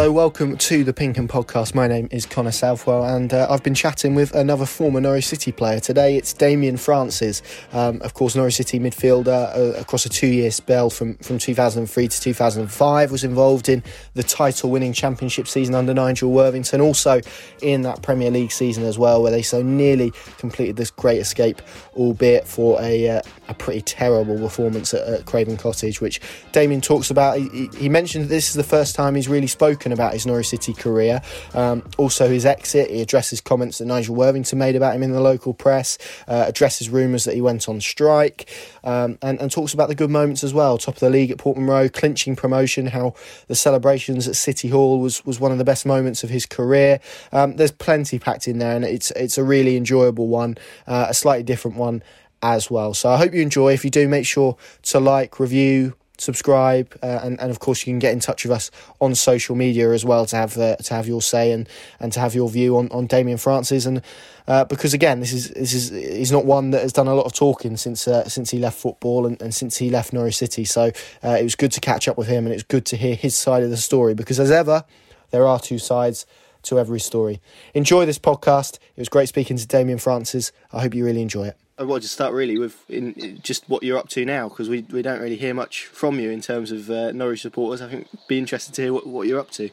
Hello, 0.00 0.12
welcome 0.12 0.56
to 0.56 0.82
the 0.82 0.94
Pink 0.94 1.18
'Un 1.18 1.28
Podcast. 1.28 1.74
My 1.74 1.86
name 1.86 2.08
is 2.10 2.24
Connor 2.24 2.52
Southwell, 2.52 3.04
and 3.04 3.34
uh, 3.34 3.46
I've 3.50 3.62
been 3.62 3.74
chatting 3.74 4.14
with 4.14 4.34
another 4.34 4.64
former 4.64 4.98
Norwich 4.98 5.26
City 5.26 5.52
player. 5.52 5.78
Today 5.78 6.16
it's 6.16 6.32
Damien 6.32 6.78
Francis, 6.78 7.42
um, 7.74 8.00
of 8.00 8.14
course, 8.14 8.34
Norwich 8.34 8.54
City 8.54 8.80
midfielder 8.80 9.54
uh, 9.54 9.78
across 9.78 10.06
a 10.06 10.08
two 10.08 10.28
year 10.28 10.50
spell 10.52 10.88
from, 10.88 11.16
from 11.16 11.36
2003 11.36 12.08
to 12.08 12.18
2005. 12.18 13.12
Was 13.12 13.24
involved 13.24 13.68
in 13.68 13.84
the 14.14 14.22
title 14.22 14.70
winning 14.70 14.94
championship 14.94 15.46
season 15.46 15.74
under 15.74 15.92
Nigel 15.92 16.32
Worthington, 16.32 16.80
also 16.80 17.20
in 17.60 17.82
that 17.82 18.00
Premier 18.00 18.30
League 18.30 18.52
season 18.52 18.84
as 18.84 18.98
well, 18.98 19.22
where 19.22 19.30
they 19.30 19.42
so 19.42 19.60
nearly 19.60 20.14
completed 20.38 20.76
this 20.76 20.90
great 20.90 21.18
escape, 21.18 21.60
albeit 21.94 22.48
for 22.48 22.80
a, 22.80 23.06
uh, 23.06 23.22
a 23.50 23.54
pretty 23.54 23.82
terrible 23.82 24.38
performance 24.38 24.94
at, 24.94 25.06
at, 25.06 25.26
Craven 25.26 25.58
Cottage, 25.58 26.00
which 26.00 26.22
Damien 26.52 26.80
talks 26.80 27.10
about. 27.10 27.38
He, 27.38 27.68
he 27.76 27.90
mentioned 27.90 28.30
this 28.30 28.48
is 28.48 28.54
the 28.54 28.64
first 28.64 28.94
time 28.94 29.14
he's 29.14 29.28
really 29.28 29.46
spoken 29.46 29.89
about 29.92 30.12
his 30.12 30.26
Norwich 30.26 30.48
City 30.48 30.72
career. 30.72 31.22
Um, 31.54 31.82
also, 31.98 32.28
his 32.28 32.46
exit. 32.46 32.90
He 32.90 33.00
addresses 33.00 33.40
comments 33.40 33.78
that 33.78 33.86
Nigel 33.86 34.14
Worthington 34.14 34.58
made 34.58 34.76
about 34.76 34.94
him 34.94 35.02
in 35.02 35.12
the 35.12 35.20
local 35.20 35.54
press, 35.54 35.98
uh, 36.28 36.44
addresses 36.48 36.88
rumours 36.88 37.24
that 37.24 37.34
he 37.34 37.40
went 37.40 37.68
on 37.68 37.80
strike, 37.80 38.48
um, 38.84 39.18
and, 39.22 39.40
and, 39.40 39.50
talks 39.50 39.74
about 39.74 39.88
the 39.88 39.94
good 39.94 40.10
moments 40.10 40.44
as 40.44 40.54
well. 40.54 40.78
Top 40.78 40.94
of 40.94 41.00
the 41.00 41.10
league 41.10 41.30
at 41.30 41.38
Portman 41.38 41.66
Road, 41.66 41.92
clinching 41.92 42.36
promotion, 42.36 42.86
how 42.86 43.14
the 43.48 43.54
celebrations 43.54 44.28
at 44.28 44.36
City 44.36 44.68
Hall 44.68 45.00
was, 45.00 45.24
was 45.26 45.40
one 45.40 45.52
of 45.52 45.58
the 45.58 45.64
best 45.64 45.84
moments 45.84 46.22
of 46.22 46.30
his 46.30 46.46
career. 46.46 47.00
Um, 47.32 47.56
there's 47.56 47.72
plenty 47.72 48.18
packed 48.18 48.46
in 48.46 48.58
there, 48.58 48.76
and 48.76 48.84
it's, 48.84 49.10
it's 49.12 49.38
a 49.38 49.44
really 49.44 49.76
enjoyable 49.76 50.28
one, 50.28 50.56
uh, 50.86 51.06
a 51.08 51.14
slightly 51.14 51.42
different 51.42 51.76
one 51.76 52.02
as 52.42 52.70
well. 52.70 52.94
So 52.94 53.10
I 53.10 53.16
hope 53.16 53.34
you 53.34 53.42
enjoy. 53.42 53.72
If 53.72 53.84
you 53.84 53.90
do, 53.90 54.08
make 54.08 54.26
sure 54.26 54.56
to 54.82 55.00
like, 55.00 55.40
review, 55.40 55.94
subscribe, 56.20 56.96
uh, 57.02 57.20
and, 57.22 57.40
and 57.40 57.50
of 57.50 57.58
course 57.58 57.86
you 57.86 57.92
can 57.92 57.98
get 57.98 58.12
in 58.12 58.20
touch 58.20 58.44
with 58.44 58.52
us 58.52 58.70
on 59.00 59.14
social 59.14 59.56
media 59.56 59.90
as 59.92 60.04
well 60.04 60.26
to 60.26 60.36
have 60.36 60.56
uh, 60.58 60.76
to 60.76 60.94
have 60.94 61.08
your 61.08 61.22
say 61.22 61.52
and, 61.52 61.68
and 61.98 62.12
to 62.12 62.20
have 62.20 62.34
your 62.34 62.48
view 62.48 62.76
on, 62.76 62.88
on 62.90 63.06
Damien 63.06 63.38
Francis 63.38 63.86
and 63.86 64.02
uh, 64.46 64.64
because 64.64 64.92
again 64.94 65.20
this 65.20 65.32
is 65.32 65.50
this 65.50 65.72
is 65.72 65.90
he's 65.90 66.32
not 66.32 66.44
one 66.44 66.70
that 66.70 66.82
has 66.82 66.92
done 66.92 67.08
a 67.08 67.14
lot 67.14 67.26
of 67.26 67.32
talking 67.32 67.76
since 67.76 68.06
uh, 68.06 68.28
since 68.28 68.50
he 68.50 68.58
left 68.58 68.78
football 68.78 69.26
and, 69.26 69.40
and 69.40 69.54
since 69.54 69.78
he 69.78 69.90
left 69.90 70.12
Norwich 70.12 70.36
City 70.36 70.64
so 70.64 70.90
uh, 71.24 71.36
it 71.40 71.42
was 71.42 71.54
good 71.54 71.72
to 71.72 71.80
catch 71.80 72.06
up 72.06 72.18
with 72.18 72.28
him 72.28 72.44
and 72.44 72.54
it's 72.54 72.62
good 72.62 72.84
to 72.86 72.96
hear 72.96 73.14
his 73.14 73.34
side 73.34 73.62
of 73.62 73.70
the 73.70 73.76
story 73.76 74.14
because 74.14 74.38
as 74.38 74.50
ever 74.50 74.84
there 75.30 75.46
are 75.46 75.58
two 75.58 75.78
sides 75.78 76.26
to 76.62 76.78
every 76.78 77.00
story. 77.00 77.40
Enjoy 77.72 78.04
this 78.04 78.18
podcast. 78.18 78.74
It 78.74 79.00
was 79.00 79.08
great 79.08 79.28
speaking 79.28 79.56
to 79.56 79.66
Damien 79.66 79.98
Francis. 79.98 80.52
I 80.72 80.82
hope 80.82 80.94
you 80.94 81.04
really 81.04 81.22
enjoy 81.22 81.46
it. 81.46 81.56
I 81.80 81.84
wanted 81.84 82.02
to 82.02 82.08
start 82.08 82.34
really 82.34 82.58
with 82.58 82.88
in 82.90 83.40
just 83.42 83.66
what 83.66 83.82
you're 83.82 83.96
up 83.96 84.10
to 84.10 84.24
now 84.26 84.50
because 84.50 84.68
we 84.68 84.82
we 84.90 85.00
don't 85.00 85.18
really 85.18 85.36
hear 85.36 85.54
much 85.54 85.86
from 85.86 86.20
you 86.20 86.30
in 86.30 86.42
terms 86.42 86.70
of 86.70 86.90
uh, 86.90 87.10
Norwich 87.12 87.40
supporters. 87.40 87.80
I 87.80 87.88
think 87.88 88.06
be 88.28 88.36
interested 88.36 88.74
to 88.74 88.82
hear 88.82 88.92
what, 88.92 89.06
what 89.06 89.26
you're 89.26 89.40
up 89.40 89.50
to. 89.52 89.70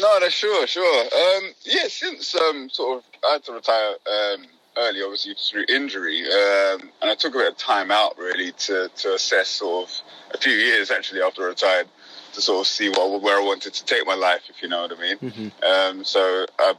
No, 0.00 0.20
that's 0.20 0.32
sure, 0.32 0.64
sure. 0.68 1.02
Um, 1.02 1.50
yeah, 1.64 1.88
since 1.88 2.36
um, 2.36 2.70
sort 2.70 2.98
of 2.98 3.04
I 3.28 3.32
had 3.32 3.44
to 3.44 3.52
retire 3.52 3.94
um, 4.06 4.46
early, 4.76 5.02
obviously 5.02 5.34
through 5.34 5.64
injury, 5.68 6.22
um, 6.22 6.88
and 7.02 7.10
I 7.10 7.16
took 7.16 7.34
a 7.34 7.38
bit 7.38 7.48
of 7.48 7.58
time 7.58 7.90
out 7.90 8.16
really 8.16 8.52
to 8.52 8.88
to 8.94 9.14
assess 9.14 9.48
sort 9.48 9.88
of 9.88 10.00
a 10.34 10.38
few 10.38 10.52
years 10.52 10.92
actually 10.92 11.20
after 11.20 11.42
I 11.42 11.48
retired 11.48 11.88
to 12.34 12.40
sort 12.40 12.60
of 12.60 12.68
see 12.68 12.90
what 12.90 13.20
where 13.22 13.40
I 13.40 13.44
wanted 13.44 13.74
to 13.74 13.84
take 13.84 14.06
my 14.06 14.14
life, 14.14 14.42
if 14.48 14.62
you 14.62 14.68
know 14.68 14.82
what 14.82 14.96
I 14.96 15.00
mean. 15.00 15.18
Mm-hmm. 15.18 15.98
Um, 15.98 16.04
so 16.04 16.46
I 16.60 16.74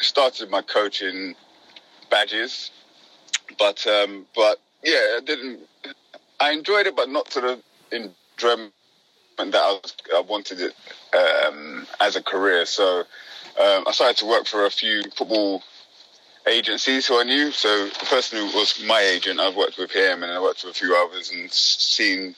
started 0.00 0.48
my 0.48 0.62
coaching 0.62 1.34
badges 2.10 2.70
but 3.58 3.86
um, 3.86 4.26
but 4.36 4.58
yeah, 4.84 5.18
I 5.18 5.20
didn't. 5.24 5.60
I 6.40 6.52
enjoyed 6.52 6.86
it, 6.86 6.96
but 6.96 7.08
not 7.10 7.26
to 7.32 7.40
the 7.40 7.62
enjoyment 7.92 8.72
that 9.38 9.54
I, 9.56 9.72
was, 9.82 9.94
I 10.14 10.20
wanted 10.20 10.60
it 10.60 10.74
um, 11.16 11.86
as 12.00 12.16
a 12.16 12.22
career. 12.22 12.66
So 12.66 13.00
um, 13.00 13.84
I 13.86 13.92
started 13.92 14.18
to 14.18 14.26
work 14.26 14.46
for 14.46 14.66
a 14.66 14.70
few 14.70 15.02
football 15.16 15.62
agencies 16.48 17.06
who 17.06 17.20
I 17.20 17.24
knew. 17.24 17.50
So 17.52 17.86
the 17.86 18.06
person 18.06 18.38
who 18.38 18.46
was 18.56 18.82
my 18.86 19.00
agent, 19.00 19.40
I've 19.40 19.56
worked 19.56 19.78
with 19.78 19.90
him, 19.92 20.22
and 20.22 20.32
I 20.32 20.40
worked 20.40 20.64
with 20.64 20.76
a 20.76 20.78
few 20.78 20.94
others, 20.96 21.30
and 21.32 21.50
seen 21.52 22.34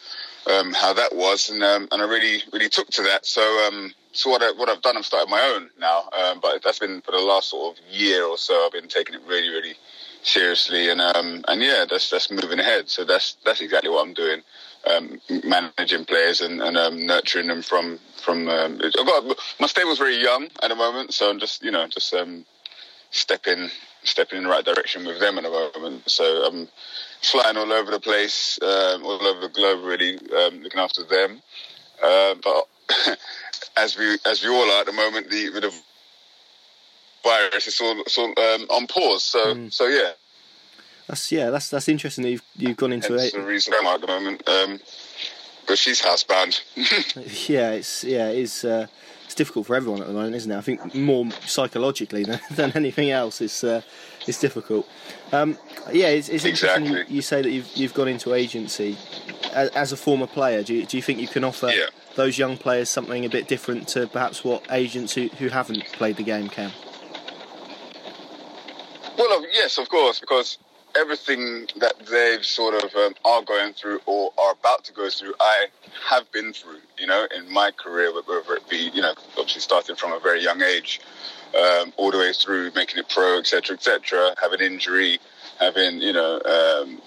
um, 0.52 0.72
how 0.74 0.92
that 0.94 1.14
was, 1.16 1.50
and 1.50 1.62
um, 1.62 1.88
and 1.92 2.02
I 2.02 2.06
really 2.06 2.42
really 2.52 2.68
took 2.68 2.88
to 2.90 3.02
that. 3.04 3.26
So 3.26 3.42
um, 3.68 3.92
so 4.12 4.30
what 4.30 4.42
I, 4.42 4.52
what 4.52 4.68
I've 4.68 4.82
done, 4.82 4.96
I've 4.96 5.06
started 5.06 5.30
my 5.30 5.40
own 5.56 5.70
now, 5.80 6.04
um, 6.18 6.40
but 6.42 6.62
that's 6.62 6.78
been 6.80 7.00
for 7.02 7.12
the 7.12 7.18
last 7.18 7.50
sort 7.50 7.78
of 7.78 7.84
year 7.90 8.24
or 8.26 8.38
so. 8.38 8.54
I've 8.66 8.72
been 8.72 8.88
taking 8.88 9.14
it 9.14 9.22
really 9.26 9.48
really 9.50 9.74
seriously, 10.24 10.90
and 10.90 11.00
um, 11.00 11.44
and 11.46 11.62
yeah, 11.62 11.84
that's 11.88 12.10
that's 12.10 12.30
moving 12.30 12.58
ahead. 12.58 12.88
So 12.88 13.04
that's 13.04 13.36
that's 13.44 13.60
exactly 13.60 13.90
what 13.90 14.06
I'm 14.06 14.14
doing, 14.14 14.42
um, 14.90 15.20
managing 15.44 16.04
players 16.04 16.40
and, 16.40 16.60
and 16.60 16.76
um, 16.76 17.06
nurturing 17.06 17.46
them 17.46 17.62
from 17.62 18.00
from. 18.16 18.48
Um, 18.48 18.78
got 18.78 19.38
my 19.60 19.66
stable's 19.66 19.98
very 19.98 20.20
young 20.20 20.48
at 20.62 20.68
the 20.68 20.74
moment, 20.74 21.14
so 21.14 21.30
I'm 21.30 21.38
just 21.38 21.62
you 21.62 21.70
know 21.70 21.86
just 21.86 22.12
um, 22.14 22.44
stepping 23.10 23.70
stepping 24.02 24.38
in 24.38 24.44
the 24.44 24.50
right 24.50 24.64
direction 24.64 25.06
with 25.06 25.20
them 25.20 25.38
at 25.38 25.44
the 25.44 25.50
moment. 25.50 26.10
So 26.10 26.24
I'm 26.46 26.68
flying 27.22 27.56
all 27.56 27.72
over 27.72 27.90
the 27.90 28.00
place, 28.00 28.58
um, 28.62 29.04
all 29.04 29.22
over 29.26 29.40
the 29.40 29.48
globe, 29.48 29.84
really 29.84 30.18
um, 30.36 30.62
looking 30.62 30.80
after 30.80 31.04
them. 31.04 31.40
Uh, 32.02 32.34
but 32.42 32.68
as 33.76 33.96
we 33.96 34.18
as 34.26 34.42
we 34.42 34.48
all 34.48 34.70
are 34.70 34.80
at 34.80 34.86
the 34.86 34.92
moment, 34.92 35.30
the, 35.30 35.48
the 35.50 35.74
virus 37.24 37.66
is 37.66 37.80
all, 37.80 38.00
it's 38.00 38.18
all 38.18 38.26
um, 38.26 38.66
on 38.70 38.86
pause. 38.86 39.24
So 39.24 39.54
mm. 39.54 39.72
so 39.72 39.86
yeah. 39.86 40.12
That's 41.08 41.30
yeah, 41.30 41.50
that's 41.50 41.68
that's 41.68 41.88
interesting 41.88 42.22
that 42.22 42.30
you've 42.30 42.42
you've 42.56 42.76
gone 42.76 42.92
into 42.92 43.12
Hence 43.12 43.34
it. 43.34 43.34
the 43.34 43.42
reason 43.42 43.74
I'm 43.76 43.86
at 43.86 44.00
the 44.00 44.06
moment. 44.06 44.48
Um, 44.48 44.80
but 45.66 45.78
she's 45.78 46.00
housebound. 46.00 46.60
yeah, 47.48 47.72
it's 47.72 48.04
yeah, 48.04 48.28
it's 48.28 48.64
uh, 48.64 48.86
it's 49.24 49.34
difficult 49.34 49.66
for 49.66 49.76
everyone 49.76 50.00
at 50.00 50.06
the 50.06 50.12
moment, 50.12 50.34
isn't 50.36 50.50
it? 50.50 50.56
I 50.56 50.60
think 50.60 50.94
more 50.94 51.30
psychologically 51.46 52.24
than, 52.24 52.40
than 52.52 52.72
anything 52.74 53.10
else, 53.10 53.40
it's 53.40 53.64
uh, 53.64 53.82
it's 54.26 54.40
difficult. 54.40 54.88
Um, 55.32 55.58
yeah, 55.92 56.08
it's, 56.08 56.28
it's 56.28 56.44
exactly. 56.44 56.86
interesting 56.86 57.10
you, 57.10 57.16
you, 57.16 57.22
say 57.22 57.42
that 57.42 57.50
you've 57.50 57.70
you've 57.74 57.94
gone 57.94 58.08
into 58.08 58.32
agency 58.32 58.96
as, 59.52 59.70
as 59.70 59.92
a 59.92 59.96
former 59.96 60.26
player. 60.26 60.62
Do 60.62 60.74
you, 60.74 60.86
do 60.86 60.96
you 60.96 61.02
think 61.02 61.18
you 61.18 61.28
can 61.28 61.44
offer 61.44 61.68
yeah. 61.68 61.86
those 62.14 62.38
young 62.38 62.56
players 62.56 62.88
something 62.88 63.24
a 63.24 63.28
bit 63.28 63.48
different 63.48 63.88
to 63.88 64.06
perhaps 64.06 64.44
what 64.44 64.64
agents 64.70 65.14
who, 65.14 65.28
who 65.28 65.48
haven't 65.48 65.84
played 65.92 66.16
the 66.16 66.22
game 66.22 66.48
can? 66.48 66.70
Yes, 69.54 69.78
of 69.78 69.88
course, 69.88 70.18
because 70.20 70.58
everything 70.96 71.68
that 71.78 71.94
they've 72.10 72.44
sort 72.44 72.74
of 72.82 72.94
um, 72.96 73.14
are 73.24 73.42
going 73.42 73.72
through 73.74 74.00
or 74.06 74.32
are 74.36 74.54
about 74.54 74.84
to 74.86 74.92
go 74.92 75.08
through, 75.08 75.34
I 75.40 75.66
have 76.08 76.30
been 76.32 76.52
through, 76.52 76.80
you 76.98 77.06
know, 77.06 77.28
in 77.36 77.52
my 77.52 77.70
career, 77.70 78.12
whether 78.12 78.54
it 78.56 78.68
be, 78.68 78.90
you 78.92 79.00
know, 79.00 79.14
obviously 79.38 79.60
starting 79.62 79.96
from 79.96 80.12
a 80.12 80.18
very 80.18 80.42
young 80.42 80.60
age, 80.60 81.00
um, 81.56 81.92
all 81.98 82.10
the 82.10 82.18
way 82.18 82.32
through 82.32 82.72
making 82.74 82.98
it 82.98 83.08
pro, 83.08 83.38
etc., 83.38 83.76
etc., 83.76 84.34
having 84.42 84.60
injury, 84.60 85.20
having, 85.60 86.00
you 86.00 86.14
know, 86.14 86.40
um, 86.44 87.00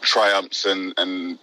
triumphs 0.00 0.64
and, 0.64 0.94
and 0.96 1.38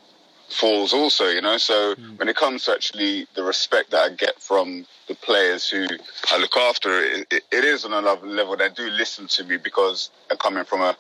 falls 0.50 0.94
also, 0.94 1.28
you 1.28 1.42
know. 1.42 1.58
So 1.58 1.96
mm. 1.96 2.18
when 2.20 2.30
it 2.30 2.36
comes 2.36 2.66
to 2.66 2.72
actually 2.72 3.28
the 3.36 3.44
respect 3.44 3.92
that 3.92 4.12
I 4.12 4.16
get 4.16 4.42
from 4.42 4.86
the 5.08 5.16
players 5.16 5.70
who 5.70 5.86
I 6.32 6.38
look 6.38 6.58
after, 6.58 7.02
it, 7.02 7.28
it, 7.32 7.44
it 7.52 7.64
is 7.64 7.86
on 7.86 7.94
another 7.94 8.28
level. 8.28 8.58
They 8.58 8.70
do 8.70 8.90
listen 8.90 9.28
to 9.28 9.44
me 9.44 9.58
because 9.58 10.10
I'm 10.30 10.38
coming 10.38 10.64
from 10.66 10.82
a 10.82 10.96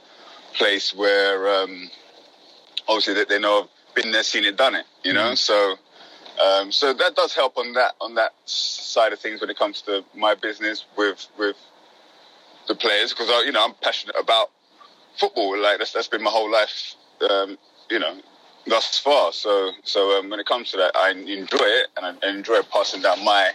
place 0.54 0.94
where 0.94 1.64
um, 1.64 1.90
obviously 2.88 3.16
they, 3.16 3.26
they, 3.26 3.40
know 3.40 3.64
I've 3.64 3.96
been 3.96 4.12
there, 4.12 4.24
seen 4.24 4.44
it, 4.44 4.58
done 4.58 4.76
it, 4.76 4.86
you 5.04 5.14
know. 5.14 5.32
Mm. 5.32 5.38
So 5.38 5.76
um, 6.40 6.72
so 6.72 6.94
that 6.94 7.16
does 7.16 7.34
help 7.34 7.58
on 7.58 7.74
that 7.74 7.96
on 8.00 8.16
that 8.16 8.34
side 8.46 9.12
of 9.12 9.20
things 9.20 9.42
when 9.42 9.50
it 9.50 9.58
comes 9.58 9.82
to 9.84 10.04
my 10.16 10.36
business 10.36 10.86
with 10.98 11.28
with 11.38 11.58
the 12.68 12.76
players 12.76 13.12
because 13.12 13.30
you 13.46 13.52
know 13.52 13.66
I'm 13.66 13.74
passionate 13.82 14.16
about 14.18 14.50
football. 15.18 15.60
Like 15.60 15.80
that's 15.80 15.92
that's 15.92 16.08
been 16.08 16.24
my 16.24 16.32
whole 16.32 16.50
life. 16.50 16.96
Um, 17.30 17.58
you 17.90 18.00
know, 18.00 18.16
thus 18.68 18.98
far. 19.00 19.32
So, 19.34 19.72
so 19.84 20.20
um, 20.20 20.30
when 20.30 20.40
it 20.40 20.46
comes 20.46 20.72
to 20.72 20.78
that, 20.78 20.96
I 20.96 21.12
enjoy 21.12 21.58
it, 21.60 21.88
and 21.98 22.18
I 22.24 22.30
enjoy 22.30 22.62
passing 22.64 23.02
down 23.02 23.24
my 23.24 23.52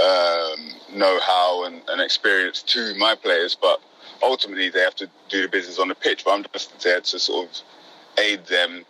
um, 0.00 0.98
know-how 0.98 1.64
and, 1.64 1.82
and, 1.88 2.00
experience 2.00 2.62
to 2.62 2.94
my 2.96 3.14
players. 3.14 3.56
But 3.60 3.80
ultimately, 4.22 4.70
they 4.70 4.80
have 4.80 4.96
to 4.96 5.08
do 5.28 5.42
the 5.42 5.48
business 5.48 5.78
on 5.78 5.88
the 5.88 5.94
pitch. 5.94 6.24
But 6.24 6.32
I'm 6.32 6.44
just 6.52 6.80
there 6.80 7.00
to 7.00 7.18
sort 7.18 7.48
of 7.48 7.56
aid 8.18 8.46
them 8.46 8.84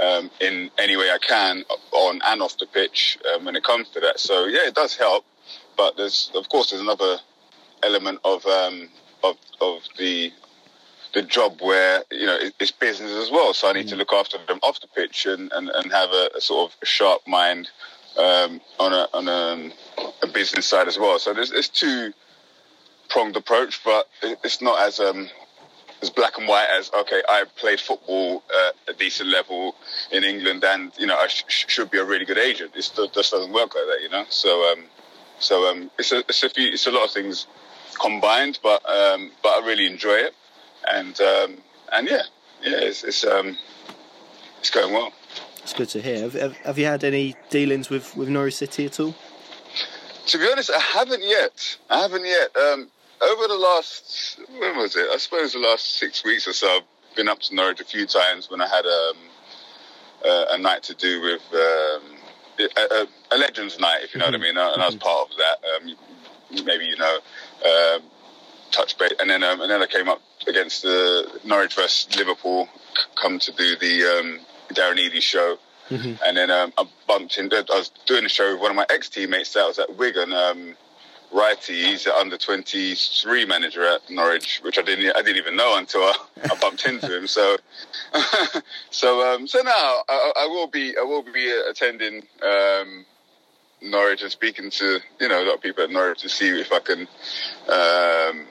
um, 0.00 0.30
in 0.40 0.70
any 0.78 0.96
way 0.96 1.10
I 1.10 1.18
can 1.18 1.64
on 1.92 2.20
and 2.24 2.42
off 2.42 2.58
the 2.58 2.66
pitch 2.66 3.18
um, 3.34 3.44
when 3.44 3.56
it 3.56 3.64
comes 3.64 3.88
to 3.90 4.00
that. 4.00 4.18
So 4.20 4.46
yeah, 4.46 4.66
it 4.66 4.74
does 4.74 4.96
help. 4.96 5.24
But 5.76 5.96
there's, 5.96 6.30
of 6.34 6.48
course, 6.48 6.70
there's 6.70 6.82
another 6.82 7.18
element 7.82 8.20
of 8.24 8.44
um, 8.46 8.88
of 9.22 9.36
of 9.60 9.82
the 9.98 10.32
the 11.14 11.22
job 11.22 11.60
where 11.60 12.02
you 12.10 12.26
know 12.26 12.38
it's 12.60 12.70
business 12.70 13.12
as 13.12 13.30
well. 13.30 13.54
So 13.54 13.68
I 13.68 13.72
need 13.72 13.86
mm. 13.86 13.90
to 13.90 13.96
look 13.96 14.12
after 14.12 14.38
them 14.46 14.58
off 14.62 14.80
the 14.80 14.88
pitch 14.88 15.26
and, 15.26 15.52
and, 15.52 15.68
and 15.68 15.92
have 15.92 16.10
a, 16.10 16.30
a 16.36 16.40
sort 16.40 16.72
of 16.72 16.88
sharp 16.88 17.26
mind 17.26 17.70
um, 18.18 18.60
on 18.78 18.92
a 18.92 19.08
on 19.14 19.28
a, 19.28 19.70
a, 20.22 20.26
business 20.26 20.66
side 20.66 20.88
as 20.88 20.98
well. 20.98 21.18
So 21.18 21.32
there's, 21.34 21.50
there's 21.50 21.68
two 21.68 22.12
pronged 23.08 23.36
approach, 23.36 23.82
but 23.84 24.08
it's 24.22 24.60
not 24.60 24.80
as 24.80 25.00
um, 25.00 25.28
as 26.02 26.10
black 26.10 26.38
and 26.38 26.48
white 26.48 26.68
as 26.78 26.90
okay. 26.92 27.22
I 27.28 27.44
played 27.56 27.80
football 27.80 28.42
at 28.66 28.94
a 28.94 28.98
decent 28.98 29.30
level 29.30 29.76
in 30.12 30.24
England, 30.24 30.64
and 30.64 30.92
you 30.98 31.06
know 31.06 31.16
I 31.16 31.28
sh- 31.28 31.44
should 31.48 31.90
be 31.90 31.98
a 31.98 32.04
really 32.04 32.24
good 32.24 32.38
agent. 32.38 32.72
It 32.74 33.10
just 33.14 33.30
doesn't 33.30 33.52
work 33.52 33.74
like 33.74 33.84
that, 33.86 33.98
you 34.02 34.08
know. 34.10 34.24
So 34.28 34.72
um, 34.72 34.84
So 35.38 35.70
um, 35.70 35.90
it's 35.98 36.12
a 36.12 36.18
it's 36.20 36.42
a 36.42 36.50
few 36.50 36.72
it's 36.72 36.86
a 36.86 36.90
lot 36.90 37.04
of 37.04 37.10
things 37.10 37.46
combined, 38.00 38.58
but 38.62 38.88
um, 38.88 39.30
but 39.42 39.50
I 39.50 39.66
really 39.66 39.86
enjoy 39.86 40.14
it, 40.14 40.34
and 40.92 41.20
um, 41.20 41.56
and 41.92 42.08
yeah, 42.08 42.22
yeah, 42.62 42.78
it's 42.80 43.04
it's 43.04 43.24
um, 43.24 43.56
it's 44.58 44.70
going 44.70 44.92
well. 44.92 45.12
It's 45.62 45.72
good 45.72 45.88
to 45.90 46.02
hear. 46.02 46.20
Have, 46.20 46.34
have, 46.34 46.56
have 46.58 46.78
you 46.78 46.84
had 46.84 47.04
any 47.04 47.34
dealings 47.48 47.88
with, 47.88 48.14
with 48.18 48.28
Norwich 48.28 48.56
City 48.56 48.84
at 48.84 49.00
all? 49.00 49.14
To 50.26 50.38
be 50.38 50.46
honest, 50.50 50.70
I 50.70 50.78
haven't 50.78 51.22
yet. 51.22 51.78
I 51.88 52.02
haven't 52.02 52.26
yet. 52.26 52.54
Um, 52.54 52.90
over 53.22 53.48
the 53.48 53.54
last, 53.54 54.40
when 54.58 54.76
was 54.76 54.94
it? 54.96 55.06
I 55.10 55.16
suppose 55.16 55.54
the 55.54 55.58
last 55.58 55.96
six 55.96 56.22
weeks 56.22 56.46
or 56.46 56.52
so, 56.52 56.66
I've 56.68 57.16
been 57.16 57.28
up 57.28 57.40
to 57.40 57.54
Norwich 57.54 57.80
a 57.80 57.84
few 57.84 58.06
times 58.06 58.50
when 58.50 58.60
I 58.60 58.68
had 58.68 58.84
um, 58.84 59.16
uh, 60.24 60.44
a 60.50 60.58
night 60.58 60.82
to 60.84 60.94
do 60.94 61.22
with 61.22 61.42
um, 61.54 62.02
a, 62.58 62.80
a, 62.80 63.06
a, 63.32 63.36
Legends 63.38 63.78
night, 63.78 64.00
if 64.02 64.14
you 64.14 64.20
know 64.20 64.26
mm-hmm. 64.26 64.32
what 64.32 64.40
I 64.42 64.48
mm-hmm. 64.48 64.56
mean. 64.56 64.72
And 64.74 64.82
I 64.82 64.86
was 64.86 64.96
mm-hmm. 64.96 65.02
part 65.02 65.30
of 65.30 65.36
that. 65.36 65.56
Um, 65.76 66.64
maybe 66.66 66.84
you 66.84 66.96
know, 66.96 67.18
um, 67.64 68.02
touch 68.70 68.98
base, 68.98 69.12
and 69.20 69.30
then 69.30 69.42
um, 69.42 69.60
and 69.60 69.70
then 69.70 69.82
I 69.82 69.86
came 69.86 70.08
up 70.08 70.20
against 70.46 70.82
the 70.82 71.40
Norwich 71.44 71.74
vs 71.74 72.16
Liverpool, 72.16 72.68
come 73.20 73.38
to 73.38 73.52
do 73.52 73.76
the 73.76 74.18
um, 74.18 74.40
Darren 74.74 74.98
Eadie 74.98 75.20
show. 75.20 75.58
Mm-hmm. 75.90 76.14
And 76.24 76.36
then 76.36 76.50
um, 76.50 76.72
I 76.78 76.86
bumped 77.06 77.38
into, 77.38 77.56
I 77.56 77.78
was 77.78 77.90
doing 78.06 78.24
a 78.24 78.28
show 78.28 78.52
with 78.52 78.60
one 78.60 78.70
of 78.70 78.76
my 78.76 78.86
ex 78.90 79.08
teammates 79.08 79.52
that 79.52 79.66
was 79.66 79.78
at 79.78 79.96
Wigan, 79.96 80.32
um, 80.32 80.76
Wrighty. 81.32 81.88
He's 81.88 82.04
the 82.04 82.14
under 82.14 82.38
23 82.38 83.44
manager 83.44 83.84
at 83.84 84.08
Norwich, 84.08 84.60
which 84.62 84.78
I 84.78 84.82
didn't, 84.82 85.14
I 85.14 85.20
didn't 85.20 85.36
even 85.36 85.56
know 85.56 85.76
until 85.76 86.02
I, 86.02 86.14
I 86.44 86.56
bumped 86.60 86.86
into 86.86 87.14
him. 87.14 87.26
So, 87.26 87.56
so, 88.90 89.34
um, 89.34 89.46
so 89.46 89.60
now 89.60 90.02
I, 90.08 90.32
I, 90.36 90.46
will 90.46 90.68
be, 90.68 90.96
I 90.96 91.02
will 91.02 91.22
be 91.22 91.50
attending, 91.68 92.22
um, 92.42 93.04
Norwich 93.82 94.22
and 94.22 94.32
speaking 94.32 94.70
to, 94.70 95.00
you 95.20 95.28
know, 95.28 95.42
a 95.42 95.44
lot 95.44 95.56
of 95.56 95.60
people 95.60 95.84
at 95.84 95.90
Norwich 95.90 96.22
to 96.22 96.28
see 96.28 96.48
if 96.48 96.72
I 96.72 96.78
can, 96.78 97.00
um, 97.68 98.46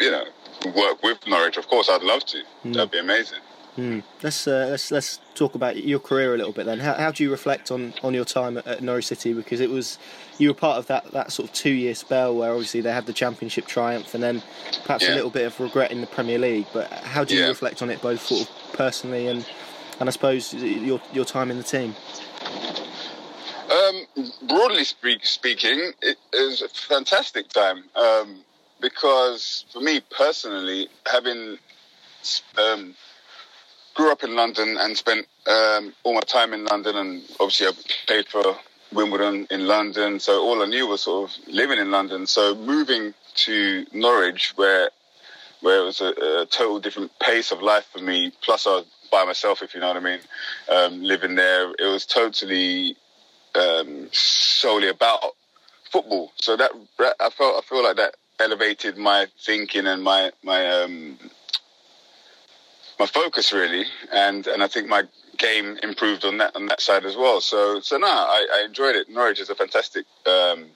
you 0.00 0.10
know, 0.10 0.24
work 0.66 1.02
with 1.02 1.26
Norwich. 1.26 1.56
Of 1.56 1.68
course, 1.68 1.88
I'd 1.88 2.02
love 2.02 2.24
to. 2.26 2.42
Mm. 2.64 2.74
That'd 2.74 2.90
be 2.90 2.98
amazing. 2.98 3.40
Mm. 3.78 4.02
Let's 4.24 4.48
uh, 4.48 4.66
let's 4.70 4.90
let's 4.90 5.20
talk 5.36 5.54
about 5.54 5.84
your 5.84 6.00
career 6.00 6.34
a 6.34 6.36
little 6.36 6.52
bit 6.52 6.66
then. 6.66 6.80
How, 6.80 6.94
how 6.94 7.12
do 7.12 7.22
you 7.22 7.30
reflect 7.30 7.70
on, 7.70 7.94
on 8.02 8.12
your 8.12 8.24
time 8.24 8.58
at, 8.58 8.66
at, 8.66 8.82
Norwich 8.82 9.06
City? 9.06 9.32
Because 9.32 9.60
it 9.60 9.70
was 9.70 9.98
you 10.36 10.48
were 10.48 10.54
part 10.54 10.78
of 10.78 10.88
that, 10.88 11.12
that 11.12 11.30
sort 11.30 11.48
of 11.48 11.54
two 11.54 11.70
year 11.70 11.94
spell 11.94 12.34
where 12.34 12.50
obviously 12.50 12.80
they 12.80 12.92
had 12.92 13.06
the 13.06 13.12
Championship 13.12 13.66
triumph 13.66 14.14
and 14.14 14.22
then 14.22 14.42
perhaps 14.82 15.04
yeah. 15.04 15.14
a 15.14 15.14
little 15.14 15.30
bit 15.30 15.46
of 15.46 15.60
regret 15.60 15.92
in 15.92 16.00
the 16.00 16.08
Premier 16.08 16.40
League. 16.40 16.66
But 16.72 16.90
how 16.90 17.22
do 17.22 17.34
you 17.34 17.42
yeah. 17.42 17.46
reflect 17.46 17.80
on 17.80 17.88
it 17.88 18.02
both 18.02 18.26
sort 18.26 18.48
of 18.48 18.72
personally 18.72 19.28
and 19.28 19.46
and 20.00 20.08
I 20.08 20.12
suppose 20.12 20.52
your 20.52 21.00
your 21.12 21.24
time 21.24 21.48
in 21.52 21.56
the 21.56 21.62
team? 21.62 21.94
Um, 23.70 24.06
broadly 24.48 24.84
speak, 24.84 25.24
speaking, 25.24 25.92
it 26.02 26.16
was 26.32 26.62
a 26.62 26.68
fantastic 26.68 27.48
time 27.48 27.84
um, 27.94 28.40
because 28.80 29.64
for 29.72 29.80
me 29.80 30.00
personally, 30.16 30.88
having 31.06 31.58
um, 32.56 32.94
grew 33.94 34.12
up 34.12 34.22
in 34.22 34.36
London 34.36 34.76
and 34.78 34.96
spent 34.96 35.26
um, 35.46 35.94
all 36.04 36.14
my 36.14 36.20
time 36.20 36.52
in 36.52 36.64
London, 36.64 36.96
and 36.96 37.22
obviously 37.40 37.66
I 37.66 37.72
played 38.06 38.28
for 38.28 38.56
Wimbledon 38.92 39.46
in 39.50 39.66
London. 39.66 40.20
So 40.20 40.42
all 40.42 40.62
I 40.62 40.66
knew 40.66 40.86
was 40.86 41.02
sort 41.02 41.30
of 41.30 41.36
living 41.48 41.78
in 41.78 41.90
London. 41.90 42.26
So 42.26 42.54
moving 42.54 43.14
to 43.46 43.86
Norwich, 43.92 44.52
where 44.56 44.90
where 45.60 45.80
it 45.80 45.84
was 45.84 46.00
a, 46.00 46.10
a 46.42 46.46
total 46.46 46.78
different 46.78 47.10
pace 47.18 47.50
of 47.50 47.60
life 47.60 47.86
for 47.92 47.98
me. 47.98 48.32
Plus, 48.42 48.66
I 48.66 48.70
was 48.70 48.86
by 49.10 49.24
myself, 49.24 49.62
if 49.62 49.74
you 49.74 49.80
know 49.80 49.88
what 49.88 49.96
I 49.96 50.00
mean. 50.00 50.20
Um, 50.70 51.02
living 51.02 51.34
there, 51.34 51.70
it 51.78 51.86
was 51.86 52.06
totally 52.06 52.96
um, 53.54 54.08
solely 54.12 54.88
about 54.88 55.20
football. 55.90 56.32
So 56.36 56.56
that 56.56 56.70
I 57.20 57.30
felt 57.30 57.62
I 57.62 57.66
feel 57.66 57.82
like 57.82 57.96
that 57.96 58.14
elevated 58.40 58.96
my 58.96 59.26
thinking 59.44 59.86
and 59.86 60.02
my 60.02 60.30
my 60.42 60.66
um, 60.66 61.18
my 62.98 63.06
focus 63.06 63.52
really, 63.52 63.84
and 64.12 64.46
and 64.46 64.62
I 64.62 64.68
think 64.68 64.88
my 64.88 65.04
game 65.36 65.78
improved 65.82 66.24
on 66.24 66.38
that 66.38 66.54
on 66.56 66.66
that 66.66 66.80
side 66.80 67.04
as 67.04 67.16
well. 67.16 67.40
So 67.40 67.80
so 67.80 67.96
now 67.96 68.06
I, 68.06 68.46
I 68.60 68.66
enjoyed 68.66 68.96
it. 68.96 69.08
Norwich 69.08 69.40
is 69.40 69.50
a 69.50 69.54
fantastic 69.54 70.06
um, 70.26 70.66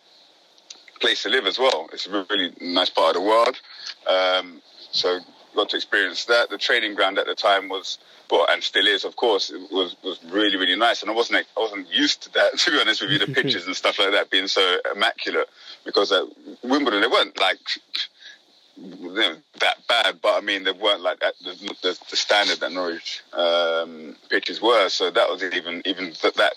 place 1.01 1.23
to 1.25 1.29
live 1.29 1.47
as 1.47 1.59
well. 1.59 1.89
It's 1.93 2.07
a 2.07 2.27
really 2.31 2.53
nice 2.61 2.91
part 2.91 3.17
of 3.17 3.23
the 3.23 3.29
world. 3.29 3.61
Um, 4.09 4.63
so 4.93 5.19
got 5.55 5.69
to 5.71 5.77
experience 5.77 6.25
that. 6.27 6.49
The 6.51 6.59
training 6.59 6.95
ground 6.95 7.19
at 7.19 7.27
the 7.27 7.35
time 7.35 7.69
was 7.69 7.99
well, 8.31 8.47
and 8.51 8.63
still 8.63 8.87
is, 8.87 9.05
of 9.05 9.17
course, 9.17 9.51
it 9.51 9.61
was 9.71 9.97
was 10.03 10.19
really 10.31 10.57
really 10.57 10.77
nice. 10.77 11.03
And 11.03 11.11
I 11.11 11.15
wasn't 11.15 11.47
I 11.57 11.61
wasn't 11.61 11.93
used 11.93 12.23
to 12.23 12.33
that 12.33 12.59
to 12.59 12.71
be 12.71 12.81
honest 12.81 13.03
with 13.03 13.11
you. 13.11 13.19
The 13.19 13.27
pitches 13.41 13.67
and 13.67 13.77
stuff 13.77 13.99
like 13.99 14.13
that 14.13 14.31
being 14.31 14.49
so 14.49 14.79
immaculate 14.95 15.49
because 15.85 16.13
at 16.13 16.25
Wimbledon 16.63 17.01
they 17.01 17.09
weren't 17.09 17.39
like 17.41 17.59
that 18.77 19.77
bad, 19.89 20.21
but 20.23 20.37
I 20.37 20.41
mean 20.41 20.65
they 20.65 20.73
weren't 20.73 21.03
like 21.03 21.21
that, 21.21 21.35
the, 21.45 21.53
the, 21.83 21.99
the 22.11 22.17
standard 22.17 22.61
that 22.61 22.73
Norwich 22.73 23.23
um, 23.33 24.17
pitches 24.29 24.61
were. 24.61 24.89
So 24.89 25.11
that 25.11 25.29
was 25.29 25.43
even 25.43 25.83
even 25.85 26.13
that, 26.23 26.35
that 26.37 26.55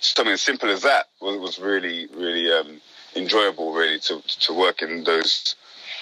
something 0.00 0.32
as 0.32 0.42
simple 0.42 0.70
as 0.70 0.82
that 0.82 1.06
was, 1.20 1.38
was 1.38 1.58
really 1.58 2.08
really 2.14 2.50
um, 2.52 2.80
enjoyable, 3.14 3.72
really 3.72 3.98
to 4.00 4.20
to 4.22 4.54
work 4.54 4.82
in 4.82 5.04
those 5.04 5.56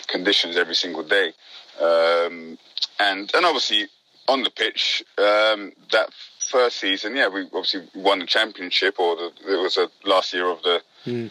conditions 0.06 0.56
every 0.56 0.74
single 0.74 1.02
day, 1.02 1.32
um, 1.80 2.58
and 3.00 3.30
and 3.34 3.44
obviously 3.44 3.88
on 4.28 4.42
the 4.42 4.50
pitch 4.50 5.02
um, 5.18 5.72
that 5.92 6.08
first 6.50 6.78
season, 6.78 7.16
yeah, 7.16 7.28
we 7.28 7.42
obviously 7.46 7.88
won 7.94 8.20
the 8.20 8.26
championship, 8.26 8.98
or 8.98 9.16
the, 9.16 9.32
it 9.48 9.60
was 9.60 9.74
the 9.74 9.90
last 10.04 10.32
year 10.32 10.48
of 10.48 10.62
the 10.62 10.82
mm. 11.06 11.30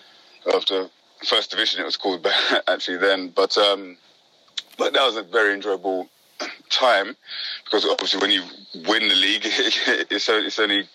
of 0.53 0.65
the 0.65 0.89
first 1.25 1.51
division. 1.51 1.81
It 1.81 1.85
was 1.85 1.97
called 1.97 2.25
actually 2.67 2.97
then, 2.97 3.29
but 3.29 3.57
um, 3.57 3.97
but 4.77 4.93
that 4.93 5.05
was 5.05 5.17
a 5.17 5.23
very 5.23 5.53
enjoyable 5.53 6.09
time 6.69 7.15
because 7.65 7.85
obviously 7.85 8.19
when 8.19 8.31
you 8.31 8.43
win 8.87 9.07
the 9.07 9.15
league, 9.15 9.41
it's, 9.45 10.59
only 10.59 10.87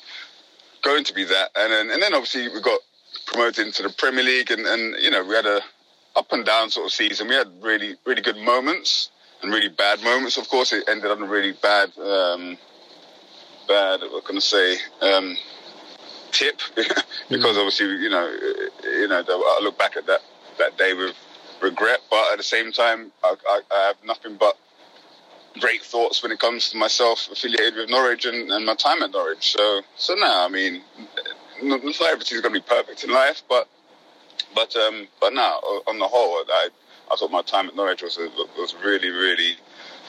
going 0.83 1.05
to 1.05 1.15
be 1.15 1.25
that. 1.25 1.51
And 1.57 1.73
then, 1.73 1.91
and 1.91 2.03
then 2.03 2.15
obviously 2.15 2.49
we 2.49 2.61
got 2.61 2.81
promoted 3.27 3.67
into 3.67 3.83
the 3.83 3.91
Premier 3.91 4.25
League, 4.25 4.51
and, 4.51 4.67
and 4.67 4.97
you 5.03 5.11
know 5.11 5.25
we 5.25 5.35
had 5.35 5.47
a 5.47 5.61
up 6.17 6.33
and 6.33 6.45
down 6.45 6.71
sort 6.71 6.87
of 6.87 6.93
season. 6.93 7.29
We 7.29 7.35
had 7.35 7.49
really 7.63 7.97
really 8.05 8.23
good 8.23 8.39
moments 8.39 9.11
and 9.43 9.53
really 9.53 9.69
bad 9.69 10.03
moments. 10.03 10.37
Of 10.37 10.49
course, 10.49 10.73
it 10.73 10.89
ended 10.89 11.11
on 11.11 11.23
a 11.23 11.27
really 11.27 11.53
bad 11.53 11.97
um, 11.99 12.59
bad. 13.67 14.01
What 14.11 14.25
can 14.25 14.37
I 14.37 14.41
say? 14.41 14.77
Um, 15.01 15.37
tip 16.33 16.61
because 16.77 17.57
mm. 17.57 17.59
obviously 17.59 17.87
you 17.87 18.11
know 18.11 18.27
you 18.85 19.09
know 19.09 19.23
I 19.27 19.61
look 19.63 19.79
back 19.79 19.97
at 19.97 20.07
that 20.07 20.21
that 20.59 20.77
day 20.77 20.95
with 20.95 21.15
regret, 21.61 22.01
but 22.11 22.33
at 22.33 22.39
the 22.39 22.45
same 22.45 22.73
time, 22.73 23.13
I, 23.23 23.35
I, 23.49 23.61
I, 23.71 23.87
have 23.89 23.97
nothing 24.05 24.37
but 24.37 24.57
great 25.61 25.83
thoughts 25.83 26.23
when 26.23 26.33
it 26.33 26.39
comes 26.39 26.71
to 26.71 26.77
myself 26.77 27.29
affiliated 27.31 27.77
with 27.77 27.91
Norwich 27.91 28.27
and, 28.27 28.51
and 28.51 28.65
my 28.65 28.75
time 28.75 29.03
at 29.03 29.11
Norwich. 29.11 29.53
So, 29.53 29.83
so 29.97 30.15
now, 30.15 30.45
I 30.45 30.49
mean, 30.49 30.83
not 31.63 31.83
everything's 31.83 32.41
going 32.41 32.55
to 32.55 32.61
be 32.61 32.67
perfect 32.67 33.05
in 33.05 33.11
life, 33.11 33.43
but 33.49 33.69
but 34.55 34.75
um, 34.77 35.09
but 35.21 35.33
now, 35.33 35.59
on 35.87 35.99
the 35.99 36.07
whole, 36.07 36.45
I 36.49 36.69
I 37.11 37.17
thought 37.17 37.31
my 37.31 37.43
time 37.43 37.69
at 37.69 37.77
Norwich 37.77 38.03
was 38.03 38.17
a, 38.19 38.29
was 38.59 38.75
really 38.83 39.11
really 39.11 39.53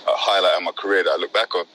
a 0.07 0.11
highlight 0.11 0.57
of 0.57 0.63
my 0.63 0.71
career 0.71 1.03
that 1.03 1.11
I 1.11 1.17
look 1.17 1.33
back 1.33 1.53
on. 1.55 1.65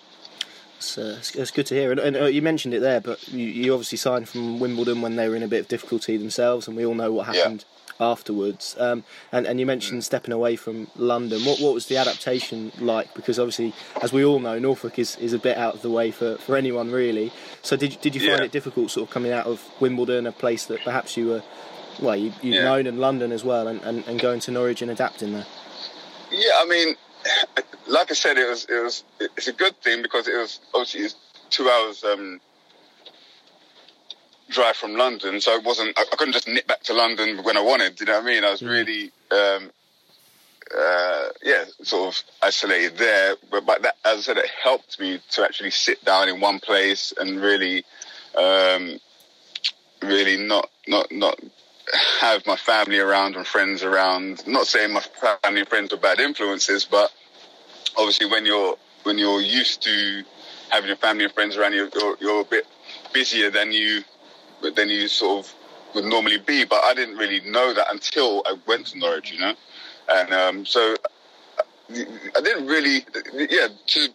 It's, 0.85 0.99
uh, 0.99 1.41
it's, 1.41 1.51
good 1.51 1.67
to 1.67 1.75
hear. 1.75 1.91
And, 1.91 2.01
and 2.01 2.17
uh, 2.17 2.25
you 2.27 2.43
mentioned 2.43 2.75
it 2.75 2.81
there, 2.81 3.01
but 3.01 3.27
you, 3.29 3.47
you, 3.47 3.73
obviously 3.73 3.99
signed 3.99 4.29
from 4.29 4.61
Wimbledon 4.61 5.01
when 5.01 5.17
they 5.17 5.29
were 5.29 5.37
in 5.37 5.43
a 5.43 5.49
bit 5.49 5.61
of 5.61 5.69
difficulty 5.69 6.17
themselves, 6.17 6.69
and 6.69 6.77
we 6.77 6.85
all 6.85 6.95
know 6.95 7.13
what 7.13 7.27
happened 7.27 7.65
afterwards. 8.01 8.77
Um, 8.79 9.05
and, 9.33 9.47
and 9.47 9.61
you 9.61 9.67
mentioned 9.67 10.05
stepping 10.05 10.33
away 10.33 10.57
from 10.57 10.89
London. 10.97 11.43
What 11.45 11.61
what 11.61 11.75
was 11.75 11.87
the 11.87 11.97
adaptation 11.97 12.73
like? 12.79 13.15
Because 13.15 13.39
obviously, 13.39 13.73
as 14.03 14.13
we 14.13 14.25
all 14.25 14.41
know, 14.41 14.59
Norfolk 14.59 14.99
is, 14.99 15.17
is 15.17 15.33
a 15.33 15.39
bit 15.39 15.57
out 15.57 15.75
of 15.75 15.83
the 15.83 15.91
way 15.91 16.11
for, 16.11 16.37
for 16.37 16.57
anyone 16.57 16.91
really. 16.91 17.33
So 17.63 17.77
did 17.77 17.99
did 18.01 18.15
you 18.15 18.21
find 18.21 18.41
yeah. 18.41 18.47
it 18.47 18.53
difficult, 18.53 18.91
sort 18.91 19.09
of 19.09 19.13
coming 19.13 19.33
out 19.33 19.47
of 19.47 19.63
Wimbledon, 19.81 20.27
a 20.27 20.33
place 20.33 20.67
that 20.67 20.81
perhaps 20.85 21.17
you 21.17 21.29
were, 21.29 21.43
well, 22.01 22.17
you, 22.17 22.33
you'd 22.43 22.57
yeah. 22.57 22.65
known 22.65 22.87
in 22.87 22.99
London 22.99 23.33
as 23.33 23.45
well, 23.45 23.69
and, 23.69 23.81
and, 23.83 24.07
and 24.07 24.21
going 24.21 24.41
to 24.41 24.51
Norwich 24.51 24.83
and 24.83 24.91
adapting 24.91 25.33
there? 25.33 25.47
Yeah, 26.31 26.53
I 26.57 26.67
mean, 26.67 26.97
like 27.87 28.11
I 28.11 28.15
said, 28.15 28.39
it 28.39 28.49
was 28.49 28.67
it 28.69 28.83
was 28.83 29.05
it's 29.21 29.49
a 29.49 29.53
good 29.53 29.77
thing 29.83 30.03
because 30.03 30.29
it 30.29 30.37
was 30.37 30.61
obviously 30.75 31.03
it's 31.03 31.17
two 31.51 31.69
hours. 31.69 32.05
Um, 32.05 32.41
drive 34.51 34.77
from 34.77 34.95
London, 34.95 35.41
so 35.41 35.53
it 35.53 35.65
wasn't. 35.65 35.99
I, 35.99 36.03
I, 36.03 36.17
couldn't 36.17 36.35
just 36.35 36.49
nip 36.49 36.67
back 36.67 36.83
to 36.85 36.95
London 36.95 37.43
when 37.43 37.57
I 37.57 37.61
wanted. 37.61 37.99
You 38.01 38.07
know 38.07 38.15
what 38.15 38.25
I 38.25 38.27
mean? 38.27 38.45
I 38.45 38.51
was 38.51 38.61
mm. 38.61 38.71
really, 38.71 39.13
um, 39.31 39.71
uh, 40.77 41.29
yeah, 41.43 41.65
sort 41.83 42.15
of 42.15 42.23
isolated 42.43 42.99
there. 42.99 43.37
But, 43.51 43.67
but 43.67 43.83
that, 43.83 43.97
as 44.05 44.19
I 44.19 44.21
said, 44.21 44.39
it 44.39 44.51
helped 44.63 45.01
me 45.01 45.21
to 45.33 45.45
actually 45.45 45.71
sit 45.71 46.05
down 46.05 46.29
in 46.29 46.41
one 46.41 46.61
place 46.61 47.13
and 47.19 47.41
really, 47.41 47.85
um, 48.37 48.99
really 50.03 50.37
not 50.37 50.71
not 50.87 51.11
not 51.11 51.39
have 52.21 52.47
my 52.47 52.57
family 52.57 52.99
around 52.99 53.37
and 53.37 53.47
friends 53.47 53.83
around. 53.83 54.47
Not 54.47 54.67
saying 54.67 54.93
my 54.93 55.01
family 55.43 55.61
and 55.61 55.69
friends 55.69 55.93
are 55.93 55.99
bad 55.99 56.21
influences, 56.21 56.85
but 56.85 57.13
obviously 57.97 58.27
when 58.27 58.47
you're 58.47 58.77
when 59.05 59.19
you're 59.19 59.41
used 59.41 59.83
to 59.83 60.25
having 60.71 60.89
your 60.89 60.97
family 60.97 61.25
and 61.25 61.33
friends 61.33 61.57
around, 61.57 61.75
you're, 61.75 61.89
you're, 61.95 62.17
you're 62.21 62.41
a 62.41 62.45
bit 62.45 62.67
busier 63.13 63.51
than 63.51 63.71
you 63.73 64.03
then 64.77 64.89
you 64.89 65.09
sort 65.09 65.45
of 65.45 65.55
would 65.95 66.05
normally 66.05 66.39
be. 66.39 66.65
But 66.65 66.83
I 66.85 66.95
didn't 66.95 67.17
really 67.17 67.41
know 67.51 67.75
that 67.75 67.87
until 67.91 68.43
I 68.47 68.57
went 68.67 68.87
to 68.89 68.99
Norwich, 68.99 69.31
you 69.31 69.39
know. 69.39 69.55
And 70.09 70.33
um, 70.33 70.67
so 70.67 70.97
I 71.91 72.41
didn't 72.43 72.67
really, 72.67 73.05
yeah, 73.35 73.69
to 73.87 74.09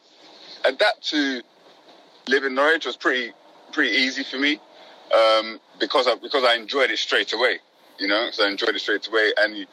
adapt 0.65 1.09
to 1.09 1.41
live 2.27 2.43
in 2.43 2.55
Norwich 2.55 2.85
was 2.85 2.95
pretty 2.97 3.31
pretty 3.71 3.95
easy 3.95 4.23
for 4.23 4.37
me 4.37 4.59
um, 5.15 5.59
because 5.79 6.07
I, 6.07 6.15
because 6.15 6.43
I 6.43 6.55
enjoyed 6.55 6.89
it 6.89 6.97
straight 6.97 7.33
away. 7.33 7.59
You 7.99 8.07
know, 8.07 8.29
so 8.31 8.45
I 8.45 8.49
enjoyed 8.49 8.75
it 8.75 8.79
straight 8.79 9.07
away. 9.07 9.33
And 9.37 9.57
you, 9.57 9.65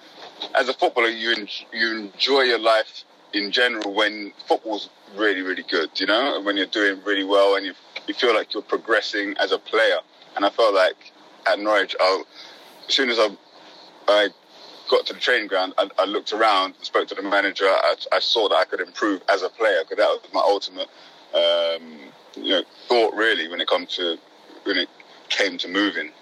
as 0.59 0.69
a 0.69 0.75
footballer, 0.75 1.09
you 1.09 1.33
en- 1.33 1.49
you 1.73 2.11
enjoy 2.13 2.43
your 2.43 2.59
life 2.59 3.05
in 3.37 3.51
general 3.51 3.95
when 3.95 4.33
football's 4.49 4.89
really 5.15 5.43
really 5.43 5.65
good. 5.69 5.91
You 6.01 6.07
know, 6.07 6.41
when 6.43 6.57
you're 6.57 6.67
doing 6.67 7.01
really 7.05 7.25
well 7.25 7.57
and 7.57 7.67
you 7.67 7.75
you 8.07 8.15
feel 8.15 8.35
like 8.35 8.55
you're 8.55 8.63
progressing 8.63 9.37
as 9.39 9.53
a 9.53 9.59
player. 9.59 9.99
And 10.37 10.45
I 10.45 10.51
felt 10.51 10.75
like 10.75 11.13
at 11.47 11.59
Norwich, 11.59 11.97
I'll, 12.01 12.25
as 12.89 12.95
soon 12.95 13.11
as 13.11 13.19
I 13.19 13.29
I 14.09 14.29
got 14.89 15.07
to 15.07 15.15
the 15.15 15.21
training 15.21 15.49
ground, 15.49 15.75
I, 15.79 15.89
I 15.99 16.05
looked 16.05 16.33
around, 16.33 16.75
spoke 16.83 17.09
to 17.09 17.15
the 17.15 17.23
manager. 17.23 17.65
I, 17.67 17.97
I, 18.13 18.21
saw 18.21 18.49
that 18.49 18.55
I 18.55 18.65
could 18.65 18.81
improve 18.81 19.21
as 19.29 19.43
a 19.43 19.49
player 19.49 19.81
because 19.83 19.97
that 19.97 20.07
was 20.07 20.21
my 20.33 20.41
ultimate, 20.41 20.89
um, 21.35 21.99
you 22.37 22.51
know, 22.51 22.63
thought 22.89 23.15
really 23.15 23.49
when 23.49 23.61
it 23.61 23.67
come 23.67 23.87
to 23.87 24.17
when 24.65 24.77
it 24.77 24.89
came 25.29 25.59
to 25.59 25.69
moving. 25.69 26.13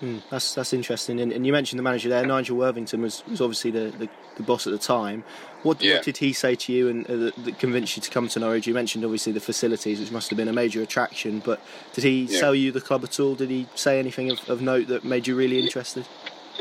Mm, 0.00 0.22
that's 0.30 0.54
that's 0.54 0.72
interesting. 0.72 1.20
And, 1.20 1.32
and, 1.32 1.46
you 1.46 1.52
mentioned 1.52 1.78
the 1.78 1.82
manager 1.82 2.08
there, 2.08 2.24
Nigel 2.24 2.56
Worthington 2.56 3.02
was, 3.02 3.22
was 3.28 3.40
obviously 3.40 3.70
the, 3.70 3.92
the, 3.98 4.08
the 4.36 4.42
boss 4.42 4.66
at 4.66 4.72
the 4.72 4.78
time. 4.78 5.24
What, 5.62 5.82
yeah. 5.82 5.96
what, 5.96 6.04
did 6.04 6.16
he 6.16 6.32
say 6.32 6.54
to 6.54 6.72
you 6.72 6.88
and 6.88 7.06
uh, 7.06 7.32
that 7.44 7.58
convinced 7.58 7.96
you 7.96 8.02
to 8.02 8.10
come 8.10 8.28
to 8.28 8.38
Norwich? 8.38 8.66
You 8.66 8.74
mentioned 8.74 9.04
obviously 9.04 9.32
the 9.32 9.40
facilities, 9.40 10.00
which 10.00 10.10
must 10.10 10.30
have 10.30 10.36
been 10.36 10.48
a 10.48 10.52
major 10.52 10.82
attraction. 10.82 11.40
But 11.40 11.60
did 11.92 12.04
he 12.04 12.22
yeah. 12.22 12.40
sell 12.40 12.54
you 12.54 12.72
the 12.72 12.80
club 12.80 13.04
at 13.04 13.20
all? 13.20 13.34
Did 13.34 13.50
he 13.50 13.66
say 13.74 13.98
anything 13.98 14.30
of, 14.30 14.48
of 14.48 14.62
note 14.62 14.88
that 14.88 15.04
made 15.04 15.26
you 15.26 15.36
really 15.36 15.58
interested? 15.58 16.06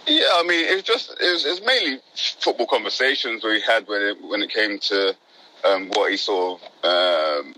Yeah, 0.08 0.30
I 0.34 0.44
mean, 0.44 0.66
it 0.66 0.76
was 0.76 0.84
just 0.84 1.12
it 1.12 1.32
was, 1.32 1.46
it 1.46 1.66
mainly 1.66 2.00
football 2.40 2.68
conversations 2.68 3.44
we 3.44 3.62
had 3.62 3.88
when 3.88 4.02
it 4.02 4.18
when 4.22 4.42
it 4.42 4.50
came 4.50 4.80
to 4.80 5.16
um, 5.66 5.90
what 5.90 6.12
he 6.12 6.18
sort 6.18 6.62
of 6.84 7.46
um, 7.46 7.54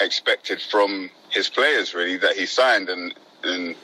expected 0.00 0.60
from 0.60 1.10
his 1.30 1.48
players, 1.48 1.94
really 1.94 2.16
that 2.18 2.36
he 2.36 2.46
signed, 2.46 2.88
and 2.88 3.14
and 3.42 3.74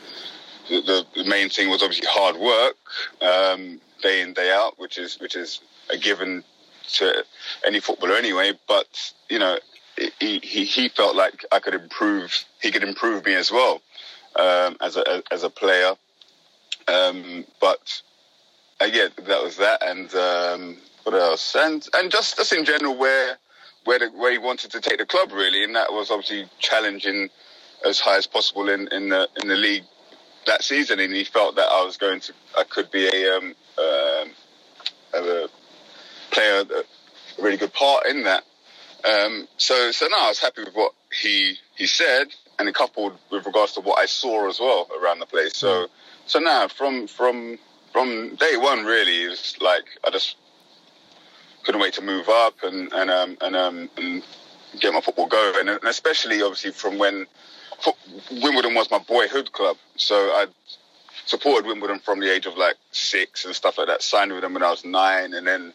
the, 0.69 1.05
the 1.15 1.25
main 1.25 1.49
thing 1.51 1.69
was 1.69 1.83
obviously 1.83 2.09
hard 2.11 2.37
work, 2.37 2.77
um, 3.21 3.81
day 4.03 4.23
in 4.23 4.33
day 4.33 4.51
out, 4.53 4.79
which 4.79 4.99
is 4.99 5.19
which 5.21 5.37
is 5.37 5.61
a 5.91 5.99
given 5.99 6.45
to 6.95 7.25
any 7.67 7.81
footballer 7.81 8.15
anyway. 8.17 8.53
But 8.69 9.13
you 9.29 9.39
know, 9.39 9.59
he 10.19 10.41
he, 10.43 10.65
he 10.65 10.89
felt 10.89 11.17
like 11.17 11.45
I 11.53 11.61
could 11.61 11.75
improve. 11.75 12.45
He 12.61 12.71
could 12.71 12.85
improve 12.85 13.25
me 13.25 13.35
as 13.35 13.51
well 13.51 13.83
um, 14.37 14.77
as 14.81 14.97
a 14.97 15.23
as 15.33 15.45
a 15.45 15.51
player. 15.51 15.95
Um, 16.89 17.45
but 17.61 18.03
again, 18.81 19.11
uh, 19.19 19.23
that 19.25 19.43
was 19.43 19.57
that, 19.59 19.83
and 19.83 20.15
um, 20.15 20.77
what 21.05 21.15
else? 21.15 21.55
And 21.57 21.87
and 21.95 22.11
just 22.11 22.37
just 22.37 22.53
in 22.53 22.65
general, 22.65 22.97
where 22.97 23.37
where 23.85 23.99
the, 23.99 24.09
where 24.11 24.33
he 24.33 24.39
wanted 24.39 24.73
to 24.73 24.81
take 24.81 24.99
the 24.99 25.07
club 25.07 25.33
really, 25.33 25.65
and 25.65 25.75
that 25.77 25.93
was 25.93 26.11
obviously 26.11 26.49
challenging 26.59 27.29
as 27.87 27.99
high 27.99 28.19
as 28.19 28.27
possible 28.27 28.69
in, 28.69 28.89
in 28.93 29.09
the 29.09 29.29
in 29.43 29.49
the 29.49 29.57
league 29.57 29.85
that 30.47 30.63
season, 30.63 31.01
and 31.01 31.13
he 31.13 31.25
felt 31.25 31.57
that 31.57 31.69
I 31.71 31.85
was 31.85 31.97
going 31.97 32.21
to, 32.21 32.33
I 32.57 32.65
could 32.65 32.91
be 32.91 33.07
a, 33.07 33.37
um, 33.37 33.55
um, 33.79 34.31
a 35.15 35.49
player, 36.31 36.63
a 36.63 37.43
really 37.43 37.57
good 37.57 37.73
part 37.73 38.07
in 38.07 38.25
that. 38.25 38.45
Um, 39.05 39.49
so, 39.57 39.91
so 39.93 40.07
now 40.07 40.27
I 40.27 40.29
was 40.29 40.39
happy 40.39 40.63
with 40.65 40.75
what 40.75 40.93
he 41.23 41.57
he 41.77 41.87
said, 41.87 42.29
and 42.59 42.69
it 42.69 42.75
coupled 42.75 43.15
with 43.31 43.47
regards 43.47 43.73
to 43.75 43.81
what 43.81 43.99
I 43.99 44.07
saw 44.07 44.49
as 44.49 44.61
well 44.61 44.89
around 45.01 45.21
the 45.21 45.27
place. 45.27 45.57
So, 45.57 45.87
so 46.27 46.39
now 46.39 46.69
from 46.69 47.07
from 47.07 47.59
from 47.93 48.37
day 48.37 48.57
one, 48.57 48.85
really, 48.85 49.25
it 49.25 49.29
was 49.31 49.57
like 49.61 49.85
I 50.07 50.11
just 50.11 50.37
couldn't 51.65 51.81
wait 51.81 51.95
to 51.95 52.03
move 52.03 52.29
up 52.29 52.55
and 52.63 52.93
and 52.93 53.11
um, 53.11 53.37
and, 53.41 53.57
um, 53.57 53.91
and 53.97 54.23
get 54.79 54.93
my 54.93 55.01
football 55.01 55.27
going, 55.27 55.69
and 55.69 55.81
especially 55.85 56.43
obviously 56.43 56.73
from 56.73 56.99
when 56.99 57.27
Wimbledon 58.31 58.75
was 58.75 58.91
my 58.91 58.99
boyhood 58.99 59.53
club. 59.53 59.77
So 59.97 60.15
I 60.15 60.47
supported 61.27 61.67
Wimbledon 61.67 62.01
from 62.01 62.21
the 62.21 62.33
age 62.33 62.47
of 62.47 62.57
like 62.57 62.77
six 62.93 63.45
and 63.45 63.55
stuff 63.55 63.79
like 63.79 63.87
that. 63.87 64.03
Signed 64.03 64.33
with 64.33 64.43
them 64.43 64.55
when 64.55 64.63
I 64.63 64.71
was 64.71 64.85
nine, 64.85 65.33
and 65.35 65.47
then 65.47 65.73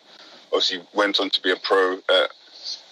obviously 0.48 0.82
went 0.94 1.20
on 1.20 1.30
to 1.30 1.42
be 1.42 1.52
a 1.52 1.56
pro 1.56 1.94
at 1.94 2.32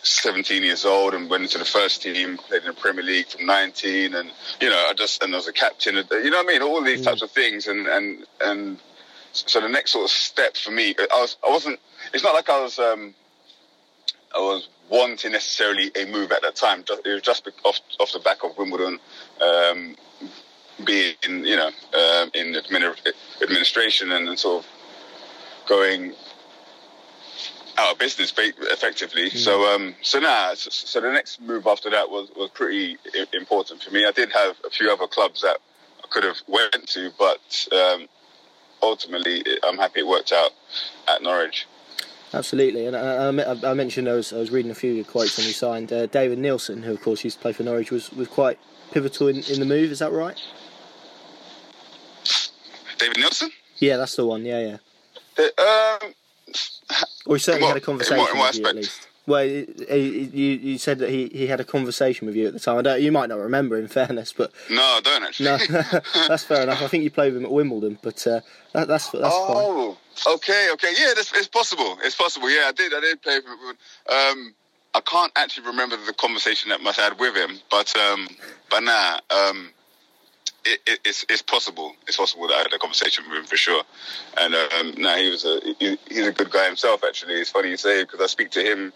17 0.04 0.64
years 0.64 0.86
old 0.86 1.14
and 1.14 1.30
went 1.30 1.44
into 1.44 1.58
the 1.58 1.66
first 1.66 2.02
team. 2.02 2.38
Played 2.38 2.64
in 2.64 2.68
the 2.68 2.74
Premier 2.74 3.04
League 3.04 3.28
from 3.28 3.46
19, 3.46 4.14
and 4.16 4.32
you 4.60 4.70
know 4.70 4.86
I 4.90 4.94
just 4.94 5.24
and 5.24 5.34
I 5.34 5.38
was 5.38 5.48
a 5.48 5.54
captain. 5.54 5.96
You 5.96 6.30
know 6.30 6.38
what 6.38 6.46
I 6.46 6.54
mean? 6.54 6.62
All 6.62 6.82
these 6.84 7.02
types 7.02 7.22
of 7.22 7.32
things, 7.32 7.68
and 7.68 7.88
and 7.88 8.26
and 8.42 8.78
so 9.32 9.62
the 9.62 9.70
next 9.70 9.92
sort 9.92 10.06
of 10.06 10.12
step 10.12 10.58
for 10.58 10.72
me, 10.72 10.96
I 10.98 11.22
was 11.22 11.38
I 11.46 11.50
wasn't. 11.50 11.80
It's 12.14 12.24
not 12.24 12.34
like 12.34 12.50
I 12.50 12.62
was. 12.62 12.80
Um, 12.80 13.14
I 14.36 14.40
was 14.40 14.68
wanting 14.90 15.32
necessarily 15.32 15.92
a 15.96 16.06
move 16.06 16.32
at 16.32 16.42
that 16.42 16.56
time. 16.56 16.84
It 17.06 17.08
was 17.08 17.22
just 17.22 17.48
off 17.64 17.80
off 18.00 18.12
the 18.12 18.20
back 18.20 18.44
of 18.44 18.58
Wimbledon 18.58 19.00
um, 19.42 19.96
being, 20.86 21.16
you 21.24 21.56
know, 21.56 21.68
um, 21.68 22.32
in 22.34 22.56
administration 22.56 24.12
and, 24.12 24.28
and, 24.28 24.40
sort 24.40 24.64
of 24.64 24.72
going 25.68 26.14
out 27.78 27.94
of 27.94 28.00
business 28.00 28.34
effectively. 28.38 29.30
Mm. 29.30 29.38
So 29.38 29.74
um, 29.74 29.96
so 30.02 30.20
now, 30.20 30.54
so, 30.54 30.70
so, 30.70 31.02
the 31.02 31.12
next 31.12 31.42
move 31.42 31.68
after 31.68 31.90
that 31.90 32.10
was 32.10 32.30
was 32.36 32.50
pretty 32.52 32.98
important 33.34 33.82
for 33.84 33.92
me. 33.92 34.06
I 34.06 34.12
did 34.12 34.32
have 34.32 34.56
a 34.66 34.70
few 34.70 34.92
other 34.92 35.08
clubs 35.08 35.42
that 35.42 35.58
I 36.04 36.08
could 36.10 36.24
have 36.24 36.38
went 36.48 36.88
to, 36.90 37.12
but 37.18 37.68
um, 37.72 38.08
ultimately, 38.82 39.44
I'm 39.68 39.78
happy 39.78 40.02
it 40.02 40.08
worked 40.08 40.32
out 40.32 40.52
at 41.08 41.22
Norwich. 41.22 41.66
Absolutely, 42.34 42.88
and 42.88 42.96
I, 42.96 43.28
I, 43.28 43.72
I, 43.72 43.74
mentioned 43.76 44.10
I 44.10 44.14
was, 44.14 44.34
I 44.34 44.38
was 44.38 44.50
reading 44.50 44.72
a 44.72 44.76
few 44.76 44.90
of 44.90 44.96
your 44.96 45.06
quotes 45.06 45.38
when 45.38 45.46
you 45.46 45.54
signed. 45.54 45.94
Uh, 45.94 46.08
David 46.08 46.40
Nielsen, 46.40 46.82
who 46.82 46.92
of 46.92 47.02
course 47.02 47.24
used 47.24 47.38
to 47.38 47.42
play 47.44 47.54
for 47.54 47.62
Norwich, 47.62 47.92
was, 47.92 48.12
was 48.12 48.28
quite 48.28 48.58
pivotal 48.92 49.28
in, 49.28 49.44
in 49.44 49.60
the 49.60 49.68
move. 49.68 49.92
Is 49.92 50.00
that 50.00 50.12
right? 50.12 50.42
David 52.98 53.18
Nielsen? 53.18 53.52
Yeah, 53.78 53.98
that's 53.98 54.16
the 54.16 54.26
one. 54.26 54.46
Yeah, 54.46 54.60
yeah. 54.60 54.78
The, 55.36 56.02
um, 56.02 56.14
or 57.26 57.36
he 57.36 57.40
certainly 57.40 57.64
what, 57.64 57.74
had 57.74 57.78
a 57.78 57.86
conversation 57.86 58.38
what, 58.38 58.54
with 58.54 58.60
you 58.60 58.68
at 58.68 58.76
least. 58.76 59.08
Well, 59.26 59.46
you 59.46 59.62
you 59.94 60.78
said 60.78 61.00
that 61.00 61.10
he, 61.10 61.30
he 61.30 61.48
had 61.48 61.62
a 61.62 61.64
conversation 61.64 62.28
with 62.28 62.36
you 62.36 62.48
at 62.48 62.54
the 62.54 62.60
time. 62.60 62.86
you 63.02 63.12
might 63.12 63.30
not 63.30 63.40
remember, 63.40 63.78
in 63.78 63.88
fairness, 63.88 64.34
but 64.34 64.52
no, 64.70 64.82
I 64.82 65.02
don't 65.02 65.24
actually. 65.24 65.46
No, 65.46 65.58
that's 66.28 66.44
fair 66.44 66.64
enough. 66.64 66.82
I 66.82 66.88
think 66.88 67.06
you 67.06 67.12
played 67.12 67.32
with 67.34 67.42
him 67.42 67.46
at 67.46 67.52
Wimbledon, 67.52 68.00
but 68.02 68.26
uh, 68.28 68.42
that, 68.74 68.90
that's 68.90 69.10
that's 69.12 69.24
oh, 69.26 69.98
fine. 70.26 70.34
okay, 70.36 70.70
okay, 70.74 70.94
yeah, 71.00 71.14
it's, 71.16 71.32
it's 71.34 71.48
possible. 71.48 71.98
It's 72.04 72.16
possible. 72.16 72.50
Yeah, 72.50 72.66
I 72.68 72.74
did. 72.74 72.94
I 72.94 73.00
did 73.00 73.22
play 73.22 73.38
with 73.38 73.46
him. 73.46 73.78
Um, 74.14 74.54
I 74.94 75.00
can't 75.02 75.32
actually 75.38 75.68
remember 75.68 75.96
the 76.06 76.14
conversation 76.14 76.70
that 76.70 76.82
I 76.86 77.02
had 77.02 77.18
with 77.18 77.36
him, 77.36 77.60
but 77.72 77.96
um, 77.98 78.28
but 78.70 78.82
nah, 78.82 79.20
um, 79.30 79.70
it, 80.66 80.80
it, 80.86 81.00
it's 81.06 81.26
it's 81.30 81.42
possible. 81.42 81.94
It's 82.08 82.18
possible 82.18 82.48
that 82.48 82.54
I 82.54 82.58
had 82.60 82.74
a 82.74 82.80
conversation 82.80 83.26
with 83.30 83.40
him 83.40 83.46
for 83.46 83.58
sure. 83.58 83.84
And 84.38 84.56
um, 84.56 84.94
nah, 84.98 85.16
he 85.16 85.30
was 85.30 85.46
a 85.46 85.60
he, 85.80 85.98
he's 86.08 86.28
a 86.28 86.32
good 86.32 86.52
guy 86.52 86.66
himself. 86.66 87.04
Actually, 87.04 87.36
it's 87.36 87.50
funny 87.50 87.70
you 87.70 87.78
say 87.78 88.04
because 88.04 88.22
I 88.22 88.28
speak 88.28 88.52
to 88.52 88.62
him 88.62 88.94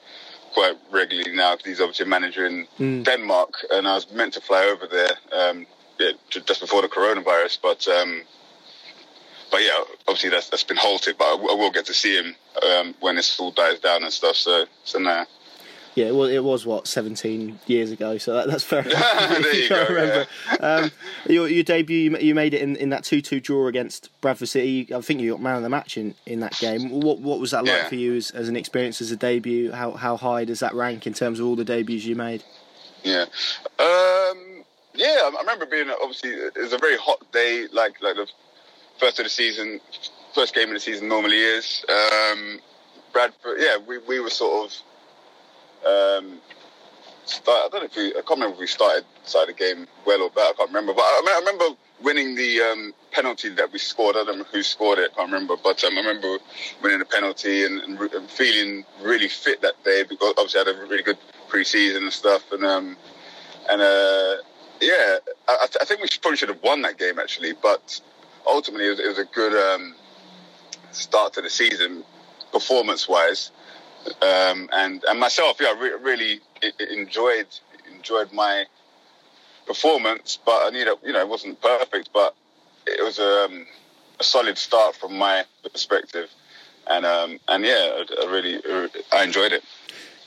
quite 0.54 0.76
regularly 0.92 1.36
now 1.36 1.56
because 1.56 1.68
he's 1.68 1.82
obviously 1.82 2.06
a 2.06 2.10
manager 2.10 2.46
in 2.46 2.68
mm. 2.80 3.04
Denmark, 3.04 3.54
and 3.72 3.88
I 3.88 3.96
was 3.96 4.12
meant 4.12 4.34
to 4.34 4.42
fly 4.42 4.66
over 4.66 4.88
there 4.88 5.12
um, 5.32 5.66
yeah, 6.00 6.12
just 6.30 6.62
before 6.62 6.82
the 6.82 6.90
coronavirus, 6.90 7.60
but. 7.62 7.88
Um, 7.88 8.24
but 9.50 9.62
yeah, 9.62 9.82
obviously 10.10 10.30
that's 10.30 10.50
that's 10.50 10.66
been 10.66 10.76
halted. 10.76 11.18
But 11.18 11.24
I, 11.24 11.32
I 11.36 11.56
will 11.56 11.72
get 11.72 11.86
to 11.86 11.94
see 11.94 12.18
him 12.18 12.36
um, 12.70 12.96
when 13.00 13.16
this 13.16 13.40
all 13.40 13.52
dies 13.52 13.80
down 13.80 14.04
and 14.04 14.12
stuff. 14.12 14.36
So 14.36 14.66
so 14.84 15.00
now. 15.00 15.26
Yeah, 15.98 16.12
well, 16.12 16.30
it 16.30 16.44
was 16.44 16.64
what 16.64 16.86
17 16.86 17.58
years 17.66 17.90
ago, 17.90 18.20
so 18.20 18.36
that, 18.36 18.46
that's 18.46 18.64
fair 18.64 18.82
enough. 18.86 19.30
there 19.42 19.56
you 19.56 19.68
go. 19.68 19.84
Remember. 19.90 20.28
Yeah. 20.52 20.58
um, 20.68 20.92
your, 21.28 21.48
your, 21.48 21.64
debut, 21.64 22.16
you 22.20 22.36
made 22.36 22.54
it 22.54 22.62
in, 22.62 22.76
in 22.76 22.90
that 22.90 23.02
2-2 23.02 23.42
draw 23.42 23.66
against 23.66 24.12
Bradford 24.22 24.48
City. 24.48 24.94
I 24.94 25.02
think 25.02 25.22
you 25.22 25.32
got 25.32 25.42
man 25.42 25.56
of 25.56 25.64
the 25.64 25.70
match 25.70 25.98
in, 25.98 26.14
in 26.28 26.42
that 26.42 26.56
game. 26.60 27.02
What 27.02 27.18
what 27.18 27.40
was 27.40 27.50
that 27.50 27.66
like 27.66 27.74
yeah. 27.74 27.90
for 27.90 27.96
you 27.96 28.16
as, 28.16 28.30
as 28.30 28.48
an 28.48 28.56
experience 28.56 29.02
as 29.02 29.10
a 29.10 29.16
debut? 29.16 29.72
How 29.72 29.94
how 29.94 30.18
high 30.18 30.46
does 30.46 30.60
that 30.60 30.76
rank 30.76 31.08
in 31.08 31.14
terms 31.14 31.40
of 31.40 31.48
all 31.48 31.56
the 31.56 31.66
debuts 31.66 32.06
you 32.06 32.16
made? 32.16 32.44
Yeah. 33.04 33.26
Um, 33.80 34.64
yeah, 34.94 35.18
I 35.24 35.36
remember 35.40 35.66
being 35.66 35.90
obviously 35.90 36.30
it 36.30 36.58
was 36.58 36.74
a 36.74 36.78
very 36.78 36.98
hot 36.98 37.26
day, 37.32 37.66
like 37.74 38.00
like 38.04 38.18
the 38.18 38.28
first 39.00 39.18
of 39.18 39.26
the 39.26 39.32
season, 39.32 39.80
first 40.36 40.54
game 40.54 40.68
of 40.68 40.76
the 40.76 40.80
season 40.80 41.08
normally 41.08 41.40
is. 41.40 41.84
Um, 41.90 42.60
Bradford, 43.14 43.58
yeah, 43.60 43.78
we, 43.78 43.98
we 43.98 44.20
were 44.20 44.30
sort 44.30 44.68
of 44.70 44.78
um, 45.86 46.40
start, 47.26 47.66
I 47.66 47.70
don't 47.72 47.82
know 47.82 47.86
if 47.86 47.96
we, 47.96 48.10
I 48.10 48.22
can't 48.22 48.30
remember 48.32 48.56
if 48.56 48.60
we 48.60 48.68
started 48.68 49.06
started 49.24 49.56
the 49.56 49.60
game 49.60 49.88
well 50.06 50.22
or 50.22 50.30
bad. 50.30 50.54
I 50.54 50.58
can't 50.58 50.70
remember, 50.70 50.94
but 50.94 51.02
I, 51.02 51.22
I 51.28 51.40
remember 51.40 51.78
winning 52.02 52.36
the 52.36 52.62
um, 52.62 52.94
penalty 53.12 53.50
that 53.50 53.72
we 53.72 53.80
scored. 53.80 54.16
I 54.16 54.24
don't 54.24 54.40
know 54.40 54.46
who 54.46 54.64
scored 54.64 55.00
it. 55.00 55.12
I 55.14 55.16
can't 55.16 55.32
remember, 55.32 55.56
but 55.62 55.84
um, 55.84 55.94
I 55.94 56.02
remember 56.02 56.38
winning 56.82 57.00
the 57.00 57.06
penalty 57.06 57.66
and, 57.66 57.80
and, 57.82 58.00
and, 58.00 58.30
feeling 58.30 58.86
really 59.02 59.28
fit 59.28 59.62
that 59.62 59.84
day 59.84 60.04
because 60.08 60.34
obviously 60.38 60.62
I 60.62 60.64
had 60.66 60.76
a 60.76 60.88
really 60.88 61.04
good 61.04 61.18
pre-season 61.50 62.04
and 62.04 62.14
stuff. 62.14 62.52
And 62.52 62.64
um, 62.64 62.98
and 63.70 63.82
uh, 63.82 64.36
yeah, 64.82 65.18
I, 65.48 65.68
I, 65.82 65.86
think 65.86 66.02
we 66.02 66.08
probably 66.22 66.38
should 66.38 66.50
have 66.50 66.62
won 66.62 66.82
that 66.84 66.98
game 66.98 67.20
actually, 67.20 67.54
but 67.62 68.00
ultimately, 68.48 68.88
it 68.88 68.92
was, 68.92 69.00
it 69.00 69.08
was 69.08 69.20
a 69.20 69.26
good 69.26 69.54
um, 69.54 69.96
start 70.92 71.34
to 71.34 71.42
the 71.42 71.50
season, 71.50 72.04
performance-wise, 72.52 73.52
um, 74.22 74.70
and 74.74 75.04
and 75.08 75.20
myself, 75.20 75.58
yeah, 75.60 75.74
re- 75.80 75.98
really 76.02 76.40
enjoyed 76.92 77.48
enjoyed 77.96 78.32
my 78.34 78.66
performance. 79.66 80.40
But 80.46 80.66
I 80.66 80.70
need, 80.70 80.88
a, 80.88 80.96
you 81.04 81.14
know, 81.14 81.22
it 81.22 81.28
wasn't 81.28 81.62
perfect, 81.62 82.10
but 82.14 82.36
it 82.86 83.04
was 83.04 83.20
um, 83.20 83.66
a 84.20 84.24
solid 84.24 84.58
start 84.58 84.96
from 84.96 85.18
my 85.18 85.44
perspective, 85.72 86.30
and 86.88 87.06
um, 87.06 87.40
and 87.48 87.64
yeah, 87.64 88.02
I, 88.02 88.24
I 88.24 88.32
really 88.32 88.62
I 89.12 89.24
enjoyed 89.24 89.52
it 89.52 89.64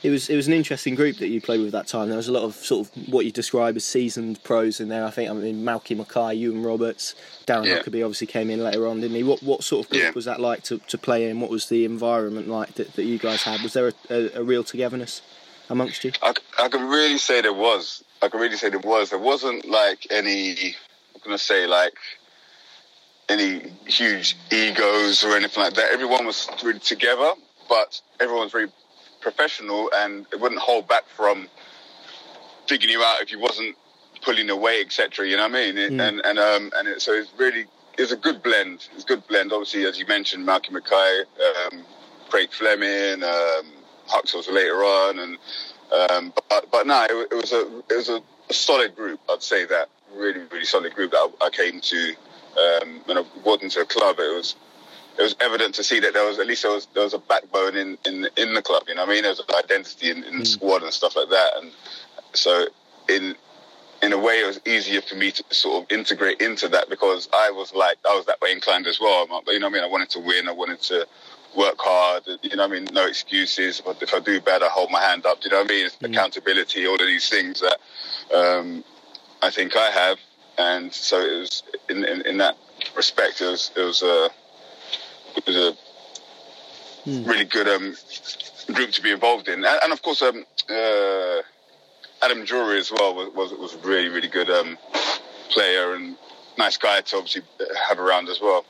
it 0.03 0.09
was 0.09 0.29
it 0.29 0.35
was 0.35 0.47
an 0.47 0.53
interesting 0.53 0.95
group 0.95 1.17
that 1.17 1.27
you 1.27 1.39
played 1.39 1.61
with 1.61 1.71
that 1.71 1.87
time. 1.87 2.07
There 2.07 2.17
was 2.17 2.27
a 2.27 2.31
lot 2.31 2.43
of 2.43 2.55
sort 2.55 2.87
of 2.87 3.07
what 3.07 3.25
you 3.25 3.31
describe 3.31 3.75
as 3.75 3.83
seasoned 3.83 4.43
pros 4.43 4.79
in 4.79 4.89
there. 4.89 5.05
I 5.05 5.11
think 5.11 5.29
I 5.29 5.33
mean 5.33 5.63
Malky 5.63 5.95
Mackay, 5.95 6.43
Iwan 6.43 6.63
Roberts, 6.63 7.13
Darren 7.51 7.65
yeah. 7.65 7.79
Huckerby 7.79 8.03
obviously 8.03 8.27
came 8.27 8.49
in 8.49 8.63
later 8.63 8.87
on, 8.87 9.01
didn't 9.01 9.15
he? 9.15 9.23
What 9.23 9.41
what 9.43 9.63
sort 9.63 9.85
of 9.85 9.91
group 9.91 10.03
yeah. 10.03 10.11
was 10.13 10.25
that 10.25 10.39
like 10.39 10.63
to, 10.63 10.77
to 10.79 10.97
play 10.97 11.29
in? 11.29 11.39
What 11.39 11.49
was 11.49 11.69
the 11.69 11.85
environment 11.85 12.47
like 12.47 12.75
that, 12.75 12.93
that 12.93 13.03
you 13.03 13.17
guys 13.17 13.43
had? 13.43 13.61
Was 13.61 13.73
there 13.73 13.89
a, 13.89 13.93
a, 14.09 14.39
a 14.41 14.43
real 14.43 14.63
togetherness 14.63 15.21
amongst 15.69 16.03
you? 16.03 16.11
I, 16.21 16.33
I 16.59 16.69
can 16.69 16.87
really 16.87 17.17
say 17.17 17.41
there 17.41 17.53
was. 17.53 18.03
I 18.21 18.29
can 18.29 18.39
really 18.39 18.57
say 18.57 18.69
there 18.69 18.79
was. 18.79 19.09
There 19.09 19.19
wasn't 19.19 19.65
like 19.67 20.07
any. 20.09 20.75
I'm 21.15 21.21
gonna 21.23 21.37
say 21.37 21.67
like 21.67 21.93
any 23.29 23.71
huge 23.85 24.37
egos 24.51 25.23
or 25.23 25.35
anything 25.35 25.63
like 25.63 25.73
that. 25.75 25.91
Everyone 25.91 26.25
was 26.25 26.49
really 26.63 26.79
together, 26.79 27.33
but 27.69 28.01
everyone 28.19 28.43
was 28.43 28.51
very 28.51 28.67
professional 29.21 29.89
and 29.95 30.25
it 30.33 30.39
wouldn't 30.39 30.59
hold 30.59 30.87
back 30.87 31.03
from 31.15 31.47
figuring 32.67 32.91
you 32.91 33.03
out 33.03 33.21
if 33.21 33.31
you 33.31 33.39
wasn't 33.39 33.75
pulling 34.21 34.49
away, 34.49 34.81
etc. 34.81 35.27
You 35.27 35.37
know 35.37 35.43
what 35.43 35.55
I 35.55 35.65
mean? 35.65 35.77
It, 35.77 35.91
mm. 35.91 36.07
And 36.07 36.21
and 36.25 36.39
um 36.39 36.71
and 36.75 36.87
it, 36.87 37.01
so 37.01 37.13
it's 37.13 37.31
really 37.37 37.65
it's 37.97 38.11
a 38.11 38.17
good 38.17 38.41
blend. 38.41 38.87
It's 38.95 39.03
a 39.03 39.07
good 39.07 39.27
blend. 39.27 39.51
Obviously, 39.51 39.85
as 39.85 39.99
you 39.99 40.05
mentioned, 40.07 40.47
Malky 40.47 40.71
Mackay, 40.71 41.23
um, 41.45 41.83
Craig 42.29 42.49
Fleming, 42.51 43.23
um, 43.23 43.71
later 44.51 44.77
on, 44.83 45.19
and 45.19 45.37
um, 46.09 46.33
but 46.49 46.71
but 46.71 46.87
no, 46.87 47.05
it, 47.09 47.31
it, 47.31 47.35
was 47.35 47.51
a 47.51 47.81
it 47.89 47.95
was 47.95 48.09
a, 48.09 48.21
solid 48.53 48.95
group. 48.95 49.19
I'd 49.29 49.43
say 49.43 49.65
that 49.65 49.89
really 50.13 50.41
really 50.51 50.65
solid 50.65 50.93
group 50.93 51.11
that 51.11 51.31
I, 51.41 51.45
I 51.45 51.49
came 51.49 51.79
to 51.79 52.15
um, 52.57 53.01
when 53.05 53.17
I 53.17 53.23
walked 53.43 53.63
into 53.63 53.81
a 53.81 53.85
club. 53.85 54.17
It 54.19 54.35
was 54.35 54.55
it 55.17 55.21
was 55.21 55.35
evident 55.39 55.75
to 55.75 55.83
see 55.83 55.99
that 55.99 56.13
there 56.13 56.25
was 56.25 56.39
at 56.39 56.47
least 56.47 56.63
there 56.63 56.71
was 56.71 56.87
there 56.93 57.03
was 57.03 57.13
a 57.13 57.19
backbone 57.19 57.75
in 57.75 57.97
in 58.05 58.27
in 58.37 58.53
the 58.53 58.61
club. 58.61 58.83
You 58.87 58.95
know, 58.95 59.03
what 59.03 59.11
I 59.11 59.13
mean, 59.13 59.23
there 59.23 59.31
was 59.31 59.39
an 59.39 59.55
identity 59.55 60.09
in, 60.09 60.23
in 60.23 60.37
the 60.39 60.43
mm. 60.43 60.47
squad 60.47 60.83
and 60.83 60.93
stuff 60.93 61.15
like 61.15 61.29
that, 61.29 61.53
and 61.61 61.71
so 62.33 62.67
in 63.09 63.35
in 64.01 64.13
a 64.13 64.17
way, 64.17 64.41
it 64.41 64.47
was 64.47 64.59
easier 64.65 65.01
for 65.01 65.15
me 65.15 65.31
to 65.31 65.43
sort 65.51 65.83
of 65.83 65.91
integrate 65.91 66.41
into 66.41 66.67
that 66.69 66.89
because 66.89 67.29
I 67.33 67.51
was 67.51 67.73
like 67.73 67.97
I 68.07 68.15
was 68.15 68.25
that 68.25 68.41
way 68.41 68.51
inclined 68.51 68.87
as 68.87 68.99
well. 68.99 69.27
But 69.27 69.53
You 69.53 69.59
know, 69.59 69.67
what 69.67 69.73
I 69.73 69.75
mean, 69.75 69.83
I 69.83 69.87
wanted 69.87 70.09
to 70.11 70.19
win, 70.19 70.47
I 70.47 70.51
wanted 70.51 70.81
to 70.83 71.07
work 71.55 71.75
hard. 71.77 72.23
You 72.41 72.55
know, 72.55 72.67
what 72.67 72.71
I 72.71 72.79
mean, 72.79 72.87
no 72.93 73.05
excuses. 73.05 73.81
But 73.83 74.01
if 74.01 74.13
I 74.13 74.19
do 74.19 74.41
bad, 74.41 74.63
I 74.63 74.67
hold 74.67 74.89
my 74.91 75.01
hand 75.01 75.25
up. 75.25 75.39
You 75.43 75.51
know, 75.51 75.61
what 75.61 75.71
I 75.71 75.73
mean, 75.73 75.89
mm. 75.89 76.09
accountability, 76.09 76.87
all 76.87 76.95
of 76.95 77.01
these 77.01 77.29
things 77.29 77.61
that 77.61 77.77
um, 78.35 78.83
I 79.41 79.51
think 79.51 79.75
I 79.75 79.91
have, 79.91 80.17
and 80.57 80.91
so 80.93 81.19
it 81.19 81.39
was 81.39 81.63
in 81.89 82.03
in, 82.03 82.21
in 82.25 82.37
that 82.37 82.57
respect, 82.95 83.41
it 83.41 83.45
was 83.45 83.71
it 83.75 83.81
was 83.81 84.01
a 84.01 84.29
it 85.35 85.45
was 85.45 85.55
a 85.55 87.09
mm. 87.09 87.27
really 87.27 87.45
good 87.45 87.67
um, 87.67 87.95
group 88.73 88.91
to 88.91 89.01
be 89.01 89.11
involved 89.11 89.47
in, 89.47 89.63
and, 89.63 89.79
and 89.83 89.93
of 89.93 90.01
course, 90.01 90.23
um, 90.23 90.43
uh, 90.69 91.41
Adam 92.21 92.45
Drury 92.45 92.79
as 92.79 92.91
well 92.91 93.15
was 93.15 93.33
was, 93.33 93.51
was 93.53 93.73
a 93.75 93.87
really 93.87 94.09
really 94.09 94.27
good 94.27 94.49
um, 94.49 94.77
player 95.49 95.95
and 95.95 96.15
nice 96.57 96.77
guy 96.77 97.01
to 97.01 97.17
obviously 97.17 97.43
have 97.87 97.99
around 97.99 98.29
as 98.29 98.39
well. 98.41 98.65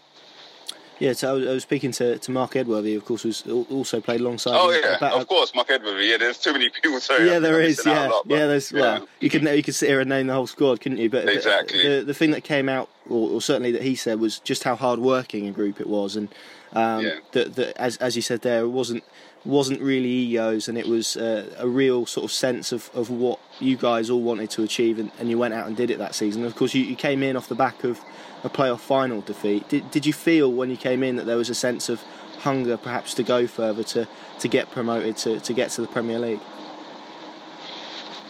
Yeah, 1.01 1.13
so 1.13 1.35
I 1.35 1.53
was, 1.53 1.63
speaking 1.63 1.91
to, 1.93 2.19
to 2.19 2.31
Mark 2.31 2.55
Edworthy, 2.55 2.93
of 2.93 3.05
course, 3.05 3.23
who's 3.23 3.41
also 3.47 3.99
played 3.99 4.21
alongside. 4.21 4.53
Oh 4.53 4.69
yeah, 4.69 4.97
about, 4.97 5.19
of 5.19 5.27
course, 5.27 5.51
Mark 5.55 5.71
Edworthy. 5.71 6.05
Yeah, 6.05 6.17
there's 6.17 6.37
too 6.37 6.53
many 6.53 6.69
people. 6.69 6.99
Sorry, 6.99 7.27
yeah, 7.27 7.39
there 7.39 7.59
is. 7.59 7.81
Yeah, 7.83 8.07
lot, 8.07 8.27
yeah, 8.27 8.45
there's. 8.45 8.71
Yeah. 8.71 8.81
Well, 8.81 9.07
you 9.19 9.31
could 9.31 9.41
you 9.41 9.63
could 9.63 9.73
sit 9.73 9.89
here 9.89 9.99
and 9.99 10.07
name 10.07 10.27
the 10.27 10.35
whole 10.35 10.45
squad, 10.45 10.79
couldn't 10.79 10.99
you? 10.99 11.09
But 11.09 11.27
exactly. 11.27 11.81
The, 11.81 12.03
the 12.03 12.13
thing 12.13 12.29
that 12.31 12.43
came 12.43 12.69
out, 12.69 12.87
or, 13.09 13.31
or, 13.31 13.41
certainly 13.41 13.71
that 13.71 13.81
he 13.81 13.95
said, 13.95 14.19
was 14.19 14.37
just 14.41 14.63
how 14.63 14.75
hard 14.75 14.99
working 14.99 15.47
a 15.47 15.51
group 15.51 15.81
it 15.81 15.87
was, 15.87 16.15
and 16.15 16.27
um, 16.73 17.03
yeah. 17.03 17.15
that, 17.31 17.55
that 17.55 17.81
as 17.81 17.97
as 17.97 18.15
you 18.15 18.21
said 18.21 18.43
there, 18.43 18.61
it 18.61 18.69
wasn't 18.69 19.03
wasn't 19.43 19.81
really 19.81 20.09
egos, 20.09 20.67
and 20.67 20.77
it 20.77 20.87
was 20.87 21.17
uh, 21.17 21.51
a 21.57 21.67
real 21.67 22.05
sort 22.05 22.25
of 22.25 22.31
sense 22.31 22.71
of, 22.71 22.91
of 22.93 23.09
what 23.09 23.39
you 23.59 23.75
guys 23.75 24.09
all 24.09 24.21
wanted 24.21 24.49
to 24.51 24.63
achieve, 24.63 24.99
and, 24.99 25.11
and 25.19 25.29
you 25.29 25.37
went 25.37 25.53
out 25.53 25.65
and 25.67 25.75
did 25.75 25.89
it 25.89 25.97
that 25.97 26.13
season. 26.13 26.45
Of 26.45 26.55
course, 26.55 26.75
you, 26.75 26.83
you 26.83 26.95
came 26.95 27.23
in 27.23 27.35
off 27.35 27.47
the 27.47 27.55
back 27.55 27.83
of 27.83 27.99
a 28.43 28.49
playoff 28.49 28.79
final 28.79 29.21
defeat. 29.21 29.67
Did, 29.69 29.89
did 29.91 30.05
you 30.05 30.13
feel 30.13 30.51
when 30.51 30.69
you 30.69 30.77
came 30.77 31.01
in 31.01 31.15
that 31.15 31.25
there 31.25 31.37
was 31.37 31.49
a 31.49 31.55
sense 31.55 31.89
of 31.89 32.01
hunger 32.39 32.77
perhaps 32.77 33.13
to 33.15 33.23
go 33.23 33.47
further, 33.47 33.83
to, 33.83 34.07
to 34.39 34.47
get 34.47 34.69
promoted, 34.71 35.17
to, 35.17 35.39
to 35.39 35.53
get 35.53 35.71
to 35.71 35.81
the 35.81 35.87
Premier 35.87 36.19
League? 36.19 36.39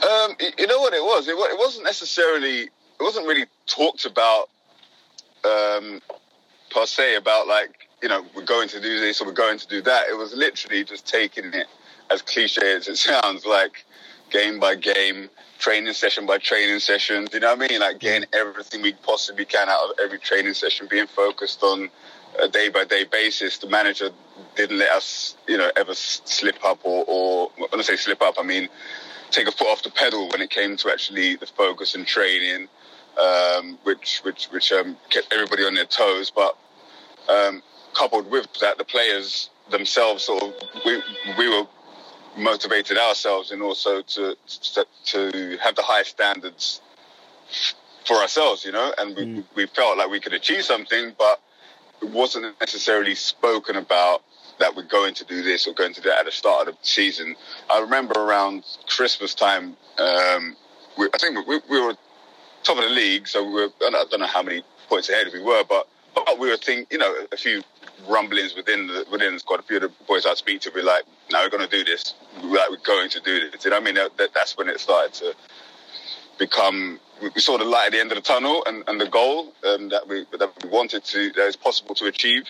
Um, 0.03 0.35
you 0.57 0.67
know 0.67 0.79
what 0.79 0.93
it 0.93 1.03
was? 1.03 1.27
It, 1.27 1.33
it 1.33 1.59
wasn't 1.59 1.85
necessarily, 1.85 2.61
it 2.61 2.71
wasn't 3.01 3.27
really 3.27 3.45
talked 3.67 4.05
about 4.05 4.49
um, 5.43 6.01
per 6.69 6.85
se 6.85 7.15
about 7.15 7.47
like, 7.47 7.80
you 8.01 8.09
know, 8.09 8.25
we're 8.35 8.45
going 8.45 8.67
to 8.69 8.81
do 8.81 8.99
this 8.99 9.21
or 9.21 9.25
we're 9.25 9.33
going 9.33 9.57
to 9.59 9.67
do 9.67 9.81
that. 9.83 10.07
It 10.09 10.17
was 10.17 10.33
literally 10.33 10.83
just 10.83 11.07
taking 11.07 11.53
it 11.53 11.67
as 12.09 12.21
cliche 12.21 12.75
as 12.75 12.87
it 12.87 12.97
sounds, 12.97 13.45
like 13.45 13.85
game 14.29 14.59
by 14.59 14.75
game, 14.75 15.29
training 15.59 15.93
session 15.93 16.25
by 16.25 16.37
training 16.37 16.79
session. 16.79 17.25
Do 17.25 17.37
you 17.37 17.41
know 17.41 17.55
what 17.55 17.63
I 17.63 17.67
mean? 17.67 17.79
Like 17.81 17.99
getting 17.99 18.27
everything 18.33 18.81
we 18.81 18.93
possibly 18.93 19.45
can 19.45 19.69
out 19.69 19.89
of 19.89 19.95
every 20.03 20.19
training 20.19 20.53
session, 20.53 20.87
being 20.89 21.07
focused 21.07 21.61
on 21.63 21.89
a 22.39 22.47
day 22.47 22.69
by 22.69 22.85
day 22.85 23.03
basis. 23.03 23.57
The 23.57 23.67
manager 23.67 24.09
didn't 24.55 24.79
let 24.79 24.89
us, 24.91 25.35
you 25.47 25.57
know, 25.57 25.69
ever 25.75 25.93
slip 25.93 26.63
up 26.63 26.79
or, 26.83 27.05
or 27.07 27.51
when 27.57 27.79
I 27.79 27.83
say 27.83 27.95
slip 27.97 28.21
up, 28.21 28.35
I 28.39 28.43
mean 28.43 28.69
take 29.31 29.47
a 29.47 29.51
foot 29.51 29.67
off 29.67 29.81
the 29.83 29.89
pedal 29.89 30.29
when 30.29 30.41
it 30.41 30.49
came 30.49 30.75
to 30.77 30.91
actually 30.91 31.35
the 31.37 31.45
focus 31.45 31.95
and 31.95 32.05
training, 32.05 32.67
um, 33.19 33.77
which 33.83 34.19
which 34.23 34.45
which 34.47 34.71
um, 34.71 34.97
kept 35.09 35.33
everybody 35.33 35.63
on 35.63 35.73
their 35.73 35.85
toes. 35.85 36.31
But 36.35 36.57
um, 37.29 37.63
coupled 37.93 38.29
with 38.29 38.47
that, 38.61 38.77
the 38.77 38.85
players 38.85 39.49
themselves 39.69 40.23
sort 40.23 40.43
of 40.43 40.53
we 40.85 41.01
we 41.37 41.49
were 41.49 41.65
motivated 42.37 42.97
ourselves 42.97 43.51
and 43.51 43.61
also 43.61 44.01
to, 44.01 44.35
to, 44.47 44.85
to 45.05 45.57
have 45.61 45.75
the 45.75 45.81
high 45.81 46.03
standards 46.03 46.81
for 48.05 48.15
ourselves, 48.15 48.65
you 48.65 48.71
know, 48.71 48.93
and 48.97 49.15
we, 49.15 49.25
mm. 49.25 49.43
we 49.55 49.65
felt 49.67 49.97
like 49.97 50.09
we 50.09 50.19
could 50.19 50.33
achieve 50.33 50.63
something, 50.63 51.13
but 51.17 51.41
it 52.01 52.09
wasn't 52.09 52.45
necessarily 52.59 53.15
spoken 53.15 53.75
about 53.75 54.23
that 54.59 54.75
we're 54.75 54.83
going 54.83 55.13
to 55.13 55.25
do 55.25 55.43
this 55.43 55.67
or 55.67 55.73
going 55.73 55.93
to 55.93 56.01
do 56.01 56.09
that 56.09 56.19
at 56.19 56.25
the 56.25 56.31
start 56.31 56.67
of 56.67 56.75
the 56.75 56.87
season. 56.87 57.35
I 57.69 57.79
remember 57.79 58.13
around 58.13 58.63
Christmas 58.87 59.33
time, 59.33 59.75
um, 59.97 60.55
we, 60.97 61.07
I 61.13 61.17
think 61.17 61.47
we, 61.47 61.59
we, 61.69 61.81
were 61.81 61.95
top 62.63 62.77
of 62.77 62.83
the 62.83 62.89
league, 62.89 63.27
so 63.27 63.43
we 63.43 63.53
were, 63.53 63.69
I 63.81 64.05
don't 64.09 64.19
know 64.19 64.27
how 64.27 64.43
many 64.43 64.63
points 64.87 65.09
ahead 65.09 65.27
we 65.33 65.41
were, 65.41 65.63
but, 65.67 65.87
but 66.13 66.39
we 66.39 66.49
were 66.49 66.57
thinking, 66.57 66.85
you 66.91 66.97
know, 66.97 67.13
a 67.31 67.37
few 67.37 67.61
rumblings 68.07 68.55
within 68.55 68.87
the 68.87 69.05
within 69.11 69.33
the 69.33 69.39
squad. 69.39 69.59
A 69.59 69.63
few 69.63 69.77
of 69.77 69.83
the 69.83 69.91
boys 70.07 70.25
I 70.25 70.33
speak 70.33 70.61
to 70.61 70.71
be 70.71 70.81
like, 70.81 71.03
"No, 71.31 71.41
we're 71.41 71.49
going 71.49 71.67
to 71.67 71.77
do 71.77 71.83
this. 71.83 72.13
We're, 72.43 72.49
like, 72.49 72.69
we're 72.69 72.77
going 72.77 73.09
to 73.09 73.19
do 73.21 73.49
this." 73.49 73.63
You 73.63 73.71
know 73.71 73.77
what 73.77 73.89
I 73.89 73.93
mean? 73.93 73.95
That, 74.17 74.29
that's 74.33 74.57
when 74.57 74.69
it 74.69 74.79
started 74.79 75.13
to 75.15 75.33
become. 76.39 76.99
We 77.21 77.39
saw 77.39 77.57
the 77.57 77.65
light 77.65 77.87
at 77.87 77.91
the 77.91 77.99
end 77.99 78.11
of 78.11 78.15
the 78.15 78.23
tunnel 78.23 78.63
and, 78.65 78.83
and 78.87 78.99
the 78.99 79.07
goal 79.07 79.53
um, 79.63 79.89
that 79.89 80.07
we 80.07 80.25
that 80.39 80.51
we 80.63 80.69
wanted 80.69 81.03
to 81.05 81.31
that 81.33 81.47
is 81.47 81.55
possible 81.55 81.93
to 81.95 82.05
achieve. 82.05 82.45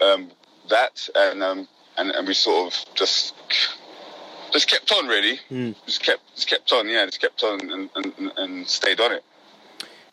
Um, 0.00 0.30
that 0.70 1.08
and 1.14 1.42
um, 1.42 1.68
and 1.96 2.10
and 2.10 2.26
we 2.26 2.34
sort 2.34 2.72
of 2.72 2.94
just 2.94 3.34
just 4.52 4.68
kept 4.68 4.92
on 4.92 5.08
really. 5.08 5.40
Mm. 5.50 5.74
Just 5.86 6.02
kept 6.02 6.22
just 6.34 6.48
kept 6.48 6.72
on. 6.72 6.88
Yeah, 6.88 7.06
just 7.06 7.20
kept 7.20 7.42
on 7.42 7.70
and, 7.70 7.90
and, 7.94 8.32
and 8.36 8.68
stayed 8.68 9.00
on 9.00 9.12
it. 9.12 9.24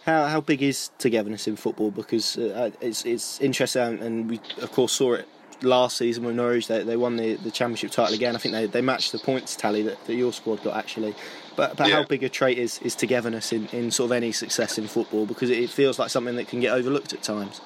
How 0.06 0.26
how 0.28 0.42
big 0.42 0.62
is 0.62 0.92
togetherness 1.00 1.48
in 1.48 1.56
football? 1.56 1.92
Because 1.92 2.38
uh, 2.38 2.72
it's 2.80 3.06
it's 3.06 3.42
interesting, 3.42 4.00
and 4.02 4.30
we 4.30 4.40
of 4.62 4.72
course 4.72 4.94
saw 4.94 5.14
it 5.14 5.28
last 5.64 5.98
season 5.98 6.26
with 6.26 6.36
Norwich. 6.36 6.68
They, 6.68 6.84
they 6.84 6.96
won 6.96 7.16
the, 7.16 7.36
the 7.36 7.50
championship 7.50 7.92
title 7.92 8.14
again. 8.14 8.36
I 8.36 8.40
think 8.40 8.54
they, 8.54 8.68
they 8.68 8.82
matched 8.82 9.12
the 9.14 9.20
points 9.20 9.56
tally 9.56 9.82
that, 9.84 10.06
that 10.06 10.16
your 10.16 10.32
squad 10.32 10.64
got 10.64 10.76
actually. 10.76 11.16
But 11.56 11.78
but 11.78 11.88
yeah. 11.88 11.96
how 11.96 12.04
big 12.04 12.24
a 12.24 12.30
trait 12.30 12.58
is, 12.58 12.80
is 12.80 12.96
togetherness 12.96 13.52
in, 13.52 13.68
in 13.68 13.92
sort 13.92 14.10
of 14.10 14.12
any 14.12 14.32
success 14.32 14.78
in 14.78 14.88
football? 14.88 15.26
Because 15.26 15.50
it, 15.50 15.58
it 15.58 15.70
feels 15.70 15.98
like 15.98 16.10
something 16.10 16.36
that 16.36 16.48
can 16.48 16.60
get 16.60 16.74
overlooked 16.74 17.14
at 17.14 17.24
times. 17.24 17.62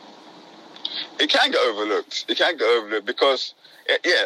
It 1.19 1.29
can 1.29 1.51
get 1.51 1.59
overlooked. 1.67 2.25
It 2.27 2.37
can 2.37 2.57
get 2.57 2.65
overlooked 2.65 3.05
because 3.05 3.53
yeah, 4.05 4.23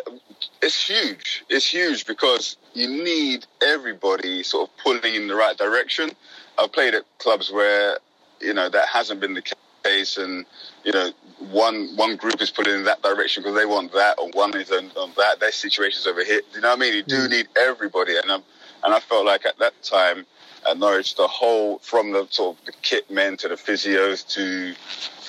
it's 0.62 0.88
huge. 0.88 1.43
It's 1.49 1.65
huge 1.65 2.06
because 2.06 2.58
you 2.73 2.88
need 2.88 3.45
everybody 3.62 4.43
sort 4.43 4.69
of 4.69 4.77
pulling 4.77 5.15
in 5.15 5.27
the 5.27 5.36
right 5.36 5.58
direction. 5.58 6.12
I've 6.58 6.71
played 6.71 6.93
at 6.93 7.03
clubs 7.19 7.51
where 7.51 7.97
you 8.39 8.53
know 8.53 8.69
that 8.69 8.88
hasn't 8.88 9.21
been 9.21 9.34
the 9.34 9.43
case, 9.84 10.17
and 10.17 10.45
you 10.84 10.91
know 10.91 11.12
one 11.39 11.95
one 11.95 12.15
group 12.15 12.41
is 12.41 12.51
pulling 12.51 12.75
in 12.75 12.84
that 12.84 13.01
direction 13.01 13.43
because 13.43 13.58
they 13.58 13.65
want 13.65 13.91
that, 13.93 14.19
or 14.19 14.29
one 14.32 14.56
is 14.56 14.71
on, 14.71 14.91
on 14.97 15.12
that. 15.17 15.39
Their 15.39 15.51
situation's 15.51 16.08
over 16.08 16.23
here. 16.23 16.41
Do 16.51 16.58
you 16.58 16.62
know 16.62 16.69
what 16.69 16.77
I 16.77 16.82
mean? 16.82 16.95
You 16.95 17.03
do 17.03 17.27
mm. 17.27 17.29
need 17.29 17.47
everybody, 17.58 18.17
and 18.17 18.29
um, 18.29 18.43
and 18.84 18.93
I 18.93 18.99
felt 18.99 19.25
like 19.25 19.45
at 19.45 19.58
that 19.60 19.73
time 19.82 20.25
at 20.69 20.78
Norwich. 20.78 21.15
The 21.15 21.28
whole 21.28 21.80
from 21.80 22.12
the 22.12 22.28
sort 22.30 22.58
of 22.58 22.65
the 22.65 22.71
kit 22.82 23.10
men 23.10 23.38
to 23.38 23.47
the 23.47 23.56
physios 23.56 24.28
to 24.36 24.73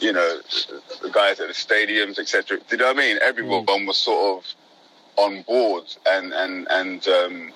you 0.05 0.13
know 0.13 0.41
the 1.03 1.11
guys 1.11 1.41
at 1.41 1.49
the 1.49 1.55
stadiums, 1.55 2.19
etc. 2.19 2.59
Do 2.59 2.65
you 2.71 2.77
know 2.79 2.87
what 2.87 2.97
I 2.97 3.01
mean? 3.01 3.19
Everyone 3.23 3.67
mm. 3.67 3.87
was 3.87 3.97
sort 3.97 4.39
of 4.39 4.55
on 5.17 5.43
board 5.43 5.85
and 6.07 6.33
and 6.33 6.67
and 6.71 7.09
um, 7.09 7.53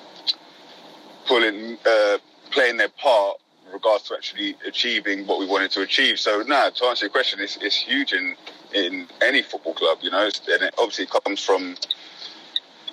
pulling 1.26 1.78
uh, 1.86 2.18
playing 2.50 2.76
their 2.76 2.88
part 2.90 3.38
in 3.66 3.72
regards 3.72 4.04
to 4.04 4.14
actually 4.14 4.56
achieving 4.66 5.26
what 5.26 5.38
we 5.38 5.46
wanted 5.46 5.70
to 5.72 5.82
achieve. 5.82 6.18
So 6.18 6.42
now, 6.42 6.70
to 6.70 6.84
answer 6.86 7.06
your 7.06 7.10
question, 7.10 7.40
it's, 7.40 7.58
it's 7.60 7.76
huge 7.76 8.12
in 8.12 8.34
in 8.74 9.06
any 9.22 9.42
football 9.42 9.74
club, 9.74 9.98
you 10.02 10.10
know, 10.10 10.24
and 10.24 10.62
it 10.62 10.74
obviously 10.78 11.06
comes 11.06 11.42
from 11.44 11.76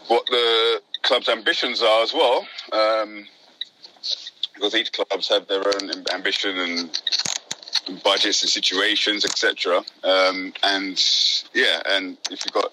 what 0.08 0.26
the 0.28 0.82
club's 1.02 1.30
ambitions 1.30 1.82
are 1.82 2.04
as 2.04 2.14
well, 2.14 2.48
um, 2.72 3.28
because 4.56 4.76
each 4.76 4.92
clubs 4.92 5.28
have 5.30 5.48
their 5.48 5.66
own 5.68 5.92
ambition 6.14 6.58
and 6.58 7.02
budgets 8.04 8.42
and 8.42 8.50
situations, 8.50 9.26
etc. 9.26 9.84
Um, 10.04 10.54
and 10.64 11.02
yeah, 11.54 11.82
and 11.88 12.18
if 12.32 12.46
you've 12.46 12.54
got 12.54 12.72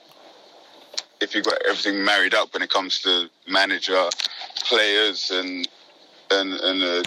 if 1.21 1.35
you've 1.35 1.45
got 1.45 1.59
everything 1.69 2.05
married 2.05 2.35
up 2.35 2.53
when 2.55 2.63
it 2.63 2.71
comes 2.71 3.01
to 3.01 3.29
manager, 3.49 4.09
players, 4.65 5.31
and 5.31 5.69
and, 6.31 6.53
and 6.53 6.83
uh, 6.83 7.03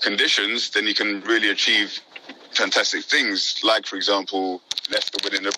conditions, 0.00 0.70
then 0.70 0.86
you 0.86 0.94
can 0.94 1.20
really 1.22 1.50
achieve 1.50 2.00
fantastic 2.52 3.04
things. 3.04 3.60
Like, 3.62 3.86
for 3.86 3.96
example, 3.96 4.62
Leicester 4.90 5.18
winning 5.22 5.44
the 5.44 5.56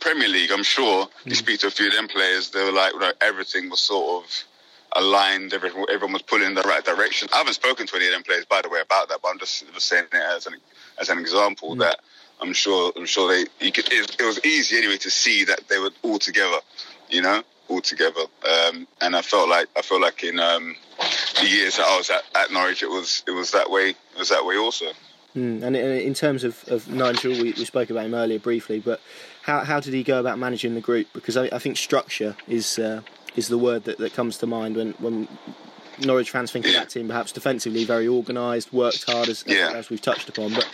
Premier 0.00 0.28
League. 0.28 0.50
I'm 0.52 0.62
sure 0.62 1.06
mm. 1.06 1.10
you 1.24 1.34
speak 1.34 1.60
to 1.60 1.68
a 1.68 1.70
few 1.70 1.88
of 1.88 1.94
them 1.94 2.08
players, 2.08 2.50
they 2.50 2.62
were 2.62 2.72
like, 2.72 2.94
know, 2.94 3.12
everything 3.20 3.70
was 3.70 3.80
sort 3.80 4.24
of 4.24 4.44
aligned. 4.94 5.52
Everyone, 5.52 5.86
everyone 5.90 6.12
was 6.12 6.22
pulling 6.22 6.46
in 6.46 6.54
the 6.54 6.62
right 6.62 6.84
direction. 6.84 7.28
I 7.32 7.38
haven't 7.38 7.54
spoken 7.54 7.86
to 7.86 7.96
any 7.96 8.06
of 8.06 8.12
them 8.12 8.22
players, 8.22 8.44
by 8.44 8.62
the 8.62 8.68
way, 8.68 8.80
about 8.80 9.08
that, 9.08 9.20
but 9.22 9.28
I'm 9.28 9.38
just, 9.38 9.64
just 9.72 9.86
saying 9.86 10.06
it 10.12 10.14
as 10.14 10.46
an 10.46 10.54
as 10.98 11.08
an 11.08 11.18
example 11.18 11.74
mm. 11.74 11.80
that 11.80 12.00
I'm 12.40 12.52
sure 12.52 12.92
I'm 12.96 13.06
sure 13.06 13.28
they 13.28 13.70
could, 13.70 13.92
it, 13.92 14.16
it, 14.20 14.24
was 14.24 14.44
easy 14.44 14.78
anyway 14.78 14.96
to 14.98 15.10
see 15.10 15.44
that 15.44 15.68
they 15.68 15.78
were 15.78 15.90
all 16.02 16.18
together, 16.18 16.58
you 17.08 17.22
know, 17.22 17.42
all 17.68 17.80
together. 17.80 18.20
Um, 18.20 18.86
and 19.00 19.16
I 19.16 19.22
felt 19.22 19.48
like 19.48 19.68
I 19.76 19.82
felt 19.82 20.02
like 20.02 20.22
in 20.24 20.38
um, 20.38 20.76
the 21.40 21.46
years 21.46 21.76
that 21.76 21.86
I 21.86 21.96
was 21.96 22.10
at, 22.10 22.22
at 22.34 22.52
Norwich, 22.52 22.82
it 22.82 22.90
was 22.90 23.22
it 23.26 23.32
was 23.32 23.50
that 23.52 23.70
way. 23.70 23.90
It 23.90 24.18
was 24.18 24.28
that 24.28 24.44
way 24.44 24.56
also. 24.56 24.86
Mm. 25.36 25.64
And 25.64 25.76
in 25.76 26.14
terms 26.14 26.44
of, 26.44 26.64
of 26.68 26.88
Nigel, 26.88 27.32
we, 27.32 27.52
we 27.52 27.64
spoke 27.64 27.90
about 27.90 28.06
him 28.06 28.14
earlier 28.14 28.38
briefly, 28.38 28.78
but 28.78 29.00
how, 29.42 29.64
how 29.64 29.80
did 29.80 29.92
he 29.92 30.04
go 30.04 30.20
about 30.20 30.38
managing 30.38 30.74
the 30.76 30.80
group? 30.80 31.08
Because 31.12 31.36
I, 31.36 31.46
I 31.46 31.58
think 31.58 31.76
structure 31.76 32.36
is 32.46 32.78
uh, 32.78 33.02
is 33.36 33.48
the 33.48 33.58
word 33.58 33.84
that, 33.84 33.98
that 33.98 34.14
comes 34.14 34.38
to 34.38 34.46
mind 34.46 34.76
when, 34.76 34.92
when 34.92 35.28
Norwich 36.00 36.30
fans 36.30 36.50
think 36.50 36.66
of 36.66 36.72
that 36.72 36.90
team, 36.90 37.08
perhaps 37.08 37.32
defensively 37.32 37.84
very 37.84 38.08
organised, 38.08 38.72
worked 38.72 39.04
hard 39.04 39.28
as, 39.28 39.44
yeah. 39.46 39.68
as, 39.68 39.74
as, 39.74 39.90
we've 39.90 40.00
touched 40.00 40.28
upon. 40.28 40.54
But 40.54 40.68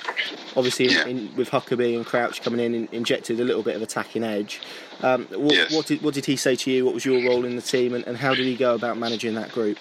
obviously, 0.57 0.89
yeah. 0.89 1.07
in, 1.07 1.35
with 1.37 1.51
Huckerby 1.51 1.97
and 1.97 2.07
Crouch 2.07 2.43
coming 2.43 2.61
in, 2.61 2.89
injected 2.93 3.41
a 3.41 3.45
little 3.45 3.63
bit 3.63 3.77
of 3.77 3.83
attacking 3.83 4.25
edge. 4.25 4.61
Um, 5.03 5.27
what, 5.27 5.55
yes. 5.55 5.75
what, 5.75 5.87
did, 5.87 6.03
what 6.03 6.15
did 6.15 6.27
he 6.27 6.37
say 6.37 6.57
to 6.57 6.71
you? 6.71 6.85
What 6.85 6.95
was 6.95 7.05
your 7.05 7.23
role 7.29 7.45
in 7.45 7.57
the 7.57 7.63
team, 7.63 7.95
and, 7.95 8.07
and 8.07 8.17
how 8.17 8.35
did 8.35 8.47
he 8.47 8.57
go 8.57 8.75
about 8.75 8.99
managing 8.99 9.35
that 9.35 9.53
group? 9.53 9.79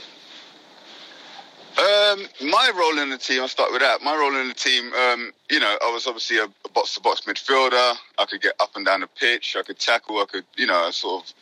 Um, 1.77 2.25
my 2.41 2.71
role 2.75 2.99
in 2.99 3.09
the 3.09 3.17
team, 3.17 3.41
I'll 3.41 3.47
start 3.47 3.71
with 3.71 3.81
that. 3.81 4.01
My 4.01 4.13
role 4.13 4.35
in 4.35 4.49
the 4.49 4.53
team, 4.53 4.91
um, 4.93 5.31
you 5.49 5.61
know, 5.61 5.77
I 5.81 5.91
was 5.93 6.07
obviously 6.07 6.37
a 6.37 6.47
box 6.73 6.95
to 6.95 7.01
box 7.01 7.21
midfielder. 7.21 7.95
I 8.17 8.25
could 8.25 8.41
get 8.41 8.53
up 8.59 8.75
and 8.75 8.85
down 8.85 8.99
the 8.99 9.07
pitch. 9.07 9.55
I 9.57 9.63
could 9.63 9.79
tackle. 9.79 10.17
I 10.17 10.25
could, 10.25 10.43
you 10.57 10.67
know, 10.67 10.91
sort 10.91 11.23
of 11.23 11.33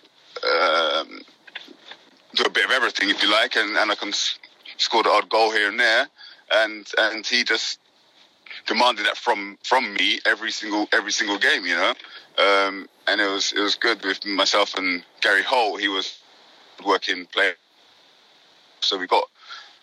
um, 0.43 1.21
do 2.35 2.43
a 2.43 2.49
bit 2.49 2.65
of 2.65 2.71
everything, 2.71 3.09
if 3.09 3.21
you 3.21 3.31
like, 3.31 3.55
and, 3.55 3.75
and 3.77 3.91
I 3.91 3.95
can 3.95 4.13
score 4.77 5.03
the 5.03 5.09
odd 5.09 5.29
goal 5.29 5.51
here 5.51 5.69
and 5.69 5.79
there. 5.79 6.07
And 6.49 6.87
and 6.97 7.25
he 7.25 7.43
just 7.43 7.79
demanded 8.67 9.05
that 9.05 9.17
from 9.17 9.57
from 9.63 9.93
me 9.93 10.19
every 10.25 10.51
single 10.51 10.87
every 10.93 11.11
single 11.11 11.37
game, 11.37 11.65
you 11.65 11.75
know. 11.75 11.93
Um, 12.37 12.87
and 13.07 13.19
it 13.19 13.29
was 13.29 13.51
it 13.53 13.59
was 13.59 13.75
good 13.75 14.03
with 14.03 14.25
myself 14.25 14.75
and 14.75 15.03
Gary 15.21 15.43
Holt. 15.43 15.81
He 15.81 15.87
was 15.87 16.19
working 16.85 17.25
player, 17.25 17.55
so 18.81 18.97
we 18.97 19.07
got 19.07 19.23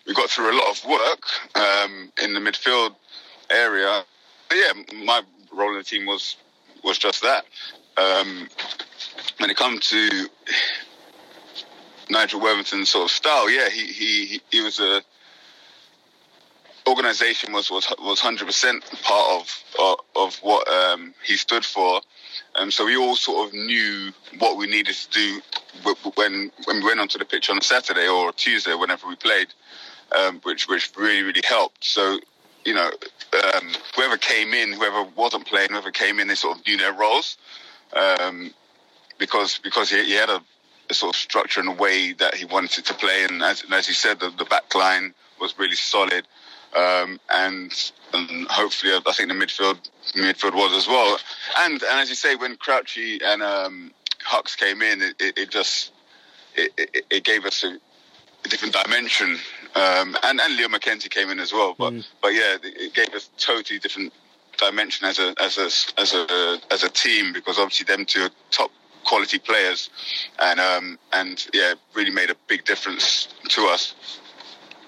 we 0.07 0.13
got 0.13 0.29
through 0.29 0.51
a 0.51 0.57
lot 0.57 0.69
of 0.69 0.89
work 0.89 1.23
um, 1.55 2.11
in 2.23 2.33
the 2.33 2.39
midfield 2.39 2.95
area. 3.49 4.03
But 4.49 4.57
yeah, 4.57 4.73
my 5.03 5.21
role 5.53 5.71
in 5.71 5.77
the 5.77 5.83
team 5.83 6.05
was 6.05 6.37
was 6.83 6.97
just 6.97 7.21
that. 7.21 7.45
Um, 7.97 8.47
when 9.37 9.49
it 9.49 9.57
comes 9.57 9.89
to 9.89 10.29
Nigel 12.09 12.41
Worthington's 12.41 12.89
sort 12.89 13.05
of 13.05 13.11
style, 13.11 13.49
yeah, 13.49 13.69
he 13.69 13.87
he 13.87 14.41
he 14.51 14.61
was 14.61 14.79
a 14.79 15.01
organisation 16.87 17.53
was 17.53 17.71
was 17.71 17.91
was 17.99 18.19
hundred 18.19 18.45
percent 18.45 18.83
part 19.03 19.41
of, 19.41 19.63
of 19.79 19.99
of, 20.15 20.35
what 20.37 20.67
um, 20.67 21.13
he 21.23 21.35
stood 21.35 21.65
for. 21.65 22.01
Um, 22.55 22.71
so 22.71 22.85
we 22.85 22.95
all 22.97 23.15
sort 23.15 23.47
of 23.47 23.53
knew 23.53 24.11
what 24.39 24.57
we 24.57 24.67
needed 24.67 24.95
to 24.95 25.09
do 25.11 25.41
when 26.15 26.51
when 26.65 26.77
we 26.77 26.83
went 26.83 26.99
onto 26.99 27.17
the 27.17 27.25
pitch 27.25 27.49
on 27.49 27.57
a 27.57 27.61
Saturday 27.61 28.07
or 28.07 28.31
Tuesday, 28.33 28.73
whenever 28.75 29.07
we 29.07 29.15
played 29.15 29.47
um, 30.17 30.39
which 30.43 30.67
which 30.67 30.91
really 30.95 31.23
really 31.23 31.41
helped. 31.43 31.83
So 31.83 32.19
you 32.65 32.73
know, 32.73 32.89
um, 33.55 33.67
whoever 33.95 34.17
came 34.17 34.53
in, 34.53 34.73
whoever 34.73 35.03
wasn't 35.15 35.45
playing, 35.45 35.69
whoever 35.69 35.91
came 35.91 36.19
in, 36.19 36.27
they 36.27 36.35
sort 36.35 36.57
of 36.57 36.65
knew 36.65 36.77
their 36.77 36.93
roles 36.93 37.37
um, 37.95 38.53
because 39.17 39.59
because 39.59 39.89
he, 39.89 40.03
he 40.03 40.13
had 40.13 40.29
a, 40.29 40.41
a, 40.89 40.93
sort 40.93 41.15
of 41.15 41.19
structure 41.19 41.59
and 41.59 41.69
a 41.69 41.73
way 41.73 42.13
that 42.13 42.35
he 42.35 42.45
wanted 42.45 42.85
to 42.85 42.93
play. 42.93 43.23
And 43.23 43.41
as, 43.41 43.63
and 43.63 43.73
as 43.73 43.87
you 43.87 43.93
said, 43.93 44.19
the, 44.19 44.29
the 44.31 44.45
back 44.45 44.73
line 44.75 45.13
was 45.39 45.57
really 45.57 45.75
solid. 45.75 46.27
Um, 46.75 47.19
and, 47.29 47.91
and 48.13 48.47
hopefully, 48.49 48.93
I 48.93 49.11
think 49.13 49.29
the 49.29 49.35
midfield 49.35 49.77
midfield 50.13 50.55
was 50.55 50.75
as 50.75 50.87
well. 50.87 51.17
And 51.59 51.73
and 51.73 51.99
as 51.99 52.09
you 52.09 52.15
say, 52.15 52.35
when 52.35 52.57
Crouchy 52.57 53.19
and 53.23 53.41
um, 53.41 53.91
Hux 54.27 54.57
came 54.57 54.81
in, 54.81 55.01
it, 55.01 55.15
it, 55.19 55.37
it 55.37 55.49
just 55.49 55.93
it, 56.55 56.71
it, 56.77 57.05
it, 57.09 57.23
gave 57.23 57.45
us 57.45 57.63
a, 57.63 57.77
a 58.45 58.47
different 58.49 58.73
dimension 58.73 59.37
um, 59.75 60.15
and 60.23 60.39
and 60.39 60.55
Leon 60.55 60.71
McKenzie 60.71 61.09
came 61.09 61.29
in 61.29 61.39
as 61.39 61.51
well. 61.51 61.75
But 61.77 61.93
mm. 61.93 62.07
but 62.21 62.29
yeah, 62.29 62.57
it 62.63 62.93
gave 62.93 63.13
us 63.13 63.29
totally 63.37 63.79
different 63.79 64.13
dimension 64.57 65.07
as 65.07 65.19
a 65.19 65.33
as 65.39 65.57
a 65.57 65.65
as 65.99 66.13
a 66.13 66.57
as 66.71 66.83
a 66.83 66.89
team 66.89 67.33
because 67.33 67.59
obviously 67.59 67.85
them 67.85 68.05
two 68.05 68.21
are 68.21 68.29
top 68.51 68.71
quality 69.05 69.39
players, 69.39 69.89
and 70.39 70.59
um, 70.59 70.99
and 71.13 71.47
yeah, 71.53 71.73
really 71.93 72.11
made 72.11 72.29
a 72.29 72.35
big 72.47 72.65
difference 72.65 73.27
to 73.49 73.61
us. 73.67 73.95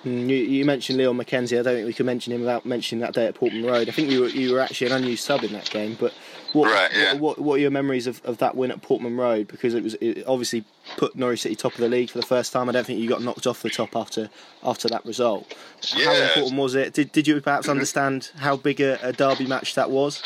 Mm, 0.06 0.30
you, 0.30 0.36
you, 0.36 0.65
mentioned 0.65 0.97
Leon 0.97 1.17
McKenzie. 1.17 1.60
I 1.60 1.63
don't 1.63 1.75
think 1.75 1.88
we 1.88 1.93
could 1.93 2.06
mention 2.06 2.34
him 2.34 2.41
without 2.41 2.65
mentioning 2.65 3.01
that 3.01 3.13
day 3.13 3.25
at 3.25 3.36
Portman 3.36 3.65
Road. 3.65 3.89
I 3.89 3.91
think 3.91 4.10
you 4.12 4.21
were 4.21 4.30
you 4.30 4.53
were 4.53 4.60
actually 4.60 4.88
an 4.88 4.93
unused 4.93 5.23
sub 5.23 5.43
in 5.43 5.53
that 5.53 5.69
game, 5.69 5.97
but 5.99 6.13
what, 6.53 6.71
right, 6.71 6.91
yeah. 6.93 7.13
what, 7.13 7.21
what, 7.21 7.39
what, 7.39 7.53
are 7.56 7.60
your 7.60 7.71
memories 7.71 8.08
of, 8.08 8.21
of 8.23 8.38
that 8.38 8.56
win 8.56 8.71
at 8.71 8.82
Portman 8.82 9.17
Road? 9.17 9.47
Because 9.47 9.73
it 9.73 9.84
was 9.84 9.95
it 9.95 10.23
obviously 10.27 10.63
put 10.95 11.15
Norwich 11.15 11.41
City 11.41 11.56
top 11.56 11.73
of 11.73 11.80
the 11.80 11.89
league 11.89 12.10
for 12.10 12.19
the 12.19 12.26
first 12.26 12.54
time. 12.54 12.69
I 12.69 12.71
don't 12.71 12.86
think 12.86 13.00
you 13.00 13.10
got 13.10 13.21
knocked 13.21 13.47
off 13.47 13.62
the 13.62 13.69
top 13.69 13.95
after 13.95 14.30
after 14.63 14.88
that 14.89 15.06
result. 15.06 15.54
Yeah. 15.95 16.06
How 16.06 16.13
important 16.13 16.58
was 16.58 16.76
it? 16.76 16.93
Did, 16.93 17.12
did 17.12 17.28
you 17.28 17.39
perhaps 17.41 17.63
mm-hmm. 17.63 17.71
understand 17.71 18.32
how 18.38 18.56
big 18.56 18.80
a, 18.82 19.00
a, 19.02 19.13
derby 19.13 19.45
match 19.45 19.76
that 19.76 19.89
was? 19.89 20.23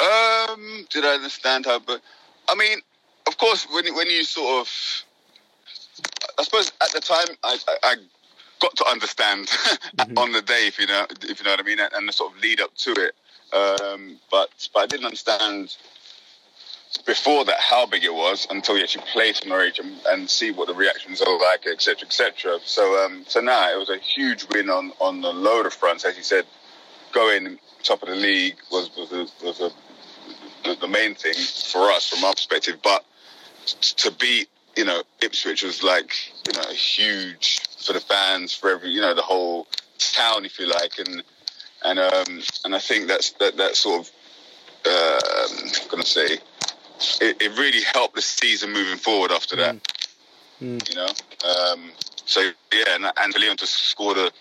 Um, 0.00 0.86
did 0.90 1.04
I 1.04 1.14
understand 1.14 1.66
how? 1.66 1.78
But 1.78 2.00
I 2.48 2.54
mean, 2.54 2.78
of 3.26 3.36
course, 3.38 3.66
when 3.70 3.94
when 3.94 4.08
you 4.08 4.24
sort 4.24 4.60
of, 4.60 5.04
I 6.38 6.42
suppose 6.42 6.72
at 6.80 6.90
the 6.92 7.00
time 7.00 7.36
I, 7.44 7.58
I, 7.68 7.76
I 7.84 7.94
got 8.60 8.76
to 8.76 8.86
understand 8.86 9.46
mm-hmm. 9.96 10.18
on 10.18 10.32
the 10.32 10.42
day, 10.42 10.66
if 10.66 10.78
you 10.78 10.86
know, 10.86 11.06
if 11.22 11.38
you 11.38 11.44
know 11.44 11.52
what 11.52 11.60
I 11.60 11.64
mean, 11.64 11.78
and 11.80 12.08
the 12.08 12.12
sort 12.12 12.34
of 12.34 12.40
lead 12.40 12.60
up 12.60 12.74
to 12.76 12.92
it. 12.92 13.14
Um, 13.52 14.18
but 14.30 14.68
but 14.72 14.80
I 14.80 14.86
didn't 14.86 15.06
understand 15.06 15.76
before 17.06 17.44
that 17.44 17.60
how 17.60 17.86
big 17.86 18.04
it 18.04 18.14
was 18.14 18.46
until 18.50 18.76
you 18.76 18.82
actually 18.82 19.04
play 19.12 19.32
to 19.32 19.48
Norwich 19.48 19.78
and, 19.78 20.00
and 20.08 20.28
see 20.28 20.50
what 20.50 20.68
the 20.68 20.74
reactions 20.74 21.20
are 21.20 21.38
like, 21.38 21.66
etc., 21.66 22.06
etc. 22.06 22.58
So 22.64 23.04
um, 23.04 23.24
so 23.26 23.40
now 23.40 23.72
it 23.72 23.78
was 23.78 23.90
a 23.90 23.98
huge 23.98 24.46
win 24.52 24.70
on 24.70 24.92
on 25.00 25.22
a 25.24 25.30
load 25.30 25.66
of 25.66 25.74
fronts, 25.74 26.04
as 26.04 26.16
you 26.16 26.22
said. 26.22 26.44
Going 27.12 27.58
top 27.82 28.02
of 28.02 28.08
the 28.08 28.16
league 28.16 28.56
was 28.70 28.90
was 28.96 29.12
a, 29.12 29.44
was 29.44 29.60
a, 29.60 29.70
the, 30.64 30.76
the 30.80 30.88
main 30.88 31.14
thing 31.14 31.34
for 31.34 31.90
us 31.90 32.08
from 32.08 32.24
our 32.24 32.32
perspective, 32.32 32.78
but 32.82 33.04
to 33.66 34.10
beat 34.12 34.48
you 34.76 34.84
know 34.84 35.02
Ipswich 35.22 35.62
was 35.62 35.82
like 35.82 36.14
you 36.46 36.52
know 36.54 36.68
huge 36.70 37.60
for 37.84 37.92
the 37.92 38.00
fans, 38.00 38.54
for 38.54 38.70
every 38.70 38.90
you 38.90 39.00
know 39.00 39.14
the 39.14 39.22
whole 39.22 39.66
town, 39.98 40.44
if 40.44 40.58
you 40.58 40.66
like, 40.66 40.98
and 40.98 41.22
and 41.84 41.98
um, 41.98 42.42
and 42.64 42.74
I 42.74 42.78
think 42.78 43.08
that's 43.08 43.30
that 43.32 43.56
that 43.58 43.76
sort 43.76 44.00
of 44.00 44.10
uh, 44.86 45.20
I'm 45.62 45.88
gonna 45.88 46.04
say 46.04 46.38
it, 47.20 47.40
it, 47.40 47.58
really 47.58 47.82
helped 47.82 48.14
the 48.14 48.22
season 48.22 48.72
moving 48.72 48.98
forward 48.98 49.30
after 49.30 49.56
that. 49.56 49.76
Mm. 49.76 50.78
Mm. 50.78 50.88
You 50.88 50.94
know, 50.96 51.08
um, 51.50 51.90
so 52.24 52.40
yeah, 52.72 52.94
and, 52.94 53.04
and 53.04 53.34
Leon 53.36 53.56
to 53.58 53.66
score 53.66 54.14
the 54.14 54.32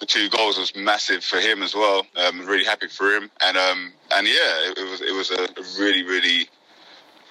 the 0.00 0.06
two 0.06 0.28
goals 0.30 0.58
was 0.58 0.74
massive 0.74 1.22
for 1.22 1.38
him 1.38 1.62
as 1.62 1.76
well. 1.76 2.04
Um, 2.16 2.44
really 2.44 2.64
happy 2.64 2.88
for 2.88 3.14
him, 3.14 3.30
and 3.40 3.56
um, 3.56 3.92
and 4.10 4.26
yeah, 4.26 4.70
it, 4.70 4.78
it 4.78 4.90
was 4.90 5.00
it 5.00 5.14
was 5.14 5.30
a 5.30 5.80
really 5.80 6.02
really 6.02 6.48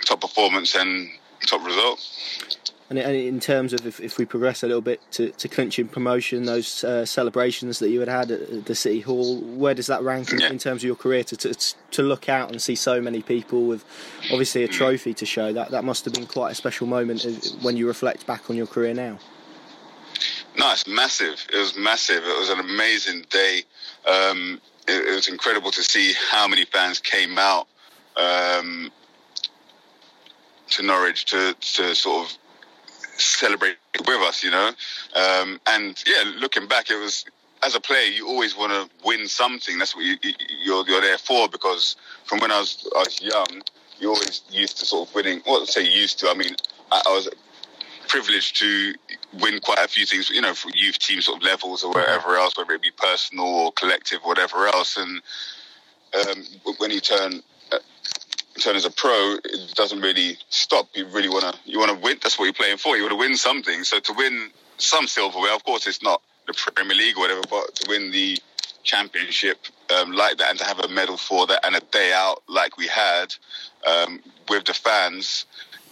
top 0.06 0.21
performance 0.21 0.75
and 0.75 1.10
top 1.45 1.65
result. 1.65 1.99
And 2.91 2.99
in 2.99 3.39
terms 3.39 3.71
of 3.71 3.88
if, 3.88 4.01
if 4.01 4.17
we 4.17 4.25
progress 4.25 4.63
a 4.63 4.67
little 4.67 4.82
bit 4.82 4.99
to, 5.12 5.30
to 5.30 5.47
clinching 5.47 5.88
promotion, 5.88 6.43
those 6.43 6.84
uh, 6.84 7.06
celebrations 7.06 7.80
that 7.80 7.89
you 7.89 8.01
had 8.01 8.10
had 8.10 8.32
at 8.32 8.65
the 8.65 8.75
City 8.75 8.99
Hall, 8.99 9.39
where 9.39 9.73
does 9.73 9.88
that 9.88 10.04
rank 10.04 10.34
in, 10.34 10.41
in 10.41 10.58
terms 10.58 10.82
of 10.82 10.88
your 10.88 10.97
career 10.97 11.23
to, 11.23 11.38
to, 11.38 11.54
to 11.91 12.04
look 12.04 12.27
out 12.27 12.51
and 12.51 12.62
see 12.62 12.75
so 12.75 12.99
many 12.99 13.21
people 13.21 13.65
with 13.65 13.86
obviously 14.30 14.65
a 14.65 14.67
mm. 14.67 14.73
trophy 14.73 15.13
to 15.13 15.25
show? 15.25 15.54
That 15.54 15.71
that 15.71 15.86
must 15.86 16.04
have 16.04 16.13
been 16.13 16.25
quite 16.25 16.51
a 16.51 16.56
special 16.56 16.86
moment 16.86 17.25
when 17.62 17.77
you 17.77 17.88
reflect 17.88 18.27
back 18.27 18.49
on 18.49 18.58
your 18.58 18.67
career 18.67 18.93
now. 18.93 19.19
No, 20.58 20.69
it's 20.73 20.86
massive. 20.86 21.47
It 21.54 21.58
was 21.58 21.77
massive. 21.77 22.25
It 22.25 22.39
was 22.39 22.49
an 22.49 22.60
amazing 22.60 23.25
day. 23.30 23.62
Um, 24.06 24.60
it, 24.86 25.08
it, 25.08 25.15
was 25.15 25.30
incredible 25.30 25.71
to 25.71 25.82
see 25.82 26.13
how 26.30 26.45
many 26.45 26.65
fans 26.65 26.99
came 26.99 27.38
out 27.38 27.69
um, 28.17 28.91
to 30.71 30.84
Norwich 30.84 31.23
to 31.27 31.54
to 31.54 31.95
sort 31.95 32.25
of 32.25 32.38
celebrate 33.17 33.78
with 34.00 34.21
us, 34.21 34.43
you 34.43 34.52
know. 34.52 34.71
Um, 35.15 35.60
and 35.67 36.02
yeah, 36.06 36.24
looking 36.39 36.67
back, 36.67 36.89
it 36.89 37.00
was 37.00 37.26
as 37.63 37.76
a 37.76 37.80
player, 37.80 38.10
you 38.10 38.28
always 38.28 38.58
want 38.58 38.71
to 38.71 38.89
win 39.06 39.28
something. 39.28 39.78
That's 39.78 39.95
what 39.95 40.06
you, 40.06 40.15
you're 40.63 40.88
you're 40.88 41.02
there 41.02 41.17
for. 41.17 41.47
Because 41.47 41.95
from 42.26 42.39
when 42.39 42.52
I 42.52 42.60
was 42.60 42.88
I 42.95 43.00
was 43.00 43.21
young, 43.21 43.62
you 44.00 44.10
always 44.10 44.41
used 44.50 44.78
to 44.80 44.86
sort 44.86 45.10
of 45.10 45.15
winning. 45.15 45.41
Well, 45.45 45.65
say 45.65 45.84
used 45.84 46.19
to. 46.19 46.30
I 46.30 46.34
mean, 46.34 46.56
I, 46.91 47.02
I 47.06 47.12
was 47.12 47.30
privileged 48.08 48.58
to 48.60 48.93
win 49.39 49.60
quite 49.62 49.80
a 49.80 49.88
few 49.88 50.06
things, 50.06 50.30
you 50.30 50.41
know, 50.41 50.54
for 50.54 50.69
youth 50.76 51.00
team 51.00 51.21
sort 51.21 51.38
of 51.38 51.43
levels 51.43 51.84
or 51.84 51.93
wherever 51.93 52.36
else, 52.36 52.58
whether 52.58 52.74
it 52.74 52.82
be 52.82 52.91
personal 52.91 53.45
or 53.45 53.71
collective, 53.71 54.19
whatever 54.24 54.67
else. 54.67 54.97
And 54.97 55.21
um, 56.13 56.43
when 56.78 56.91
you 56.91 57.00
turn 57.00 57.41
uh, 57.71 57.78
turn 58.62 58.76
as 58.76 58.86
a 58.86 58.91
pro, 58.91 59.36
it 59.43 59.76
doesn't 59.76 60.02
really 60.02 60.38
stop. 60.50 60.88
You 60.93 61.06
really 61.08 61.30
want 61.30 61.43
to 61.43 61.60
you 61.65 61.80
want 61.80 61.91
to 61.91 61.97
win. 61.97 62.17
That's 62.21 62.38
what 62.39 62.45
you're 62.45 62.54
playing 62.54 62.78
for. 62.78 62.95
You 62.95 63.04
want 63.04 63.13
to 63.13 63.19
win 63.19 63.36
something. 63.36 63.84
So 63.84 64.00
to 64.00 64.13
win 64.13 64.50
some 64.78 65.08
silverware, 65.08 65.54
of 65.54 65.63
course, 65.63 65.88
it's 65.88 66.02
not 66.02 66.21
the 66.47 66.54
Premier 66.54 66.95
League 66.95 67.17
or 67.17 67.21
whatever, 67.21 67.41
but 67.50 67.76
to 67.76 67.89
win 67.89 68.12
the 68.12 68.38
championship 68.84 69.60
um, 69.95 70.12
like 70.12 70.38
that 70.38 70.50
and 70.50 70.60
to 70.60 70.65
have 70.65 70.80
a 70.80 70.88
medal 70.88 71.17
for 71.17 71.45
that 71.47 71.65
and 71.65 71.76
a 71.76 71.82
day 71.91 72.12
out 72.13 72.41
like 72.47 72.78
we 72.78 72.88
had 72.88 73.34
um, 73.86 74.19
with 74.50 74.65
the 74.65 74.74
fans 74.74 75.45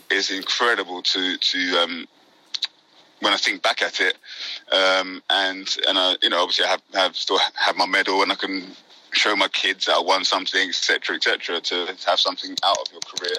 is 0.09 0.31
incredible 0.31 1.01
to 1.03 1.37
to 1.37 1.59
um, 1.83 2.07
when 3.21 3.33
I 3.33 3.37
think 3.37 3.61
back 3.61 3.81
at 3.81 3.99
it, 3.99 4.15
um, 4.71 5.21
and 5.29 5.67
and 5.87 5.97
I, 5.97 6.15
you 6.21 6.29
know 6.29 6.41
obviously 6.41 6.65
I 6.65 6.69
have, 6.69 6.81
have 6.93 7.15
still 7.15 7.39
have 7.55 7.75
my 7.75 7.85
medal 7.85 8.23
and 8.23 8.31
I 8.31 8.35
can 8.35 8.75
show 9.11 9.35
my 9.35 9.47
kids 9.49 9.85
that 9.85 9.95
I 9.95 10.01
won 10.01 10.23
something, 10.23 10.69
etc., 10.69 11.15
etc. 11.15 11.61
To, 11.61 11.85
to 11.85 12.09
have 12.09 12.19
something 12.19 12.55
out 12.63 12.77
of 12.77 12.91
your 12.91 13.01
career 13.01 13.35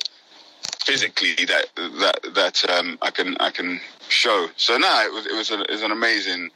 physically 0.84 1.44
that 1.46 1.66
that 1.76 2.34
that 2.34 2.70
um, 2.70 2.98
I 3.02 3.10
can 3.10 3.36
I 3.38 3.50
can 3.50 3.80
show. 4.08 4.48
So 4.56 4.76
now 4.76 5.04
it 5.04 5.12
was 5.12 5.26
it 5.26 5.34
was, 5.34 5.50
a, 5.50 5.60
it 5.62 5.70
was 5.70 5.82
an 5.82 5.92
amazing 5.92 6.50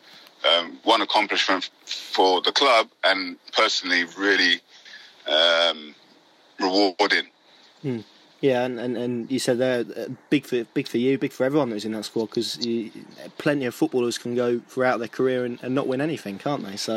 um, 0.53 0.79
one 0.83 1.03
accomplishment 1.03 1.71
for 1.85 2.41
the 2.43 2.53
club 2.53 2.89
and 3.05 3.37
personally 3.53 4.05
really 4.19 4.61
um, 5.27 5.95
rewarding. 6.61 7.29
Mm. 7.85 8.05
Yeah, 8.45 8.67
and, 8.67 8.79
and, 8.79 8.95
and 8.99 9.33
you 9.33 9.39
said 9.39 9.57
there, 9.57 9.87
uh, 9.97 10.09
big 10.29 10.45
for 10.45 10.65
big 10.75 10.87
for 10.87 10.99
you, 10.99 11.17
big 11.17 11.33
for 11.33 11.45
everyone 11.45 11.71
that 11.71 11.77
was 11.77 11.87
in 11.87 11.93
that 11.93 12.05
squad 12.05 12.27
because 12.27 12.59
plenty 13.39 13.65
of 13.65 13.75
footballers 13.75 14.19
can 14.19 14.35
go 14.35 14.59
throughout 14.59 14.99
their 14.99 15.09
career 15.09 15.47
and, 15.47 15.59
and 15.63 15.75
not 15.75 15.87
win 15.87 16.03
anything, 16.03 16.37
can't 16.37 16.63
they? 16.63 16.77
So 16.77 16.97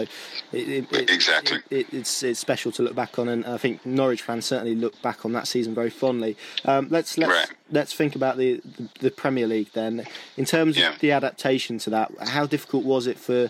it, 0.52 0.92
it, 0.92 1.10
exactly, 1.10 1.60
it, 1.70 1.88
it's 1.94 2.22
it's 2.22 2.42
special 2.42 2.74
to 2.74 2.84
look 2.84 2.96
back 2.96 3.18
on, 3.18 3.30
and 3.30 3.46
I 3.46 3.56
think 3.56 3.86
Norwich 3.86 4.24
fans 4.24 4.46
certainly 4.46 4.76
look 4.76 5.02
back 5.02 5.24
on 5.24 5.32
that 5.34 5.48
season 5.48 5.74
very 5.74 5.90
fondly. 5.90 6.36
Um, 6.66 6.90
let's 6.90 7.18
let's 7.18 7.32
right. 7.32 7.58
let's 7.72 7.94
think 7.94 8.18
about 8.18 8.36
the, 8.36 8.60
the, 8.66 8.90
the 9.00 9.12
Premier 9.12 9.48
League 9.48 9.72
then. 9.72 10.06
In 10.36 10.44
terms 10.44 10.78
yeah. 10.78 10.92
of 10.92 11.00
the 11.00 11.14
adaptation 11.14 11.78
to 11.78 11.90
that, 11.92 12.12
how 12.28 12.46
difficult 12.46 12.84
was 12.84 13.08
it 13.08 13.18
for 13.18 13.50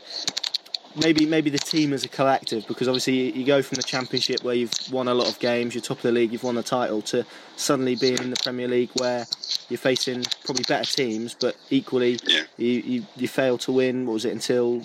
maybe 0.97 1.25
maybe 1.25 1.49
the 1.49 1.59
team 1.59 1.93
as 1.93 2.03
a 2.03 2.07
collective 2.07 2.67
because 2.67 2.87
obviously 2.87 3.31
you, 3.37 3.45
go 3.45 3.61
from 3.61 3.75
the 3.75 3.83
championship 3.83 4.43
where 4.43 4.55
you've 4.55 4.73
won 4.91 5.07
a 5.07 5.13
lot 5.13 5.29
of 5.29 5.39
games, 5.39 5.73
you're 5.73 5.81
top 5.81 5.97
of 5.97 6.03
the 6.03 6.11
league, 6.11 6.31
you've 6.31 6.43
won 6.43 6.55
the 6.55 6.63
title, 6.63 7.01
to 7.03 7.25
suddenly 7.55 7.95
being 7.95 8.17
in 8.19 8.29
the 8.29 8.37
Premier 8.43 8.67
League 8.67 8.89
where 8.95 9.25
you're 9.69 9.77
facing 9.77 10.23
probably 10.45 10.63
better 10.67 10.89
teams, 10.91 11.35
but 11.39 11.55
equally 11.69 12.19
yeah. 12.25 12.43
you, 12.57 12.67
you 12.67 13.05
you 13.15 13.27
failed 13.27 13.61
to 13.61 13.71
win. 13.71 14.05
What 14.05 14.13
was 14.13 14.25
it 14.25 14.33
until 14.33 14.83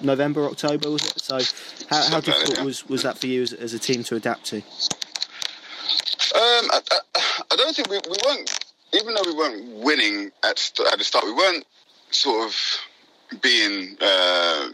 November, 0.00 0.44
October? 0.46 0.90
Was 0.90 1.04
it? 1.04 1.20
So 1.20 1.38
how, 1.90 2.10
how 2.10 2.20
difficult 2.20 2.64
was 2.64 2.88
was 2.88 3.02
that 3.02 3.18
for 3.18 3.26
you 3.26 3.42
as, 3.42 3.52
as 3.52 3.74
a 3.74 3.78
team 3.78 4.02
to 4.04 4.16
adapt 4.16 4.44
to? 4.46 4.62
Um, 6.34 6.70
I, 6.70 6.80
I, 6.90 7.22
I 7.52 7.56
don't 7.56 7.74
think 7.74 7.88
we, 7.88 7.98
we 8.08 8.16
weren't, 8.26 8.66
even 8.92 9.14
though 9.14 9.22
we 9.24 9.34
weren't 9.34 9.66
winning 9.82 10.30
at, 10.44 10.70
at 10.92 10.98
the 10.98 11.04
start, 11.04 11.24
we 11.24 11.32
weren't 11.32 11.64
sort 12.10 12.46
of 12.46 13.40
being 13.40 13.96
uh, 14.00 14.68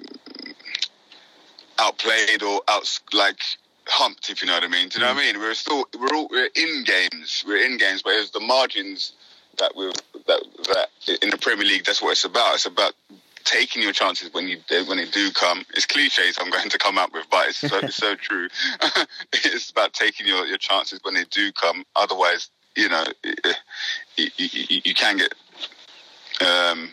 outplayed 1.79 2.43
or 2.43 2.63
out 2.69 3.01
like 3.13 3.41
humped, 3.87 4.31
if 4.31 4.41
you 4.41 4.47
know 4.47 4.55
what 4.55 4.65
I 4.65 4.69
mean. 4.69 4.89
Do 4.89 4.99
you 4.99 5.05
know 5.05 5.13
what 5.13 5.23
I 5.23 5.25
mm. 5.25 5.33
mean? 5.35 5.41
We're 5.41 5.55
still 5.55 5.87
we're 5.99 6.15
all 6.15 6.29
we're 6.31 6.51
in 6.55 6.85
games. 6.85 7.45
We're 7.47 7.65
in 7.65 7.77
games, 7.79 8.03
but 8.03 8.15
it's 8.15 8.31
the 8.31 8.41
margins 8.41 9.13
that 9.59 9.75
we 9.77 9.93
that 10.27 10.43
that 10.69 11.23
in 11.23 11.31
the 11.31 11.39
Premier 11.39 11.67
League. 11.67 11.85
That's 11.85 12.03
what 12.03 12.13
it's 12.13 12.25
about. 12.25 12.55
It's 12.55 12.67
about 12.67 12.95
taking 13.45 13.83
your 13.83 13.93
chances 13.93 14.33
when 14.33 14.49
you 14.49 14.59
when 14.87 14.99
they 14.99 15.07
do 15.07 15.31
come. 15.33 15.65
It's 15.75 15.87
cliches 15.87 16.39
I'm 16.41 16.51
going 16.51 16.71
to 16.71 16.79
come 16.79 16.99
up 16.99 17.13
with, 17.13 17.27
but 17.31 17.49
it's 17.49 17.59
so, 17.59 17.79
it's 17.79 17.97
so 17.97 18.15
true. 18.21 18.49
it's 19.33 19.71
about 19.71 19.93
taking 19.93 20.27
your, 20.27 20.47
your 20.47 20.59
chances 20.59 21.01
when 21.03 21.15
they 21.15 21.25
do 21.31 21.53
come. 21.53 21.85
Otherwise, 21.95 22.51
you 22.77 22.89
know, 22.89 23.05
you 24.17 24.95
can 24.95 25.19
get 25.19 25.35
um, 26.45 26.91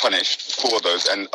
punished 0.00 0.60
for 0.60 0.80
those. 0.80 1.06
And 1.06 1.28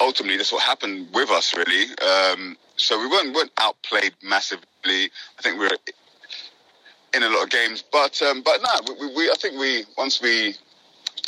ultimately 0.00 0.36
that's 0.36 0.52
what 0.52 0.62
happened 0.62 1.08
with 1.14 1.30
us 1.30 1.54
really. 1.54 1.84
Um, 1.98 2.56
so 2.76 2.98
we 2.98 3.06
weren't 3.06 3.34
weren't 3.34 3.52
outplayed 3.58 4.14
massively. 4.22 5.10
I 5.38 5.42
think 5.42 5.58
we 5.58 5.66
were 5.66 5.76
in 7.14 7.22
a 7.22 7.28
lot 7.28 7.44
of 7.44 7.50
games, 7.50 7.82
but 7.92 8.20
um, 8.22 8.42
but 8.42 8.60
no, 8.62 8.94
we, 9.00 9.14
we, 9.14 9.30
I 9.30 9.34
think 9.34 9.58
we 9.58 9.84
once 9.96 10.20
we 10.22 10.54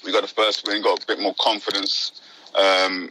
we 0.04 0.12
got 0.12 0.22
the 0.22 0.28
first 0.28 0.66
win, 0.66 0.82
got 0.82 1.02
a 1.02 1.06
bit 1.06 1.20
more 1.20 1.34
confidence. 1.40 2.20
Um, 2.54 3.10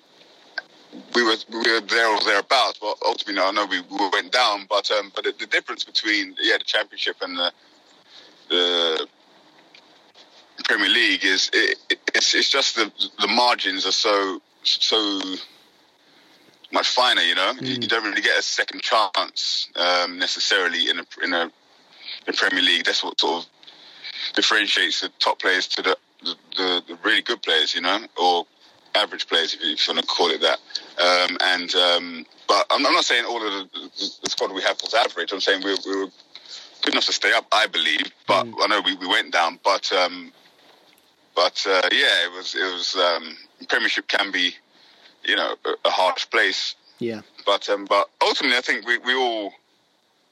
we 1.16 1.24
were 1.24 1.36
we 1.50 1.58
were 1.58 1.82
there 1.82 2.14
or 2.14 2.20
thereabouts, 2.22 2.80
but 2.82 2.98
ultimately, 3.06 3.36
no, 3.36 3.48
I 3.48 3.52
know 3.52 3.66
we, 3.66 3.82
we 3.82 4.10
went 4.12 4.32
down. 4.32 4.66
But 4.70 4.90
um, 4.92 5.12
but 5.16 5.24
the, 5.24 5.34
the, 5.40 5.46
difference 5.46 5.84
between 5.84 6.36
yeah 6.42 6.58
the 6.58 6.66
championship 6.66 7.18
and 7.22 7.38
the 7.38 7.52
the 8.50 9.08
Premier 10.66 10.90
League 10.90 11.24
is 11.24 11.50
it, 11.54 11.78
it, 11.90 12.00
it's 12.16 12.34
it's 12.34 12.50
just 12.50 12.76
the 12.76 12.92
the 13.20 13.28
margins 13.28 13.86
are 13.86 13.92
so 13.92 14.42
so 14.64 15.22
much 16.72 16.90
finer. 16.90 17.22
You 17.22 17.36
know, 17.36 17.54
mm. 17.54 17.82
you, 17.82 17.88
don't 17.88 18.04
really 18.04 18.22
get 18.22 18.38
a 18.38 18.42
second 18.42 18.82
chance 18.82 19.70
um, 19.76 20.20
necessarily 20.20 20.90
in 20.90 21.00
a 21.00 21.06
in 21.24 21.34
a 21.34 21.52
the 22.26 22.34
Premier 22.34 22.62
League. 22.62 22.86
That's 22.86 23.04
what 23.04 23.20
sort 23.20 23.44
of 23.44 23.50
differentiates 24.34 25.02
the 25.02 25.10
top 25.20 25.40
players 25.40 25.68
to 25.70 25.82
the 25.82 25.98
the, 26.24 26.36
the, 26.58 26.84
the 26.90 26.98
really 27.04 27.22
good 27.22 27.42
players. 27.42 27.76
You 27.76 27.82
know, 27.82 28.00
or 28.18 28.46
average 28.96 29.28
players, 29.28 29.54
if 29.54 29.88
you, 29.88 29.94
want 29.94 30.06
to 30.06 30.14
call 30.14 30.30
it 30.30 30.42
that. 30.42 30.60
Um, 31.00 31.38
and 31.42 31.76
um, 31.76 32.26
but 32.48 32.66
I'm, 32.70 32.86
I'm, 32.86 32.94
not 32.94 33.06
saying 33.06 33.26
all 33.26 33.38
of 33.38 33.72
the, 33.72 33.90
the, 34.24 34.30
squad 34.30 34.52
we 34.52 34.62
have 34.64 34.82
was 34.82 34.94
average. 34.94 35.32
I'm 35.32 35.40
saying 35.40 35.64
we, 35.64 35.76
we, 35.86 35.96
were 35.96 36.12
good 36.82 36.94
enough 36.94 37.06
to 37.06 37.14
stay 37.14 37.32
up, 37.34 37.46
I 37.52 37.68
believe. 37.68 38.12
But 38.28 38.46
mm. 38.46 38.54
I 38.62 38.68
know 38.68 38.82
we, 38.84 38.96
we 38.96 39.08
went 39.08 39.32
down. 39.32 39.60
But 39.64 39.92
um, 39.94 40.32
but 41.36 41.66
uh, 41.68 41.88
yeah, 41.92 42.26
it 42.26 42.32
was 42.36 42.56
it 42.56 42.74
was 42.74 42.96
um, 42.96 43.38
Premiership 43.70 44.08
can 44.08 44.32
be, 44.32 44.56
you 45.24 45.36
know, 45.36 45.56
a, 45.66 45.70
a 45.86 45.90
harsh 45.90 46.30
place. 46.30 46.76
Yeah. 47.00 47.22
But 47.46 47.70
um, 47.70 47.86
but 47.86 48.10
ultimately, 48.22 48.58
I 48.58 48.62
think 48.62 48.86
we, 48.86 48.98
we 49.00 49.16
all 49.16 49.54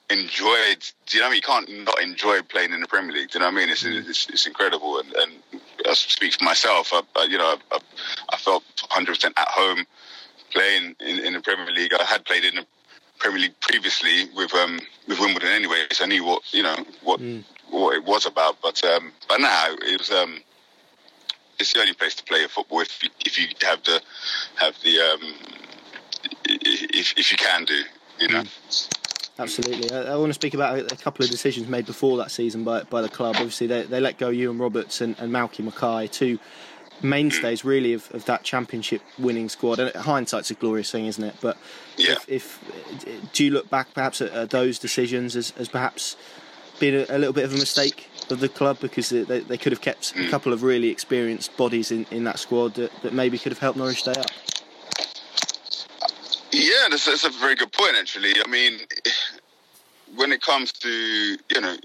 enjoyed. 0.10 0.86
Do 1.06 1.18
you 1.18 1.22
know 1.22 1.28
what 1.28 1.30
I 1.30 1.30
mean? 1.30 1.36
You 1.36 1.42
can't 1.42 1.86
not 1.86 2.02
enjoy 2.02 2.42
playing 2.44 2.74
in 2.74 2.82
the 2.82 2.88
Premier 2.88 3.12
League. 3.12 3.32
Do 3.32 3.40
you 3.40 3.46
know 3.46 3.52
what 3.52 3.58
I 3.58 3.60
mean? 3.60 3.70
It's 3.70 3.84
mm. 3.84 4.08
it's, 4.08 4.30
it's, 4.30 4.46
incredible, 4.46 5.00
and, 5.00 5.14
and 5.14 5.62
I 5.88 5.94
speak 5.94 6.34
for 6.34 6.46
myself. 6.46 6.92
I, 6.94 7.02
I 7.16 7.24
you 7.26 7.38
know, 7.38 7.58
I, 7.72 7.80
I 8.32 8.38
felt 8.38 8.64
100 8.82 9.16
percent 9.16 9.34
at 9.38 9.48
home 9.48 9.86
playing 10.52 10.96
in, 11.00 11.20
in 11.20 11.34
the 11.34 11.42
Premier 11.42 11.72
League. 11.72 11.94
I 11.94 12.04
had 12.04 12.26
played 12.26 12.44
in 12.44 12.56
the 12.56 12.66
Premier 13.20 13.42
League 13.42 13.60
previously 13.60 14.30
with 14.36 14.54
um 14.54 14.80
with 15.08 15.20
Wimbledon 15.20 15.50
anyway, 15.50 15.86
so 15.92 16.06
I 16.06 16.08
knew 16.08 16.26
what 16.26 16.42
you 16.54 16.64
know 16.64 16.76
what 17.04 17.20
mm. 17.20 17.44
what 17.70 17.96
it 17.96 18.04
was 18.04 18.26
about. 18.26 18.58
But 18.62 18.84
um, 18.84 19.12
but 19.28 19.40
now 19.40 19.76
it 19.82 20.00
was 20.00 20.12
um 20.12 20.40
it's 21.60 21.74
the 21.74 21.80
only 21.80 21.94
place 21.94 22.16
to 22.16 22.24
play 22.24 22.44
a 22.44 22.48
football 22.48 22.82
if 22.82 23.04
you, 23.04 23.10
if 23.26 23.38
you 23.38 23.48
have 23.64 23.84
the 23.84 24.02
have 24.56 24.76
the 24.84 25.00
um, 25.00 25.34
if 26.46 27.18
if 27.18 27.32
you 27.32 27.38
can 27.38 27.66
do, 27.66 27.84
you 28.20 28.28
know. 28.30 28.44
Mm. 28.44 28.96
Absolutely. 29.40 29.90
I, 29.92 30.14
I, 30.14 30.16
want 30.18 30.30
to 30.30 30.34
speak 30.34 30.54
about 30.54 30.92
a, 30.92 30.96
couple 30.98 31.24
of 31.24 31.32
decisions 31.32 31.70
made 31.70 31.86
before 31.86 32.18
that 32.18 32.30
season 32.30 32.66
by 32.66 32.84
by 32.84 33.02
the 33.02 33.08
club. 33.08 33.36
Obviously, 33.38 33.68
they, 33.68 33.84
they 33.84 34.02
let 34.02 34.18
go 34.18 34.30
Iwan 34.30 34.58
Roberts 34.58 35.00
and, 35.00 35.18
and 35.18 35.32
Malky 35.32 35.64
Mackay, 35.64 36.08
two 36.08 36.40
mainstays 37.02 37.64
really 37.64 37.94
of, 37.94 38.14
of 38.14 38.26
that 38.26 38.44
championship 38.44 39.02
winning 39.18 39.48
squad. 39.48 39.80
And 39.80 39.96
hindsight's 39.96 40.52
a 40.52 40.56
glorious 40.56 40.92
thing, 40.92 41.06
isn't 41.06 41.24
it? 41.24 41.36
But 41.42 41.58
yeah. 41.98 42.14
if, 42.28 42.60
if 42.64 43.32
do 43.34 43.46
you 43.46 43.52
look 43.52 43.70
back 43.70 43.94
perhaps 43.94 44.22
at, 44.22 44.32
at 44.32 44.50
those 44.50 44.78
decisions 44.78 45.38
as, 45.38 45.54
as 45.58 45.70
perhaps 45.70 46.18
been 46.80 46.96
a, 46.96 47.16
a, 47.16 47.18
little 47.18 47.34
bit 47.34 47.46
of 47.46 47.54
a 47.54 47.58
mistake 47.58 48.10
of 48.30 48.40
the 48.40 48.50
club 48.50 48.80
because 48.80 49.10
they, 49.10 49.24
they 49.24 49.58
could 49.58 49.72
have 49.72 49.82
kept 49.82 50.16
a 50.16 50.30
couple 50.30 50.54
of 50.54 50.64
really 50.64 50.90
experienced 50.90 51.56
bodies 51.58 51.92
in, 51.92 52.06
in 52.12 52.24
that 52.24 52.40
squad 52.40 52.76
that, 52.76 52.92
that 53.02 53.14
maybe 53.14 53.38
could 53.38 53.52
have 53.52 53.60
helped 53.60 53.78
Norwich 53.78 54.00
stay 54.00 54.12
up? 54.12 54.28
Yeah, 56.52 56.88
that's, 56.90 57.06
that's 57.06 57.24
a 57.24 57.30
very 57.30 57.56
good 57.56 57.72
point, 57.72 57.96
actually. 57.98 58.34
I 58.44 58.50
mean, 58.50 58.80
when 60.16 60.32
it 60.32 60.42
comes 60.42 60.72
to, 60.74 60.90
you 60.90 61.62
know, 61.62 61.76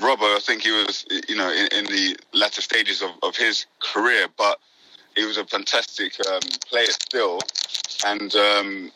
Robbo, 0.00 0.36
I 0.36 0.40
think 0.40 0.62
he 0.62 0.70
was, 0.70 1.04
you 1.28 1.36
know, 1.36 1.50
in, 1.50 1.68
in 1.72 1.84
the 1.86 2.16
latter 2.32 2.62
stages 2.62 3.02
of, 3.02 3.10
of, 3.22 3.36
his 3.36 3.66
career, 3.78 4.26
but 4.36 4.58
he 5.16 5.24
was 5.24 5.36
a 5.36 5.44
fantastic 5.44 6.14
um, 6.26 6.40
player 6.68 6.86
still, 6.86 7.40
and 8.06 8.34
um, 8.34 8.90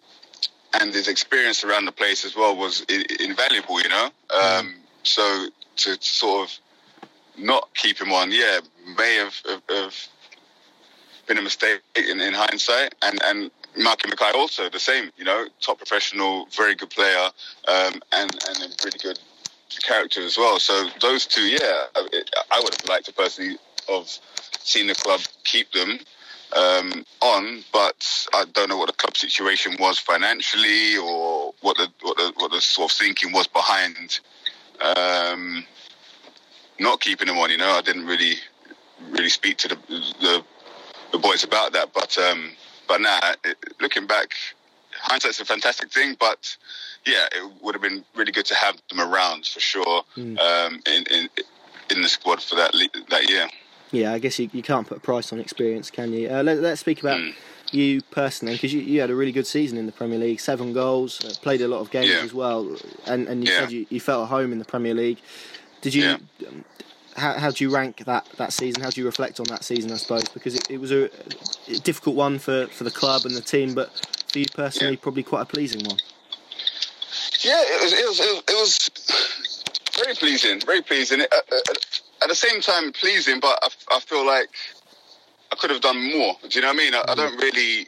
and 0.80 0.94
his 0.94 1.08
experience 1.08 1.64
around 1.64 1.84
the 1.84 1.92
place 1.92 2.24
as 2.24 2.36
well 2.36 2.56
was 2.56 2.84
invaluable, 3.20 3.80
you 3.80 3.88
know. 3.88 4.10
Um, 4.34 4.74
so 5.02 5.48
to, 5.76 5.96
to, 5.96 6.04
sort 6.04 6.48
of 6.48 6.58
not 7.38 7.68
keep 7.74 8.00
him 8.00 8.12
on, 8.12 8.32
yeah, 8.32 8.60
may 8.96 9.16
have, 9.16 9.34
have, 9.46 9.62
have 9.68 10.08
been 11.26 11.38
a 11.38 11.42
mistake 11.42 11.80
in, 11.94 12.20
in 12.20 12.34
hindsight, 12.34 12.94
and 13.02 13.18
and 13.24 13.50
Malky 13.78 14.08
Mackay 14.08 14.36
also 14.36 14.68
the 14.68 14.78
same, 14.78 15.10
you 15.16 15.24
know, 15.24 15.46
top 15.60 15.78
professional, 15.78 16.46
very 16.56 16.74
good 16.74 16.90
player, 16.90 17.28
um, 17.68 18.00
and 18.12 18.30
and 18.48 18.56
a 18.58 18.68
really 18.84 18.98
good 19.02 19.18
character 19.82 20.22
as 20.22 20.38
well. 20.38 20.58
So 20.58 20.88
those 21.00 21.26
two, 21.26 21.42
yeah, 21.42 21.84
I 21.94 22.60
would 22.62 22.74
have 22.74 22.88
liked 22.88 23.06
to 23.06 23.12
personally 23.12 23.58
have 23.88 24.08
seen 24.60 24.86
the 24.86 24.94
club 24.94 25.20
keep 25.44 25.70
them 25.72 25.98
um, 26.52 27.04
on, 27.20 27.64
but 27.72 28.26
I 28.34 28.44
don't 28.52 28.68
know 28.68 28.76
what 28.76 28.88
the 28.88 28.92
club 28.92 29.16
situation 29.16 29.76
was 29.78 29.98
financially 29.98 30.96
or 30.96 31.54
what 31.60 31.76
the 31.76 31.88
what 32.02 32.16
the, 32.16 32.32
what 32.36 32.50
the 32.52 32.60
sort 32.60 32.90
of 32.90 32.96
thinking 32.96 33.32
was 33.32 33.46
behind 33.46 34.20
um, 34.80 35.64
not 36.78 37.00
keeping 37.00 37.28
them 37.28 37.38
on. 37.38 37.50
You 37.50 37.58
know, 37.58 37.70
I 37.70 37.82
didn't 37.82 38.06
really 38.06 38.34
really 39.10 39.28
speak 39.28 39.58
to 39.58 39.68
the 39.68 39.76
the, 40.20 40.44
the 41.12 41.18
boys 41.18 41.44
about 41.44 41.72
that, 41.72 41.92
but 41.92 42.16
um, 42.18 42.50
but 42.88 43.00
now 43.00 43.18
nah, 43.22 43.52
looking 43.80 44.06
back, 44.06 44.34
hindsight's 44.92 45.40
a 45.40 45.44
fantastic 45.44 45.90
thing, 45.90 46.16
but 46.18 46.56
yeah, 47.04 47.26
it 47.32 47.50
would 47.62 47.74
have 47.74 47.82
been 47.82 48.04
really 48.14 48.32
good 48.32 48.46
to 48.46 48.54
have 48.54 48.76
them 48.88 49.00
around 49.00 49.46
for 49.46 49.60
sure 49.60 50.02
mm. 50.16 50.38
um, 50.38 50.80
in, 50.86 51.04
in 51.10 51.28
in 51.90 52.02
the 52.02 52.08
squad 52.08 52.42
for 52.42 52.56
that 52.56 52.72
that 53.10 53.30
year. 53.30 53.48
Yeah, 53.92 54.12
I 54.12 54.18
guess 54.18 54.38
you, 54.38 54.50
you 54.52 54.62
can't 54.62 54.86
put 54.86 54.98
a 54.98 55.00
price 55.00 55.32
on 55.32 55.40
experience, 55.40 55.90
can 55.90 56.12
you? 56.12 56.28
Uh, 56.28 56.42
let, 56.42 56.58
us 56.58 56.80
speak 56.80 57.00
about 57.00 57.18
mm. 57.18 57.34
you 57.70 58.02
personally, 58.10 58.54
because 58.54 58.72
you, 58.74 58.80
you 58.80 59.00
had 59.00 59.10
a 59.10 59.14
really 59.14 59.32
good 59.32 59.46
season 59.46 59.78
in 59.78 59.86
the 59.86 59.92
Premier 59.92 60.18
League, 60.18 60.40
seven 60.40 60.72
goals, 60.72 61.24
uh, 61.24 61.32
played 61.42 61.60
a 61.60 61.68
lot 61.68 61.80
of 61.80 61.90
games 61.90 62.10
yeah. 62.10 62.20
as 62.22 62.34
well, 62.34 62.76
and, 63.06 63.28
and 63.28 63.46
you 63.46 63.52
yeah. 63.52 63.60
said 63.60 63.72
you, 63.72 63.86
you 63.88 64.00
felt 64.00 64.24
at 64.24 64.28
home 64.28 64.52
in 64.52 64.58
the 64.58 64.64
Premier 64.64 64.94
League. 64.94 65.18
Did 65.80 65.94
you? 65.94 66.02
Yeah. 66.02 66.18
Um, 66.48 66.64
how, 67.16 67.32
how 67.32 67.50
do 67.50 67.64
you 67.64 67.74
rank 67.74 68.04
that, 68.04 68.26
that 68.36 68.52
season? 68.52 68.82
How 68.82 68.90
do 68.90 69.00
you 69.00 69.06
reflect 69.06 69.40
on 69.40 69.46
that 69.46 69.64
season? 69.64 69.90
I 69.90 69.96
suppose 69.96 70.28
because 70.28 70.54
it, 70.54 70.70
it 70.70 70.78
was 70.78 70.92
a, 70.92 71.04
a 71.68 71.78
difficult 71.78 72.14
one 72.14 72.38
for, 72.38 72.66
for 72.66 72.84
the 72.84 72.90
club 72.90 73.22
and 73.24 73.34
the 73.34 73.40
team, 73.40 73.74
but 73.74 73.90
for 74.30 74.38
you 74.38 74.46
personally, 74.52 74.96
probably 74.96 75.22
quite 75.22 75.42
a 75.42 75.46
pleasing 75.46 75.82
one. 75.86 75.96
Yeah, 77.40 77.62
it 77.64 77.82
was. 77.82 77.92
It 77.92 78.06
was. 78.06 78.20
It 78.20 78.54
was, 78.54 79.62
very 79.96 80.14
pleasing. 80.14 80.60
Very 80.60 80.82
pleasing. 80.82 81.22
Uh, 81.22 81.24
uh, 81.50 81.74
at 82.26 82.30
the 82.30 82.34
same 82.34 82.60
time, 82.60 82.90
pleasing, 82.90 83.38
but 83.38 83.56
I, 83.62 83.96
I, 83.96 84.00
feel 84.00 84.26
like 84.26 84.48
I 85.52 85.54
could 85.54 85.70
have 85.70 85.80
done 85.80 85.96
more. 86.10 86.34
Do 86.42 86.48
you 86.50 86.60
know 86.60 86.72
what 86.72 86.74
I 86.74 86.76
mean? 86.76 86.92
I, 86.92 87.04
I 87.06 87.14
don't 87.14 87.36
really. 87.36 87.86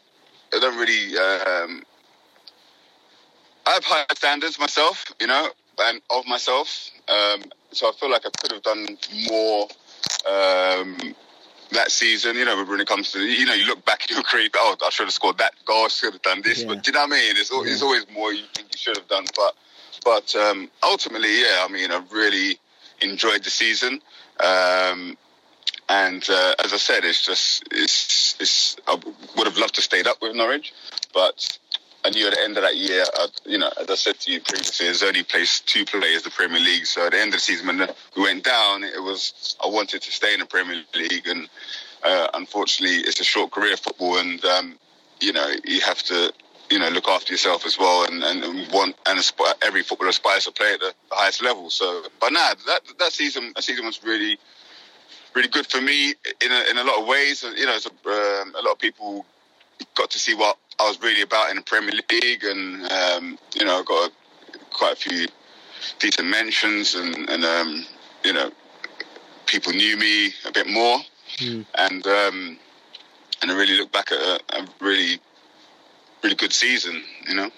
I 0.55 0.61
don't 0.61 0.79
really. 0.79 1.19
Um, 1.19 1.83
I 3.67 3.71
have 3.73 3.85
high 3.85 4.05
standards 4.15 4.61
myself, 4.61 5.13
you 5.21 5.27
know, 5.27 5.49
and 5.81 6.01
of 6.11 6.25
myself. 6.29 6.89
Um, 7.09 7.43
so 7.73 7.89
I 7.89 7.93
feel 7.99 8.11
like 8.11 8.23
I 8.27 8.31
could 8.41 8.53
have 8.53 8.63
done 8.63 8.97
more 9.29 9.65
um, 10.31 11.15
that 11.73 11.91
season. 11.91 12.37
You 12.37 12.45
know, 12.45 12.65
when 12.65 12.81
it 12.81 12.87
comes 12.87 13.11
to 13.13 13.19
you 13.19 13.45
know, 13.45 13.55
you 13.55 13.67
look 13.67 13.85
back 13.85 14.05
at 14.05 14.11
your 14.11 14.23
career, 14.23 14.49
oh, 14.55 14.77
I 14.87 14.91
should 14.91 15.07
have 15.07 15.13
scored 15.13 15.39
that 15.39 15.55
goal, 15.65 15.87
I 15.87 15.89
should 15.89 16.13
have 16.13 16.23
done 16.23 16.43
this. 16.43 16.63
Yeah. 16.63 16.69
But 16.69 16.85
do 16.85 16.93
you 16.93 16.93
know 16.93 17.01
what 17.01 17.13
I 17.13 17.17
mean? 17.17 17.35
It's, 17.37 17.51
yeah. 17.51 17.85
always 17.85 18.07
more 18.15 18.33
you 18.33 18.45
think 18.55 18.69
you 18.73 18.79
should 18.79 18.97
have 18.97 19.09
done. 19.09 19.25
But 19.35 19.57
but 20.05 20.37
um, 20.37 20.71
ultimately, 20.85 21.41
yeah, 21.41 21.67
I 21.69 21.73
mean, 21.73 21.91
I 21.91 22.01
really 22.13 22.61
enjoyed 23.01 23.43
the 23.43 23.51
season. 23.51 24.01
Um, 24.41 25.17
and 25.89 26.29
uh, 26.29 26.55
as 26.65 26.73
I 26.73 26.77
said, 26.77 27.05
it's 27.05 27.25
just 27.25 27.65
it's 27.71 28.37
it's. 28.41 28.77
I 28.87 28.95
would 29.37 29.47
have 29.47 29.57
loved 29.57 29.75
to 29.77 29.83
stayed 29.83 30.07
up 30.07 30.21
with 30.21 30.37
Norwich, 30.37 30.75
but 31.15 31.59
I 32.05 32.11
knew 32.11 32.27
at 32.27 32.35
the 32.35 32.43
end 32.43 32.57
of 32.57 32.63
that 32.63 32.77
year, 32.77 33.05
I'd, 33.19 33.31
you 33.45 33.59
know, 33.59 33.71
as 33.81 33.91
I 33.91 33.95
said 33.95 34.21
to 34.21 34.33
you 34.33 34.41
previously, 34.41 34.87
there's 34.87 35.03
only 35.03 35.23
placed 35.23 35.67
two 35.67 35.85
players 35.85 36.23
the 36.23 36.31
Premier 36.31 36.61
League. 36.61 36.87
So 36.87 37.07
at 37.07 37.13
the 37.13 37.19
end 37.19 37.29
of 37.29 37.35
the 37.35 37.41
season, 37.41 37.67
when 37.67 37.89
we 38.17 38.23
went 38.23 38.45
down, 38.45 38.85
it 38.85 39.03
was 39.03 39.57
I 39.65 39.69
wanted 39.69 40.03
to 40.03 40.13
stay 40.13 40.35
in 40.35 40.41
the 40.41 40.47
Premier 40.47 40.83
League, 40.95 41.27
and 41.27 41.49
uh, 42.05 42.29
unfortunately, 42.35 42.99
it's 42.99 43.21
a 43.21 43.25
short 43.25 43.51
career 43.51 43.77
football, 43.77 44.19
and 44.19 44.45
um, 44.45 44.79
you 45.21 45.33
know, 45.33 45.51
you 45.65 45.81
have 45.81 46.03
to 46.05 46.33
you 46.71 46.79
know 46.79 46.89
look 46.89 47.09
after 47.09 47.33
yourself 47.33 47.67
as 47.67 47.79
well, 47.79 48.05
and 48.05 48.23
and 48.23 48.71
want 48.73 48.97
and 49.07 49.19
aspire, 49.19 49.55
every 49.63 49.83
footballer 49.83 50.11
aspires 50.11 50.45
to 50.45 50.53
play 50.53 50.75
at 50.75 50.81
the 50.81 50.95
highest 51.11 51.43
level. 51.43 51.71
So, 51.71 52.05
but 52.21 52.33
nah, 52.33 52.55
that 52.67 52.81
that 52.99 53.13
season 53.13 53.53
that 53.55 53.65
season 53.65 53.87
was 53.87 54.03
really 54.03 54.39
really 55.35 55.49
good 55.49 55.67
for 55.67 55.81
me 55.81 56.15
in 56.41 56.53
a, 56.53 56.71
in 56.71 56.79
a 56.79 56.85
lot 56.85 57.01
of 57.01 57.07
ways. 57.07 57.43
You 57.43 57.67
know, 57.67 57.77
a, 57.77 58.09
um, 58.11 58.55
a 58.55 58.63
lot 58.63 58.73
of 58.73 58.79
people 58.79 59.25
got 59.95 60.11
to 60.11 60.19
see 60.19 60.35
what 60.35 60.57
I 60.81 60.89
was 60.89 61.01
really 61.01 61.23
about 61.23 61.51
in 61.51 61.57
the 61.57 61.63
Premier 61.63 61.95
League, 62.11 62.45
and 62.45 62.91
um, 62.91 63.39
you 63.55 63.65
know, 63.65 63.81
I 63.81 63.83
got 63.85 64.11
a, 64.11 64.59
quite 64.71 64.93
a 64.93 64.97
few 64.97 65.27
decent 65.99 66.29
mentions, 66.29 66.95
and, 66.95 67.29
and 67.29 67.45
um, 67.45 67.87
you 68.25 68.33
know, 68.33 68.51
people 69.47 69.73
knew 69.73 69.97
me 69.97 70.33
a 70.47 70.53
bit 70.53 70.69
more, 70.69 70.99
mm. 71.39 71.65
and 71.75 72.07
um, 72.07 72.59
and 73.43 73.51
I 73.51 73.57
really 73.57 73.77
look 73.77 73.93
back 73.93 74.13
at 74.13 74.21
a, 74.21 74.41
a 74.59 74.69
really 74.81 75.21
really 76.23 76.37
good 76.37 76.53
season, 76.53 77.03
you 77.29 77.35
know. 77.35 77.51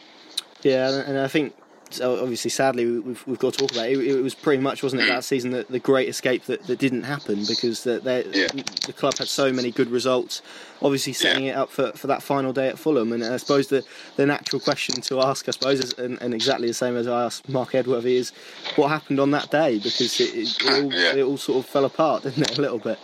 Yeah, 0.63 1.03
and 1.07 1.19
I 1.19 1.29
think 1.29 1.55
obviously, 2.01 2.51
sadly, 2.51 2.87
we've, 3.01 3.27
we've 3.27 3.39
got 3.39 3.55
to 3.55 3.59
talk 3.59 3.73
about 3.73 3.89
it. 3.89 3.99
it. 3.99 4.19
it 4.19 4.23
was 4.23 4.35
pretty 4.35 4.63
much, 4.63 4.83
wasn't 4.83 5.03
it, 5.03 5.07
mm. 5.07 5.09
that 5.09 5.25
season 5.25 5.51
that 5.51 5.69
the 5.69 5.79
great 5.79 6.09
escape 6.09 6.45
that, 6.45 6.63
that 6.67 6.79
didn't 6.79 7.03
happen 7.03 7.45
because 7.47 7.83
the, 7.83 8.01
yeah. 8.33 8.63
the 8.87 8.93
club 8.93 9.17
had 9.19 9.27
so 9.29 9.53
many 9.53 9.71
good 9.71 9.91
results, 9.91 10.43
obviously 10.83 11.13
setting 11.13 11.45
yeah. 11.45 11.53
it 11.53 11.57
up 11.57 11.71
for, 11.71 11.93
for 11.93 12.07
that 12.07 12.23
final 12.23 12.53
day 12.53 12.69
at 12.69 12.79
Fulham. 12.79 13.13
And 13.13 13.25
I 13.25 13.37
suppose 13.39 13.69
the, 13.69 13.85
the 14.17 14.27
natural 14.27 14.61
question 14.61 15.01
to 15.03 15.21
ask, 15.21 15.49
I 15.49 15.53
suppose, 15.53 15.81
is, 15.81 15.93
and, 15.95 16.21
and 16.23 16.35
exactly 16.35 16.69
the 16.69 16.75
same 16.75 16.97
as 16.97 17.09
I 17.09 17.25
asked 17.25 17.49
Marc 17.49 17.75
Edworthy, 17.75 18.17
is 18.17 18.31
what 18.77 18.89
happened 18.89 19.19
on 19.19 19.33
that 19.33 19.51
day 19.51 19.79
because 19.79 20.21
it, 20.21 20.35
it, 20.35 20.63
it, 20.63 20.85
all, 20.85 20.93
yeah. 20.93 21.15
it 21.15 21.23
all 21.23 21.39
sort 21.39 21.65
of 21.65 21.67
fell 21.67 21.85
apart, 21.85 22.23
didn't 22.23 22.51
it, 22.51 22.59
a 22.59 22.61
little 22.61 22.79
bit? 22.79 22.99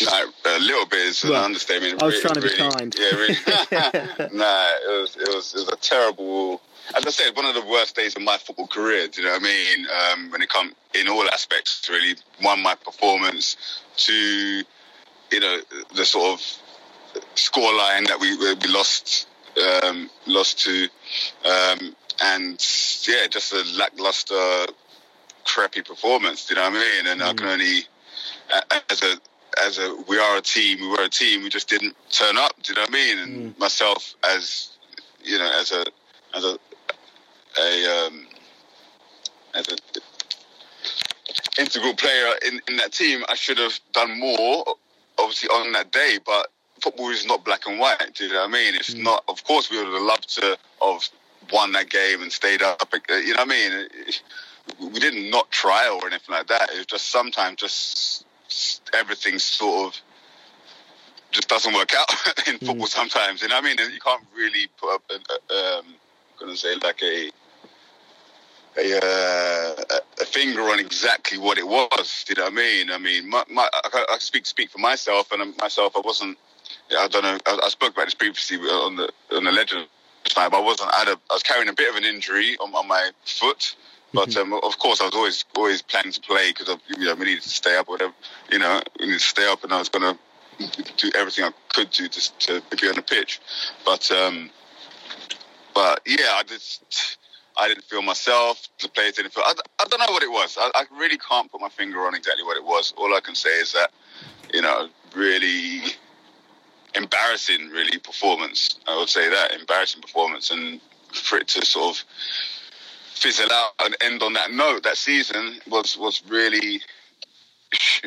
No, 0.00 0.30
a 0.46 0.58
little 0.60 0.86
bit 0.86 1.00
is 1.00 1.24
well, 1.24 1.34
an 1.34 1.44
understatement. 1.46 2.02
I 2.02 2.06
was 2.06 2.14
really, 2.14 2.22
trying 2.22 2.34
to 2.34 2.40
be 2.40 2.48
really, 2.48 2.70
kind. 2.70 2.96
Yeah, 2.98 3.16
really. 3.16 4.36
nah, 4.38 4.66
it 4.76 5.00
was 5.00 5.16
it 5.16 5.34
was 5.34 5.54
it 5.54 5.58
was 5.58 5.68
a 5.68 5.76
terrible 5.76 6.60
as 6.96 7.06
I 7.06 7.10
said, 7.10 7.36
one 7.36 7.44
of 7.44 7.54
the 7.54 7.64
worst 7.64 7.96
days 7.96 8.16
of 8.16 8.22
my 8.22 8.38
football 8.38 8.66
career. 8.66 9.08
Do 9.08 9.20
you 9.20 9.26
know 9.26 9.34
what 9.34 9.42
I 9.42 9.44
mean? 9.44 9.86
Um, 9.86 10.30
when 10.30 10.42
it 10.42 10.48
comes 10.48 10.72
in 10.94 11.08
all 11.08 11.28
aspects, 11.28 11.88
really. 11.90 12.16
One, 12.40 12.62
my 12.62 12.74
performance. 12.76 13.56
Two, 13.96 14.62
you 15.30 15.40
know, 15.40 15.60
the 15.94 16.04
sort 16.04 16.40
of 16.40 17.22
scoreline 17.34 18.06
that 18.08 18.18
we 18.20 18.36
we 18.36 18.54
lost 18.72 19.28
um, 19.84 20.08
lost 20.26 20.60
to, 20.60 20.88
um, 21.44 21.94
and 22.22 22.66
yeah, 23.06 23.26
just 23.28 23.52
a 23.52 23.64
lackluster, 23.76 24.66
crappy 25.44 25.82
performance. 25.82 26.46
Do 26.46 26.54
you 26.54 26.60
know 26.60 26.70
what 26.70 26.78
I 26.78 26.80
mean? 26.80 27.06
And 27.06 27.20
mm. 27.20 27.24
I 27.24 27.34
can 27.34 27.46
mm. 27.46 27.52
only, 27.52 27.80
as 28.90 29.02
a 29.02 29.20
as 29.62 29.78
a 29.78 29.96
we 30.08 30.18
are 30.18 30.36
a 30.36 30.40
team, 30.40 30.80
we 30.80 30.88
were 30.88 31.02
a 31.02 31.08
team. 31.08 31.42
We 31.42 31.48
just 31.48 31.68
didn't 31.68 31.96
turn 32.10 32.36
up. 32.36 32.52
Do 32.62 32.72
you 32.72 32.76
know 32.76 32.82
what 32.82 32.90
I 32.90 32.92
mean? 32.92 33.18
And 33.18 33.54
mm. 33.54 33.58
myself 33.58 34.14
as 34.24 34.76
you 35.22 35.38
know, 35.38 35.50
as 35.60 35.72
a 35.72 35.84
as 36.34 36.44
a 36.44 36.58
a 37.60 38.06
um, 38.06 38.26
as 39.54 39.68
an 39.68 39.78
integral 41.58 41.94
player 41.94 42.34
in, 42.46 42.60
in 42.68 42.76
that 42.76 42.92
team, 42.92 43.24
I 43.28 43.34
should 43.34 43.58
have 43.58 43.78
done 43.92 44.18
more, 44.18 44.64
obviously 45.18 45.48
on 45.48 45.72
that 45.72 45.92
day. 45.92 46.18
But 46.24 46.48
football 46.80 47.10
is 47.10 47.26
not 47.26 47.44
black 47.44 47.66
and 47.66 47.78
white. 47.78 48.14
Do 48.14 48.26
you 48.26 48.32
know 48.32 48.40
what 48.40 48.48
I 48.48 48.52
mean? 48.52 48.74
It's 48.74 48.94
mm. 48.94 49.02
not. 49.02 49.24
Of 49.28 49.44
course, 49.44 49.70
we 49.70 49.78
would 49.78 49.92
have 49.92 50.02
loved 50.02 50.34
to 50.36 50.58
have 50.82 51.08
won 51.52 51.72
that 51.72 51.90
game 51.90 52.22
and 52.22 52.32
stayed 52.32 52.62
up. 52.62 52.92
You 53.08 53.34
know 53.34 53.40
what 53.40 53.40
I 53.40 53.44
mean? 53.44 53.88
We 54.80 55.00
didn't 55.00 55.30
not 55.30 55.50
try 55.50 55.88
or 55.88 56.06
anything 56.06 56.34
like 56.34 56.46
that. 56.48 56.70
It 56.70 56.76
was 56.76 56.86
just 56.86 57.08
sometimes 57.08 57.56
just 57.56 58.26
everything 58.94 59.38
sort 59.38 59.88
of 59.88 60.00
just 61.30 61.48
doesn't 61.48 61.74
work 61.74 61.92
out 61.94 62.10
in 62.48 62.54
mm. 62.58 62.66
football 62.66 62.86
sometimes. 62.86 63.42
You 63.42 63.48
know 63.48 63.56
what 63.56 63.64
I 63.64 63.68
mean? 63.68 63.92
You 63.92 64.00
can't 64.00 64.24
really 64.34 64.68
put 64.80 64.94
up, 64.94 65.02
a, 65.10 65.14
um, 65.14 65.84
I'm 65.86 66.46
going 66.46 66.52
to 66.52 66.56
say 66.56 66.74
like 66.82 67.02
a 67.02 67.30
a, 68.76 68.96
uh, 68.96 69.98
a 70.20 70.24
finger 70.24 70.62
on 70.62 70.78
exactly 70.78 71.36
what 71.36 71.58
it 71.58 71.66
was. 71.66 72.24
You 72.28 72.36
know 72.36 72.44
what 72.44 72.52
I 72.52 72.56
mean? 72.56 72.90
I 72.90 72.98
mean, 72.98 73.28
my, 73.28 73.42
my, 73.50 73.68
I, 73.72 74.04
I 74.12 74.18
speak 74.18 74.46
speak 74.46 74.70
for 74.70 74.78
myself, 74.78 75.32
and 75.32 75.56
myself, 75.58 75.94
I 75.96 76.00
wasn't. 76.04 76.38
I 76.96 77.08
don't 77.08 77.22
know. 77.22 77.38
I, 77.46 77.60
I 77.64 77.68
spoke 77.70 77.94
about 77.94 78.06
this 78.06 78.14
previously 78.14 78.58
on 78.58 78.96
the 78.96 79.10
on 79.32 79.44
the 79.44 79.52
legend 79.52 79.86
time. 80.24 80.54
I 80.54 80.60
wasn't. 80.60 80.92
I, 80.92 80.98
had 81.00 81.08
a, 81.08 81.18
I 81.30 81.34
was 81.34 81.42
carrying 81.42 81.68
a 81.68 81.72
bit 81.72 81.90
of 81.90 81.96
an 81.96 82.04
injury 82.04 82.56
on, 82.58 82.72
on 82.74 82.86
my 82.86 83.10
foot, 83.24 83.74
But 84.12 84.34
um, 84.36 84.54
of 84.54 84.78
course, 84.78 85.00
I 85.00 85.04
was 85.04 85.14
always 85.14 85.44
always 85.54 85.82
planning 85.82 86.12
to 86.12 86.20
play 86.20 86.52
because 86.52 86.76
you 86.96 87.04
know 87.04 87.14
we 87.14 87.26
needed 87.26 87.42
to 87.42 87.48
stay 87.48 87.76
up, 87.76 87.88
or 87.88 87.92
whatever. 87.92 88.14
You 88.50 88.58
know, 88.58 88.80
we 88.98 89.06
needed 89.06 89.20
to 89.20 89.26
stay 89.26 89.46
up, 89.50 89.64
and 89.64 89.72
I 89.72 89.78
was 89.78 89.88
going 89.88 90.14
to 90.14 90.18
do 90.96 91.10
everything 91.14 91.44
I 91.44 91.52
could 91.74 91.90
do 91.90 92.08
to 92.08 92.60
to 92.60 92.76
be 92.76 92.88
on 92.88 92.94
the 92.94 93.02
pitch. 93.02 93.40
But 93.84 94.10
um, 94.10 94.50
but 95.74 96.00
yeah, 96.06 96.32
I 96.32 96.42
just 96.46 97.18
I 97.58 97.68
didn't 97.68 97.84
feel 97.84 98.02
myself. 98.02 98.66
The 98.80 98.88
players 98.88 99.14
didn't 99.14 99.32
feel. 99.32 99.44
I, 99.46 99.54
I 99.78 99.84
don't 99.84 100.00
know 100.00 100.12
what 100.12 100.22
it 100.22 100.30
was. 100.30 100.56
I, 100.58 100.70
I 100.74 100.84
really 100.98 101.18
can't 101.18 101.50
put 101.50 101.60
my 101.60 101.68
finger 101.68 102.06
on 102.06 102.14
exactly 102.14 102.44
what 102.44 102.56
it 102.56 102.64
was. 102.64 102.94
All 102.96 103.14
I 103.14 103.20
can 103.20 103.34
say 103.34 103.50
is 103.60 103.72
that 103.72 103.90
you 104.54 104.62
know 104.62 104.88
really 105.14 105.82
embarrassing, 106.94 107.68
really 107.68 107.98
performance. 107.98 108.80
I 108.86 108.96
would 108.98 109.08
say 109.08 109.28
that 109.28 109.52
embarrassing 109.52 110.00
performance, 110.00 110.50
and 110.50 110.80
for 111.12 111.38
it 111.38 111.48
to 111.48 111.64
sort 111.66 111.96
of 111.96 112.04
fizzle 113.18 113.52
out 113.52 113.72
and 113.80 113.96
end 114.00 114.22
on 114.22 114.32
that 114.32 114.52
note 114.52 114.84
that 114.84 114.96
season 114.96 115.60
was 115.68 115.98
was 115.98 116.22
really 116.28 116.80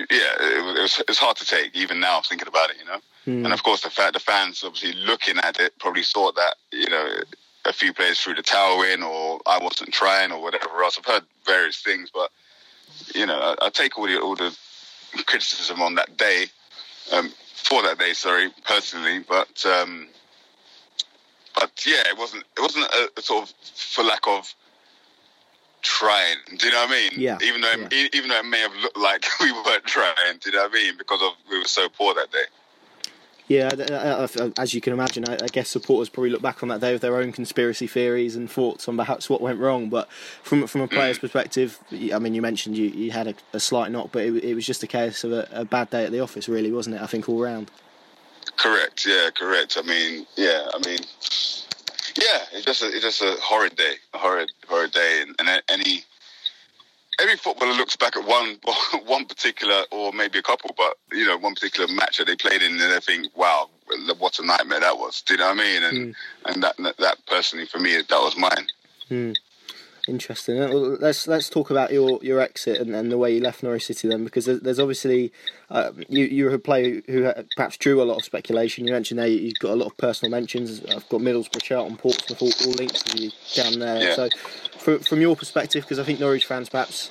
yeah 0.09 0.33
it 0.39 0.81
was, 0.81 0.99
it 0.99 1.07
was 1.09 1.19
hard 1.19 1.35
to 1.35 1.45
take 1.45 1.75
even 1.75 1.99
now 1.99 2.21
thinking 2.21 2.47
about 2.47 2.69
it 2.69 2.77
you 2.79 2.85
know 2.85 2.99
mm. 3.27 3.43
and 3.43 3.53
of 3.53 3.61
course 3.61 3.81
the 3.81 3.89
fact 3.89 4.13
the 4.13 4.19
fans 4.19 4.63
obviously 4.63 4.93
looking 5.01 5.37
at 5.39 5.59
it 5.59 5.77
probably 5.79 6.01
thought 6.01 6.33
that 6.35 6.55
you 6.71 6.89
know 6.89 7.09
a 7.65 7.73
few 7.73 7.93
players 7.93 8.19
threw 8.21 8.33
the 8.33 8.41
towel 8.41 8.81
in 8.83 9.03
or 9.03 9.41
I 9.45 9.59
wasn't 9.61 9.93
trying 9.93 10.31
or 10.31 10.41
whatever 10.41 10.81
else 10.81 10.97
I've 10.97 11.05
heard 11.05 11.23
various 11.45 11.81
things 11.81 12.09
but 12.13 12.31
you 13.13 13.25
know 13.25 13.37
I, 13.37 13.65
I 13.65 13.69
take 13.69 13.97
all 13.97 14.07
the 14.07 14.19
all 14.19 14.35
the 14.35 14.55
criticism 15.25 15.81
on 15.81 15.95
that 15.95 16.15
day 16.15 16.45
um, 17.11 17.29
for 17.53 17.83
that 17.83 17.99
day 17.99 18.13
sorry 18.13 18.49
personally 18.63 19.19
but 19.27 19.65
um, 19.65 20.07
but 21.53 21.71
yeah 21.85 22.03
it 22.09 22.17
wasn't 22.17 22.45
it 22.57 22.61
wasn't 22.61 22.85
a, 22.85 23.09
a 23.17 23.21
sort 23.21 23.43
of 23.43 23.55
for 23.75 24.05
lack 24.05 24.25
of 24.25 24.55
trying. 25.81 26.37
Do 26.57 26.67
you 26.67 26.71
know 26.71 26.85
what 26.85 26.89
I 26.89 27.09
mean? 27.09 27.11
Yeah. 27.15 27.37
Even 27.43 27.61
though 27.61 27.87
yeah. 27.91 28.07
even 28.13 28.29
though 28.29 28.39
it 28.39 28.45
may 28.45 28.59
have 28.59 28.75
looked 28.75 28.97
like 28.97 29.25
we 29.39 29.51
weren't 29.51 29.85
trying. 29.85 30.37
Do 30.39 30.49
you 30.49 30.55
know 30.55 30.63
what 30.63 30.71
I 30.71 30.75
mean? 30.75 30.97
Because 30.97 31.21
of 31.21 31.33
we 31.49 31.59
were 31.59 31.65
so 31.65 31.89
poor 31.89 32.13
that 32.13 32.31
day. 32.31 32.45
Yeah, 33.51 33.69
as 34.57 34.73
you 34.73 34.79
can 34.79 34.93
imagine, 34.93 35.25
I 35.27 35.47
guess 35.47 35.67
supporters 35.67 36.07
probably 36.07 36.29
look 36.29 36.41
back 36.41 36.63
on 36.63 36.69
that 36.69 36.79
day 36.79 36.93
with 36.93 37.01
their 37.01 37.17
own 37.17 37.33
conspiracy 37.33 37.85
theories 37.85 38.37
and 38.37 38.49
thoughts 38.49 38.87
on 38.87 38.95
perhaps 38.95 39.29
what 39.29 39.41
went 39.41 39.59
wrong. 39.59 39.89
But 39.89 40.09
from 40.41 40.67
from 40.67 40.79
a 40.79 40.87
player's 40.87 41.17
mm. 41.17 41.21
perspective, 41.21 41.77
I 41.91 42.17
mean, 42.19 42.33
you 42.33 42.41
mentioned 42.41 42.77
you, 42.77 42.87
you 42.87 43.11
had 43.11 43.27
a, 43.27 43.33
a 43.51 43.59
slight 43.59 43.91
knock, 43.91 44.09
but 44.13 44.23
it, 44.23 44.41
it, 44.41 44.55
was 44.55 44.65
just 44.65 44.83
a 44.83 44.87
case 44.87 45.25
of 45.25 45.33
a, 45.33 45.49
a, 45.51 45.65
bad 45.65 45.89
day 45.89 46.05
at 46.05 46.13
the 46.13 46.21
office, 46.21 46.47
really, 46.47 46.71
wasn't 46.71 46.95
it? 46.95 47.01
I 47.01 47.07
think 47.07 47.27
all 47.27 47.41
round. 47.41 47.69
Correct. 48.55 49.05
Yeah. 49.05 49.29
Correct. 49.35 49.77
I 49.77 49.81
mean, 49.81 50.25
yeah. 50.37 50.69
I 50.73 50.87
mean, 50.87 50.99
yeah, 52.17 52.45
it's 52.53 52.65
just 52.65 52.83
a, 52.83 52.87
it's 52.87 53.01
just 53.01 53.21
a 53.21 53.35
horrid 53.41 53.75
day, 53.75 53.95
a 54.13 54.17
horrid, 54.17 54.51
horrid 54.67 54.91
day, 54.91 55.23
and, 55.25 55.35
and 55.39 55.61
any 55.69 56.03
every 57.19 57.35
footballer 57.35 57.73
looks 57.73 57.95
back 57.95 58.17
at 58.17 58.25
one 58.25 58.57
one 59.05 59.25
particular 59.25 59.83
or 59.91 60.11
maybe 60.13 60.39
a 60.39 60.43
couple, 60.43 60.73
but 60.77 60.97
you 61.11 61.25
know, 61.25 61.37
one 61.37 61.53
particular 61.53 61.87
match 61.93 62.17
that 62.17 62.27
they 62.27 62.35
played 62.35 62.61
in, 62.61 62.73
and 62.73 62.81
they 62.81 62.99
think, 62.99 63.27
"Wow, 63.35 63.69
what 64.17 64.39
a 64.39 64.45
nightmare 64.45 64.79
that 64.79 64.97
was." 64.97 65.21
Do 65.21 65.33
you 65.33 65.39
know 65.39 65.47
what 65.47 65.59
I 65.59 65.63
mean? 65.63 65.83
And 65.83 65.97
mm. 65.97 66.15
and 66.45 66.63
that 66.63 66.75
that 66.77 67.17
personally 67.27 67.65
for 67.65 67.79
me, 67.79 67.95
that 67.97 68.09
was 68.11 68.37
mine. 68.37 68.67
Mm. 69.09 69.35
Interesting. 70.07 70.57
Let's 70.99 71.27
let's 71.27 71.47
talk 71.47 71.69
about 71.69 71.91
your, 71.91 72.19
your 72.23 72.39
exit 72.39 72.79
and, 72.79 72.95
and 72.95 73.11
the 73.11 73.17
way 73.19 73.35
you 73.35 73.39
left 73.39 73.61
Norwich 73.61 73.85
City 73.85 74.07
then, 74.07 74.23
because 74.23 74.45
there's, 74.45 74.59
there's 74.61 74.79
obviously 74.79 75.31
uh, 75.69 75.91
you 76.09 76.25
you're 76.25 76.53
a 76.53 76.59
player 76.59 77.01
who 77.07 77.31
perhaps 77.55 77.77
drew 77.77 78.01
a 78.01 78.05
lot 78.05 78.17
of 78.17 78.23
speculation. 78.23 78.87
You 78.87 78.93
mentioned 78.93 79.19
there 79.19 79.27
you've 79.27 79.59
got 79.59 79.71
a 79.71 79.75
lot 79.75 79.85
of 79.87 79.97
personal 79.97 80.31
mentions. 80.31 80.83
I've 80.85 81.07
got 81.09 81.21
Middlesbrough, 81.21 81.61
Charlton, 81.61 81.97
Portsmouth, 81.97 82.41
all, 82.41 82.51
all 82.65 82.73
linked 82.73 83.05
to 83.07 83.21
you 83.21 83.31
down 83.53 83.77
there. 83.77 84.01
Yeah. 84.01 84.15
So, 84.15 84.29
from 84.79 84.99
from 84.99 85.21
your 85.21 85.35
perspective, 85.35 85.83
because 85.83 85.99
I 85.99 86.03
think 86.03 86.19
Norwich 86.19 86.45
fans 86.45 86.67
perhaps 86.69 87.09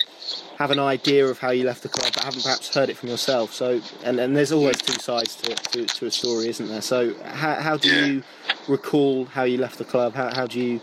have 0.57 0.71
an 0.71 0.79
idea 0.79 1.25
of 1.25 1.39
how 1.39 1.51
you 1.51 1.63
left 1.63 1.83
the 1.83 1.89
club, 1.89 2.11
but 2.13 2.23
haven't 2.23 2.43
perhaps 2.43 2.73
heard 2.73 2.89
it 2.89 2.97
from 2.97 3.09
yourself. 3.09 3.53
So, 3.53 3.81
and, 4.03 4.19
and 4.19 4.35
there's 4.35 4.51
always 4.51 4.77
two 4.81 4.99
sides 5.01 5.35
to, 5.37 5.55
to, 5.55 5.85
to 5.85 6.05
a 6.05 6.11
story, 6.11 6.49
isn't 6.49 6.67
there? 6.67 6.81
So, 6.81 7.15
how, 7.23 7.55
how 7.55 7.77
do 7.77 7.89
yeah. 7.89 8.05
you 8.05 8.23
recall 8.67 9.25
how 9.25 9.43
you 9.43 9.57
left 9.57 9.77
the 9.77 9.85
club? 9.85 10.13
How, 10.13 10.33
how 10.33 10.45
do 10.45 10.59
you 10.59 10.79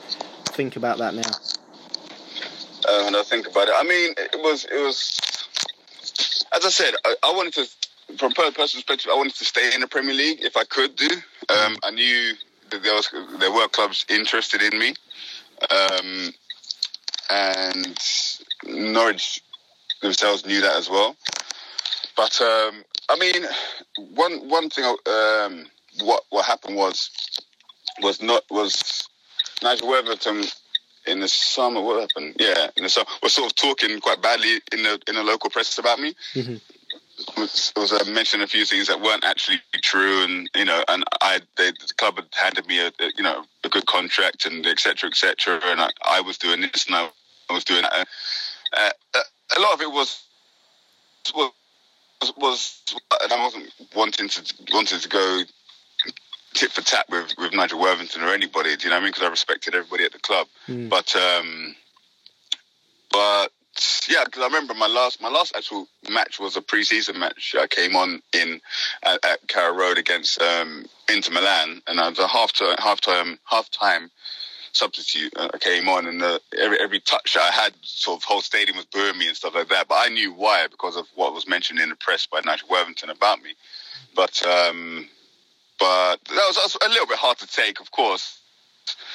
think 0.47 0.77
about 0.77 0.99
that 0.99 1.15
now? 1.15 1.58
Uh, 2.87 3.03
when 3.05 3.15
I 3.17 3.23
think 3.23 3.47
about 3.47 3.69
it. 3.69 3.75
I 3.77 3.83
mean, 3.83 4.15
it 4.17 4.41
was 4.43 4.65
it 4.65 4.81
was 4.83 5.19
as 6.53 6.65
I 6.65 6.71
said, 6.71 6.95
I, 7.05 7.15
I 7.25 7.33
wanted 7.33 7.55
to, 7.55 7.67
from 8.17 8.33
personal 8.33 8.53
perspective, 8.53 9.11
I 9.13 9.17
wanted 9.17 9.35
to 9.35 9.45
stay 9.45 9.75
in 9.75 9.81
the 9.81 9.87
Premier 9.87 10.15
League 10.15 10.39
if 10.43 10.57
I 10.57 10.65
could 10.65 10.97
do. 10.97 11.09
Um, 11.51 11.77
I 11.83 11.91
knew 11.91 12.35
that 12.71 12.83
there 12.83 12.95
was 12.95 13.09
there 13.39 13.53
were 13.53 13.69
clubs 13.69 14.05
interested 14.09 14.63
in 14.63 14.79
me, 14.79 14.95
um, 15.71 16.33
and 17.31 17.99
Norwich 18.67 19.43
themselves 20.03 20.47
knew 20.47 20.61
that 20.61 20.77
as 20.77 20.89
well. 20.89 21.17
But 22.17 22.41
um, 22.41 22.85
I 23.09 23.19
mean, 23.19 23.47
one 24.15 24.49
one 24.49 24.71
thing 24.71 24.85
um, 24.85 25.67
what 26.01 26.25
what 26.31 26.45
happened 26.45 26.77
was 26.77 27.11
was 28.03 28.23
not 28.23 28.45
was 28.51 29.07
Nigel 29.63 29.89
Worthington 29.89 30.45
in 31.09 31.21
the 31.21 31.29
summer. 31.29 31.81
What 31.81 32.01
happened? 32.01 32.37
Yeah, 32.39 32.69
in 32.77 32.85
the 32.85 32.89
summer, 32.89 33.07
we're 33.23 33.29
sort 33.29 33.51
of 33.51 33.57
talking 33.57 34.01
quite 34.01 34.23
badly 34.23 34.61
in 34.73 34.83
the 34.83 35.01
in 35.09 35.15
the 35.15 35.23
local 35.23 35.51
press 35.51 35.79
about 35.79 35.99
me. 35.99 36.15
Mm-hmm. 36.35 36.57
It 37.21 37.73
was 37.77 37.93
uh, 37.93 38.05
mentioned 38.09 38.45
a 38.45 38.47
few 38.47 38.65
things 38.65 38.87
that 38.87 39.01
weren't 39.01 39.25
actually 39.25 39.61
true, 39.83 40.23
and 40.23 40.49
you 40.55 40.65
know, 40.65 40.85
and 40.89 41.05
I 41.21 41.41
they, 41.57 41.71
the 41.73 41.93
club 41.97 42.17
had 42.17 42.29
handed 42.33 42.67
me 42.67 42.79
a, 42.81 42.89
a 43.01 43.11
you 43.17 43.25
know 43.25 43.45
a 43.65 43.69
good 43.69 43.87
contract 43.87 44.47
and 44.47 44.65
etc. 44.67 45.11
etc. 45.11 45.61
and 45.65 45.81
I, 45.81 45.91
I, 46.05 46.21
was 46.21 46.39
doing 46.39 46.61
this 46.61 46.87
and 46.87 46.95
I, 46.95 47.11
I 47.51 47.55
was 47.55 47.65
doing 47.65 47.83
that. 47.83 48.07
Uh, 48.77 48.91
uh, 49.15 49.21
a 49.57 49.61
lot 49.61 49.75
of 49.75 49.81
it 49.81 49.91
was 49.91 50.23
was 51.35 51.53
was 52.37 52.83
and 53.23 53.33
I 53.33 53.43
wasn't 53.43 53.73
wanting 53.95 54.29
to 54.29 54.55
wanting 54.73 55.01
to 55.01 55.09
go 55.09 55.43
tit 56.59 56.73
for 56.73 56.83
tat 56.83 57.07
with, 57.09 57.35
with 57.39 57.53
Nigel 57.55 57.81
Worthington 57.81 58.23
or 58.23 58.35
anybody. 58.35 58.77
Do 58.77 58.85
you 58.85 58.91
know 58.91 58.97
what 58.97 59.03
I 59.03 59.05
mean? 59.05 59.13
Because 59.13 59.23
I 59.23 59.31
respected 59.31 59.75
everybody 59.75 60.05
at 60.05 60.13
the 60.13 60.19
club. 60.19 60.49
Mm. 60.67 60.89
But 60.89 61.15
um, 61.15 61.77
but 63.13 63.53
yeah, 64.09 64.25
because 64.25 64.43
I 64.43 64.47
remember 64.47 64.75
my 64.75 64.89
last 64.89 65.23
my 65.23 65.29
last 65.29 65.55
actual 65.57 65.87
match 66.11 66.41
was 66.41 66.57
a 66.57 66.63
pre-season 66.63 67.19
match. 67.19 67.55
I 67.59 67.69
came 67.69 67.95
on 67.95 68.21
in 68.33 68.61
at, 69.05 69.25
at 69.25 69.47
Carrow 69.47 69.75
Road 69.75 69.99
against 69.99 70.43
um, 70.43 70.87
Inter 71.09 71.33
Milan, 71.33 71.81
and 71.87 72.01
I 72.01 72.09
was 72.09 72.19
a 72.19 72.27
half 72.27 72.53
time 72.53 72.75
half 72.79 73.01
time 73.01 73.39
half 73.45 73.71
time 73.71 74.11
substitute. 74.73 75.33
Uh, 75.37 75.49
I 75.55 75.59
came 75.59 75.89
on, 75.89 76.07
and 76.07 76.21
the, 76.21 76.41
every 76.59 76.81
every 76.81 77.01
touch 77.01 77.37
I 77.41 77.51
had, 77.53 77.73
sort 77.83 78.19
of 78.19 78.25
whole 78.25 78.41
stadium 78.41 78.77
was 78.77 78.87
booing 78.87 79.17
me 79.17 79.29
and 79.29 79.37
stuff 79.37 79.55
like 79.55 79.69
that. 79.69 79.87
But 79.87 79.99
I 80.05 80.09
knew 80.09 80.33
why 80.33 80.67
because 80.69 80.97
of 80.97 81.07
what 81.15 81.35
was 81.35 81.47
mentioned 81.47 81.79
in 81.79 81.91
the 81.91 81.97
press 81.97 82.27
by 82.27 82.41
Nigel 82.45 82.69
Worthington 82.69 83.11
about 83.11 83.43
me. 83.43 83.51
But 84.17 84.45
um, 84.45 85.09
but 85.79 86.17
that 86.25 86.45
was, 86.47 86.57
that 86.57 86.65
was, 86.65 86.79
a 86.85 86.89
little 86.89 87.07
bit 87.07 87.19
hard 87.19 87.39
to 87.39 87.47
take, 87.47 87.81
of 87.81 87.91
course. 87.91 88.41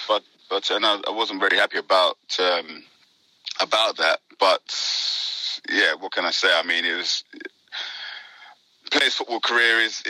But 0.07 0.23
but 0.49 0.69
and 0.69 0.85
I, 0.85 0.99
I 1.07 1.11
wasn't 1.11 1.39
very 1.39 1.57
happy 1.57 1.77
about 1.77 2.17
um, 2.39 2.83
about 3.59 3.97
that. 3.97 4.19
But 4.39 4.61
yeah, 5.69 5.93
what 5.95 6.11
can 6.11 6.25
I 6.25 6.31
say? 6.31 6.49
I 6.51 6.63
mean, 6.63 6.85
it 6.85 6.95
was 6.95 7.23
player's 8.93 9.15
football 9.15 9.39
career 9.39 9.79
is 9.79 10.03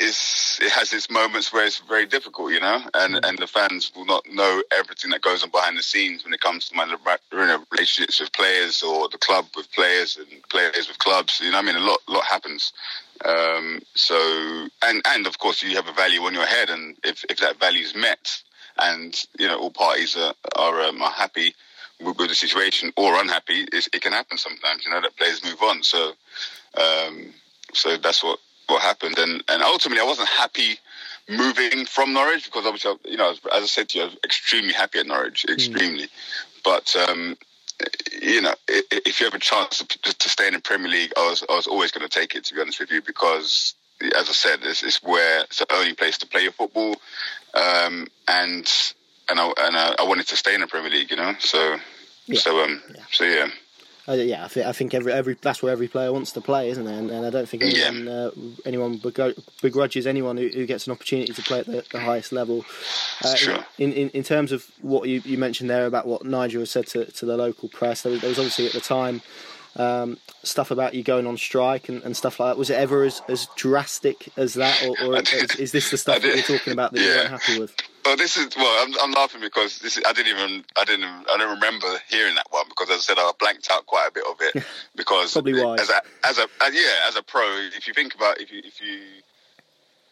is 0.00 0.58
it 0.60 0.70
has 0.70 0.92
its 0.92 1.10
moments 1.10 1.52
where 1.52 1.64
it's 1.64 1.78
very 1.88 2.06
difficult, 2.06 2.52
you 2.52 2.60
know, 2.60 2.80
and 2.94 3.14
mm. 3.14 3.28
and 3.28 3.38
the 3.38 3.46
fans 3.46 3.90
will 3.96 4.04
not 4.04 4.22
know 4.30 4.62
everything 4.72 5.10
that 5.10 5.22
goes 5.22 5.42
on 5.42 5.50
behind 5.50 5.76
the 5.76 5.82
scenes 5.82 6.24
when 6.24 6.34
it 6.34 6.40
comes 6.40 6.68
to 6.68 6.76
my 6.76 6.84
you 6.84 7.38
know, 7.38 7.64
relationships 7.72 8.20
with 8.20 8.32
players 8.32 8.82
or 8.82 9.08
the 9.08 9.18
club 9.18 9.46
with 9.56 9.70
players 9.72 10.16
and 10.16 10.42
players 10.50 10.88
with 10.88 10.98
clubs. 10.98 11.40
You 11.42 11.50
know, 11.50 11.58
I 11.58 11.62
mean, 11.62 11.76
a 11.76 11.80
lot 11.80 12.00
lot 12.08 12.24
happens. 12.24 12.72
Um, 13.24 13.80
so 13.94 14.16
and 14.82 15.02
and 15.06 15.26
of 15.26 15.38
course 15.38 15.62
you 15.62 15.74
have 15.76 15.88
a 15.88 15.92
value 15.92 16.22
on 16.22 16.34
your 16.34 16.46
head, 16.46 16.70
and 16.70 16.96
if 17.04 17.24
if 17.28 17.38
that 17.38 17.58
value 17.58 17.82
is 17.82 17.94
met, 17.94 18.42
and 18.78 19.24
you 19.38 19.46
know 19.46 19.58
all 19.58 19.70
parties 19.70 20.16
are 20.16 20.34
are, 20.56 20.80
um, 20.82 21.02
are 21.02 21.10
happy 21.10 21.54
with, 22.00 22.18
with, 22.18 22.28
the 22.28 22.34
situation 22.34 22.92
or 22.96 23.20
unhappy, 23.20 23.66
it 23.72 24.02
can 24.02 24.12
happen 24.12 24.38
sometimes. 24.38 24.84
You 24.84 24.92
know 24.92 25.00
that 25.00 25.16
players 25.16 25.44
move 25.44 25.60
on. 25.62 25.82
So 25.82 26.12
um, 26.76 27.32
so 27.74 27.96
that's 27.96 28.22
what 28.22 28.38
what 28.68 28.82
happened, 28.82 29.18
and 29.18 29.42
and 29.48 29.62
ultimately 29.62 30.00
I 30.00 30.06
wasn't 30.06 30.28
happy 30.28 30.78
moving 31.28 31.84
from 31.84 32.14
Norwich 32.14 32.44
because 32.44 32.66
obviously 32.66 32.94
you 33.04 33.16
know 33.16 33.30
as 33.30 33.62
I 33.62 33.66
said 33.66 33.88
to 33.90 33.98
you, 33.98 34.04
I 34.04 34.06
was 34.08 34.16
extremely 34.24 34.72
happy 34.72 35.00
at 35.00 35.06
Norwich, 35.06 35.44
hmm. 35.46 35.52
extremely, 35.52 36.04
mm. 36.04 36.10
but. 36.64 36.94
Um, 36.96 37.36
you 38.20 38.42
know, 38.42 38.54
if 38.68 39.20
you 39.20 39.26
have 39.26 39.34
a 39.34 39.38
chance 39.38 39.78
to, 39.78 40.18
to 40.18 40.28
stay 40.28 40.48
in 40.48 40.54
the 40.54 40.60
Premier 40.60 40.90
League, 40.90 41.12
I 41.16 41.28
was 41.28 41.44
I 41.48 41.54
was 41.54 41.66
always 41.66 41.92
going 41.92 42.08
to 42.08 42.20
take 42.20 42.34
it. 42.34 42.44
To 42.44 42.54
be 42.54 42.60
honest 42.60 42.80
with 42.80 42.90
you, 42.90 43.02
because 43.02 43.74
as 44.00 44.28
I 44.28 44.32
said, 44.32 44.60
it's, 44.62 44.82
it's 44.82 45.02
where 45.02 45.42
it's 45.42 45.58
the 45.58 45.72
only 45.72 45.94
place 45.94 46.18
to 46.18 46.26
play 46.26 46.42
your 46.42 46.52
football, 46.52 46.96
um, 47.54 48.06
and 48.26 48.70
and 49.28 49.40
I 49.40 49.52
and 49.58 49.76
I, 49.76 49.94
I, 49.98 50.04
wanted 50.04 50.26
to 50.28 50.36
stay 50.36 50.54
in 50.54 50.60
the 50.60 50.66
Premier 50.66 50.90
League. 50.90 51.10
You 51.10 51.16
know, 51.16 51.34
so 51.38 51.76
yeah. 52.26 52.38
so 52.38 52.62
um 52.62 52.82
yeah. 52.94 53.02
so 53.10 53.24
yeah. 53.24 53.48
Uh, 54.08 54.14
yeah, 54.14 54.44
I 54.44 54.48
think, 54.48 54.66
I 54.66 54.72
think 54.72 54.94
every 54.94 55.12
every 55.12 55.34
that's 55.34 55.62
where 55.62 55.70
every 55.70 55.86
player 55.86 56.10
wants 56.12 56.32
to 56.32 56.40
play, 56.40 56.70
isn't 56.70 56.86
it? 56.86 56.98
And, 56.98 57.10
and 57.10 57.26
I 57.26 57.30
don't 57.30 57.46
think 57.46 57.62
anyone 57.62 58.06
yeah. 58.06 58.12
uh, 58.12 58.30
anyone 58.64 58.96
begrudges 59.60 60.06
anyone 60.06 60.38
who, 60.38 60.48
who, 60.48 60.64
gets 60.64 60.86
an 60.86 60.92
opportunity 60.92 61.32
to 61.32 61.42
play 61.42 61.60
at 61.60 61.66
the, 61.66 61.84
the 61.92 62.00
highest 62.00 62.32
level. 62.32 62.64
Uh, 63.22 63.34
sure. 63.34 63.58
in, 63.76 63.92
in, 63.92 64.08
in 64.10 64.22
terms 64.22 64.50
of 64.50 64.64
what 64.80 65.08
you, 65.08 65.20
you 65.24 65.36
mentioned 65.36 65.68
there 65.68 65.84
about 65.84 66.06
what 66.06 66.24
Nigel 66.24 66.60
has 66.62 66.70
said 66.70 66.86
to, 66.88 67.04
to 67.04 67.26
the 67.26 67.36
local 67.36 67.68
press, 67.68 68.02
there 68.02 68.12
was, 68.12 68.22
there 68.22 68.30
was 68.30 68.38
obviously 68.38 68.66
at 68.66 68.72
the 68.72 68.80
time 68.80 69.20
um, 69.78 70.18
stuff 70.42 70.70
about 70.70 70.94
you 70.94 71.02
going 71.02 71.26
on 71.26 71.36
strike 71.36 71.88
and, 71.88 72.02
and, 72.02 72.16
stuff 72.16 72.40
like 72.40 72.50
that. 72.50 72.58
Was 72.58 72.70
it 72.70 72.74
ever 72.74 73.04
as, 73.04 73.22
as 73.28 73.46
drastic 73.56 74.28
as 74.36 74.54
that, 74.54 74.82
or, 74.82 74.96
or 75.04 75.16
is, 75.18 75.54
is, 75.56 75.72
this 75.72 75.90
the 75.90 75.96
stuff 75.96 76.20
that 76.20 76.34
you're 76.34 76.58
talking 76.58 76.72
about 76.72 76.92
that 76.92 77.00
yeah. 77.00 77.06
you 77.06 77.14
weren't 77.16 77.30
happy 77.30 77.60
with? 77.60 77.74
Well, 78.04 78.16
this 78.16 78.36
is 78.36 78.56
well. 78.56 78.86
I'm, 78.86 78.94
I'm 79.02 79.12
laughing 79.12 79.40
because 79.40 79.80
this 79.80 79.96
is, 79.96 80.02
I 80.06 80.12
didn't 80.14 80.38
even 80.38 80.64
I 80.76 80.84
didn't 80.84 81.04
I 81.04 81.36
don't 81.36 81.54
remember 81.54 81.88
hearing 82.08 82.34
that 82.36 82.46
one 82.50 82.64
because 82.68 82.88
as 82.88 82.96
I 82.96 83.00
said 83.00 83.18
I 83.18 83.30
blanked 83.38 83.68
out 83.70 83.84
quite 83.84 84.08
a 84.08 84.12
bit 84.12 84.24
of 84.26 84.36
it 84.40 84.64
because 84.96 85.32
probably 85.34 85.62
why 85.62 85.74
as 85.74 85.90
a 85.90 86.00
as 86.24 86.38
a 86.38 86.46
as, 86.62 86.74
yeah 86.74 87.06
as 87.06 87.16
a 87.16 87.22
pro 87.22 87.44
if 87.76 87.86
you 87.86 87.92
think 87.92 88.14
about 88.14 88.40
if 88.40 88.50
you 88.50 88.62
if 88.64 88.80
you 88.80 89.00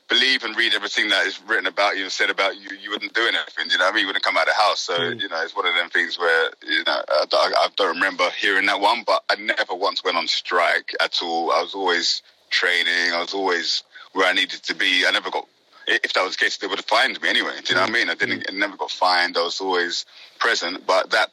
believe 0.09 0.45
and 0.45 0.57
read 0.57 0.75
everything 0.75 1.09
that 1.09 1.27
is 1.27 1.41
written 1.47 1.67
about 1.67 1.97
you 1.97 2.05
and 2.05 2.13
said 2.13 2.31
about 2.31 2.57
you, 2.57 2.69
you 2.81 2.91
wouldn't 2.91 3.13
do 3.15 3.23
anything. 3.23 3.71
You 3.71 3.79
know 3.79 3.85
what 3.85 3.93
I 3.93 3.95
mean? 3.95 4.01
You 4.03 4.07
wouldn't 4.07 4.25
come 4.25 4.37
out 4.37 4.49
of 4.49 4.55
the 4.55 4.63
house. 4.63 4.81
So, 4.81 4.99
mm. 4.99 5.21
you 5.21 5.29
know, 5.29 5.43
it's 5.43 5.57
one 5.57 5.67
of 5.67 5.75
them 5.75 5.91
things 5.91 6.19
where, 6.19 6.51
you 6.67 6.83
know, 6.87 7.03
I, 7.09 7.25
I, 7.33 7.69
don't 7.77 7.95
remember 7.95 8.29
hearing 8.39 8.67
that 8.67 8.81
one, 8.81 9.03
but 9.07 9.25
I 9.31 9.37
never 9.37 9.75
once 9.75 10.05
went 10.05 10.17
on 10.17 10.29
strike 10.29 10.95
at 11.01 11.21
all. 11.23 11.51
I 11.53 11.63
was 11.63 11.75
always 11.75 12.23
training. 12.51 13.13
I 13.13 13.21
was 13.21 13.35
always 13.35 13.83
where 14.13 14.27
I 14.27 14.33
needed 14.33 14.63
to 14.63 14.75
be. 14.75 15.05
I 15.07 15.11
never 15.11 15.31
got, 15.31 15.47
if 15.89 16.13
that 16.13 16.25
was 16.25 16.37
the 16.37 16.45
case, 16.45 16.57
they 16.59 16.67
would 16.67 16.79
have 16.79 16.87
fined 16.87 17.21
me 17.21 17.29
anyway. 17.29 17.53
Do 17.65 17.71
you 17.71 17.75
know 17.75 17.83
what 17.83 17.91
I 17.91 17.93
mm. 17.93 17.95
mean? 17.95 18.11
I 18.11 18.15
didn't, 18.15 18.41
mm. 18.41 18.55
I 18.55 18.57
never 18.57 18.77
got 18.77 18.91
fined. 18.91 19.37
I 19.37 19.43
was 19.43 19.61
always 19.61 20.07
present. 20.39 20.87
But 20.87 21.11
that, 21.11 21.31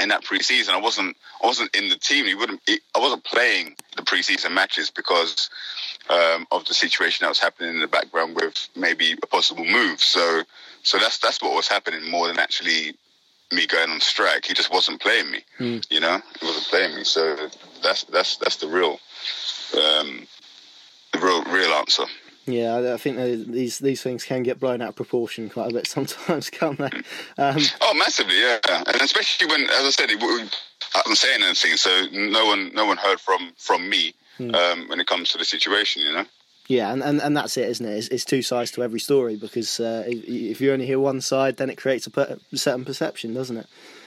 in 0.00 0.08
that 0.08 0.24
preseason, 0.24 0.70
I 0.70 0.80
wasn't, 0.80 1.16
I 1.42 1.46
wasn't 1.46 1.74
in 1.74 1.88
the 1.88 1.96
team. 1.96 2.26
You 2.26 2.38
wouldn't, 2.38 2.60
I 2.68 2.98
wasn't 2.98 3.24
playing 3.24 3.76
the 3.96 4.02
preseason 4.02 4.52
matches 4.52 4.90
because 4.90 5.50
um, 6.10 6.46
of 6.50 6.64
the 6.66 6.74
situation 6.74 7.24
that 7.24 7.28
was 7.28 7.38
happening 7.38 7.74
in 7.74 7.80
the 7.80 7.86
background 7.86 8.36
with 8.36 8.68
maybe 8.76 9.16
a 9.22 9.26
possible 9.26 9.64
move. 9.64 10.00
So, 10.00 10.42
so 10.82 10.98
that's 10.98 11.18
that's 11.18 11.40
what 11.40 11.54
was 11.54 11.68
happening 11.68 12.10
more 12.10 12.26
than 12.26 12.38
actually 12.38 12.94
me 13.52 13.66
going 13.66 13.90
on 13.90 14.00
strike. 14.00 14.44
He 14.44 14.54
just 14.54 14.72
wasn't 14.72 15.00
playing 15.00 15.30
me. 15.30 15.44
Mm. 15.58 15.86
You 15.90 16.00
know, 16.00 16.20
he 16.40 16.46
wasn't 16.46 16.66
playing 16.66 16.96
me. 16.96 17.04
So 17.04 17.36
that's 17.82 18.04
that's 18.04 18.36
that's 18.36 18.56
the 18.56 18.68
real, 18.68 18.98
um, 19.76 20.26
the 21.12 21.20
real 21.20 21.44
real 21.44 21.72
answer. 21.72 22.04
Yeah, 22.46 22.92
I 22.92 22.98
think 22.98 23.16
these 23.48 23.78
these 23.78 24.02
things 24.02 24.24
can 24.24 24.42
get 24.42 24.60
blown 24.60 24.82
out 24.82 24.90
of 24.90 24.96
proportion 24.96 25.48
quite 25.48 25.70
a 25.70 25.74
bit 25.74 25.86
sometimes, 25.96 26.50
can't 26.50 26.78
they? 26.78 26.90
Um, 27.38 27.58
oh, 27.80 27.94
massively, 27.94 28.38
yeah, 28.38 28.58
and 28.68 29.00
especially 29.00 29.46
when, 29.46 29.62
as 29.62 29.84
I 29.84 29.90
said, 29.90 30.10
it, 30.10 30.22
I 30.22 31.02
wasn't 31.06 31.18
saying 31.18 31.42
anything, 31.42 31.76
so 31.76 32.06
no 32.12 32.44
one 32.44 32.72
no 32.74 32.84
one 32.84 32.98
heard 32.98 33.20
from 33.20 33.52
from 33.56 33.88
me 33.88 34.14
mm. 34.38 34.54
um, 34.54 34.88
when 34.88 35.00
it 35.00 35.06
comes 35.06 35.30
to 35.30 35.38
the 35.38 35.44
situation, 35.44 36.02
you 36.02 36.12
know. 36.12 36.24
Yeah, 36.66 36.92
and, 36.92 37.02
and, 37.02 37.20
and 37.20 37.36
that's 37.36 37.58
it, 37.58 37.68
isn't 37.68 37.84
it? 37.84 37.94
It's, 37.94 38.08
it's 38.08 38.24
two 38.24 38.40
sides 38.40 38.70
to 38.72 38.82
every 38.82 39.00
story 39.00 39.36
because 39.36 39.80
uh, 39.80 40.04
if 40.06 40.62
you 40.62 40.72
only 40.72 40.86
hear 40.86 40.98
one 40.98 41.20
side, 41.20 41.58
then 41.58 41.68
it 41.68 41.76
creates 41.76 42.06
a, 42.06 42.10
per- 42.10 42.38
certain 42.54 42.86
perception, 42.86 43.34
doesn't 43.34 43.58
it? 43.58 43.66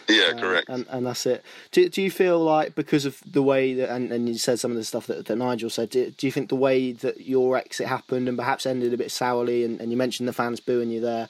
Yeah, 0.10 0.34
uh, 0.36 0.40
correct. 0.40 0.70
And, 0.70 0.86
and 0.90 1.06
that's 1.06 1.26
it. 1.26 1.44
Do, 1.72 1.90
do 1.90 2.02
you 2.02 2.12
feel 2.12 2.40
like 2.40 2.76
because 2.76 3.06
of 3.06 3.22
the 3.30 3.42
way 3.42 3.74
that, 3.74 3.90
and, 3.90 4.12
and 4.12 4.28
you 4.28 4.38
said 4.38 4.60
some 4.60 4.72
of 4.72 4.78
the 4.78 4.84
stuff 4.84 5.08
that, 5.08 5.26
that 5.26 5.36
Nigel 5.36 5.70
said, 5.70 5.90
do, 5.90 6.12
do 6.12 6.26
you 6.26 6.32
think 6.32 6.50
the 6.50 6.56
way 6.56 6.94
that 6.94 7.22
your 7.22 7.58
exit 7.58 7.88
happened 7.88 8.30
and 8.30 8.38
perhaps 8.38 8.66
ended 8.66 8.94
a 8.94 8.98
bit 8.98 9.12
sourly, 9.12 9.64
and, 9.66 9.82
and 9.82 9.92
you 9.92 9.98
mentioned 9.98 10.28
the 10.28 10.34
fans 10.34 10.60
booing 10.60 10.90
you 10.90 11.02
there, 11.02 11.30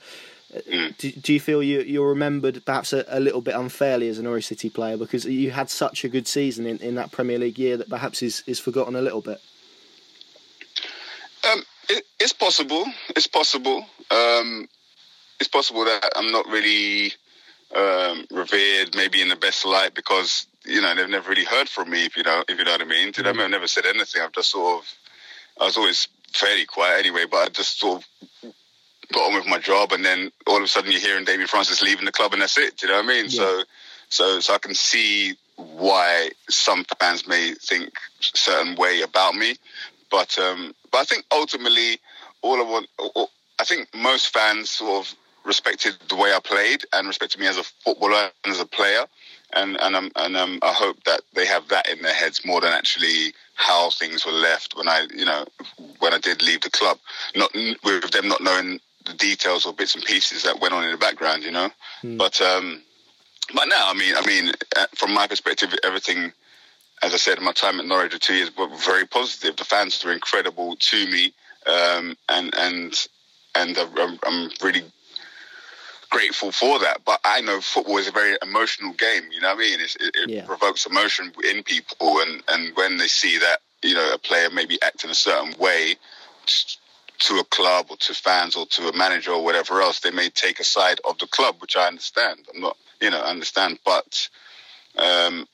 Mm. 0.54 0.98
Do, 0.98 1.12
do, 1.12 1.34
you 1.34 1.40
feel 1.42 1.62
you, 1.62 1.82
you're 1.82 2.08
remembered 2.08 2.64
perhaps 2.64 2.94
a, 2.94 3.04
a, 3.10 3.20
little 3.20 3.42
bit 3.42 3.56
unfairly 3.56 4.08
as 4.08 4.18
a 4.18 4.24
Norwich 4.24 4.48
City 4.48 4.70
player 4.70 4.96
because 4.96 5.26
you 5.26 5.52
had 5.52 5.70
such 5.70 6.06
a 6.06 6.10
good 6.10 6.26
season 6.26 6.66
in, 6.66 6.78
in 6.78 6.96
that 6.96 7.12
Premier 7.12 7.38
League 7.38 7.60
year 7.60 7.76
that 7.76 7.90
perhaps 7.90 8.24
is, 8.24 8.44
is 8.48 8.58
forgotten 8.60 8.96
a 8.96 9.02
little 9.02 9.20
bit? 9.22 9.42
Um, 11.52 11.64
it, 11.90 12.06
it's 12.20 12.32
possible. 12.32 12.86
It's 13.10 13.28
possible. 13.28 13.86
Um, 14.10 14.70
it's 15.40 15.50
possible 15.50 15.84
that 15.84 16.12
I'm 16.16 16.32
not 16.32 16.48
really 16.48 17.12
um, 17.76 18.26
revered, 18.32 18.96
maybe 18.96 19.22
in 19.22 19.30
the 19.30 19.36
best 19.36 19.66
light, 19.66 19.94
because 19.94 20.48
you 20.66 20.82
know 20.82 20.96
they've 20.96 21.10
never 21.10 21.30
really 21.30 21.46
heard 21.46 21.70
from 21.70 21.90
me. 21.90 22.06
If 22.06 22.18
you 22.18 22.24
know, 22.24 22.44
if 22.48 22.58
you 22.58 22.66
know 22.66 22.72
what 22.72 22.82
I 22.82 22.86
mean. 22.86 23.14
To 23.14 23.24
them. 23.24 23.40
I've 23.40 23.50
never 23.50 23.68
said 23.68 23.86
anything. 23.86 24.22
I've 24.22 24.32
just 24.32 24.52
sort 24.52 24.82
of, 24.82 24.94
I 25.62 25.66
was 25.66 25.78
always 25.78 26.08
fairly 26.34 26.66
quiet 26.66 27.00
anyway, 27.00 27.26
but 27.30 27.38
I 27.38 27.50
just 27.50 27.80
sort 27.80 28.04
of 28.04 28.54
got 29.14 29.30
on 29.30 29.36
with 29.36 29.48
my 29.48 29.60
job, 29.60 29.92
and 29.92 30.04
then 30.04 30.32
all 30.48 30.58
of 30.58 30.64
a 30.64 30.68
sudden 30.68 30.92
you're 30.92 31.02
hearing 31.02 31.26
Damien 31.26 31.48
Francis 31.48 31.82
leaving 31.82 32.06
the 32.06 32.12
club, 32.12 32.34
and 32.34 32.42
that's 32.42 32.58
it. 32.58 32.78
Do 32.78 32.88
you 32.88 32.94
know 32.94 33.00
what 33.00 33.06
I 33.06 33.08
mean? 33.08 33.26
Yeah. 33.26 33.30
So, 33.30 33.64
so, 34.10 34.40
so 34.40 34.54
I 34.54 34.58
can 34.58 34.74
see 34.74 35.36
why 35.56 36.30
some 36.50 36.86
fans 37.00 37.28
may 37.28 37.54
think 37.54 37.90
a 37.90 38.38
certain 38.38 38.76
way 38.76 39.02
about 39.02 39.36
me, 39.36 39.56
but 40.12 40.38
um, 40.40 40.74
but 40.92 41.00
I 41.00 41.04
think 41.06 41.26
ultimately, 41.32 42.00
all 42.42 42.60
I 42.60 42.64
want, 42.64 42.88
I 43.60 43.64
think 43.64 43.94
most 43.96 44.34
fans 44.34 44.70
sort 44.70 45.08
of 45.08 45.16
respected 45.48 45.96
the 46.10 46.16
way 46.16 46.34
I 46.34 46.40
played 46.40 46.86
and 46.94 47.08
respected 47.08 47.40
me 47.40 47.48
as 47.48 47.58
a 47.58 47.64
footballer 47.64 48.30
and 48.44 48.54
as 48.54 48.60
a 48.60 48.66
player. 48.66 49.06
And 49.54 49.80
and 49.82 49.96
um, 49.96 50.12
and 50.18 50.36
um, 50.36 50.60
I 50.62 50.74
hope 50.74 51.02
that 51.06 51.22
they 51.34 51.46
have 51.46 51.70
that 51.70 51.90
in 51.90 52.02
their 52.02 52.14
heads 52.14 52.46
more 52.46 52.60
than 52.60 52.74
actually 52.74 53.34
how 53.56 53.90
things 53.90 54.26
were 54.26 54.34
left 54.34 54.76
when 54.76 54.90
I 54.90 55.08
you 55.16 55.24
know 55.24 55.46
when 56.00 56.14
I 56.14 56.20
did 56.20 56.42
leave 56.42 56.62
the 56.62 56.70
club. 56.70 57.00
Not 57.34 57.52
with 57.54 58.12
them 58.12 58.28
not 58.28 58.44
knowing 58.44 58.82
the 59.06 59.14
details 59.14 59.66
or 59.66 59.74
bits 59.74 59.96
and 59.96 60.04
pieces 60.04 60.44
that 60.44 60.60
went 60.60 60.74
on 60.74 60.84
in 60.84 60.92
the 60.92 60.98
background, 60.98 61.44
you 61.44 61.52
know. 61.52 61.70
Mm. 62.04 62.18
But 62.18 62.42
um, 62.42 62.82
but 63.56 63.70
now, 63.70 63.90
I 63.90 63.94
mean, 63.94 64.16
I 64.16 64.26
mean, 64.26 64.52
uh, 64.76 64.88
from 64.96 65.14
my 65.14 65.28
perspective, 65.28 65.74
everything, 65.86 66.34
as 67.02 67.14
I 67.14 67.18
said, 67.18 67.40
my 67.40 67.54
time 67.54 67.80
at 67.80 67.86
Norwich 67.86 68.12
for 68.12 68.20
two 68.20 68.34
years 68.34 68.52
were 68.58 68.68
very 68.68 69.06
positive. 69.06 69.56
The 69.56 69.64
fans 69.64 70.04
were 70.04 70.12
incredible 70.12 70.76
to 70.76 71.06
me, 71.06 71.34
um, 71.66 72.18
and 72.28 72.54
and 72.56 73.08
and 73.56 73.78
I'm, 73.78 74.20
I'm 74.24 74.52
really 74.62 74.84
grateful 76.10 76.52
for 76.52 76.80
that. 76.80 77.04
But 77.06 77.20
I 77.24 77.42
know 77.42 77.62
football 77.62 77.98
is 77.98 78.08
a 78.08 78.12
very 78.12 78.38
emotional 78.42 78.94
game. 78.94 79.24
You 79.32 79.42
know 79.42 79.50
what 79.50 79.58
I 79.58 79.70
mean? 79.70 79.80
It's, 79.80 79.96
it, 79.96 80.16
it 80.16 80.30
yeah. 80.30 80.46
provokes 80.46 80.86
emotion 80.86 81.32
in 81.50 81.64
people, 81.64 82.20
and 82.20 82.44
and 82.48 82.76
when 82.76 82.98
they 82.98 83.08
see 83.08 83.38
that 83.40 83.60
you 83.84 83.94
know 83.94 84.14
a 84.14 84.18
player 84.18 84.50
maybe 84.50 84.82
act 84.82 85.04
in 85.04 85.10
a 85.10 85.16
certain 85.16 85.58
way 85.60 85.96
to 87.20 87.40
a 87.40 87.44
club 87.46 87.88
or 87.90 87.98
to 87.98 88.14
fans 88.14 88.56
or 88.56 88.66
to 88.68 88.90
a 88.90 88.96
manager 88.96 89.32
or 89.32 89.44
whatever 89.44 89.82
else, 89.82 90.00
they 90.00 90.12
may 90.12 90.30
take 90.30 90.60
a 90.60 90.64
side 90.64 91.00
of 91.08 91.18
the 91.18 91.28
club, 91.28 91.56
which 91.60 91.76
I 91.76 91.88
understand. 91.88 92.40
I'm 92.54 92.62
not, 92.62 92.78
you 93.02 93.10
know, 93.10 93.22
understand, 93.22 93.80
but 93.84 94.30
um, 94.98 95.48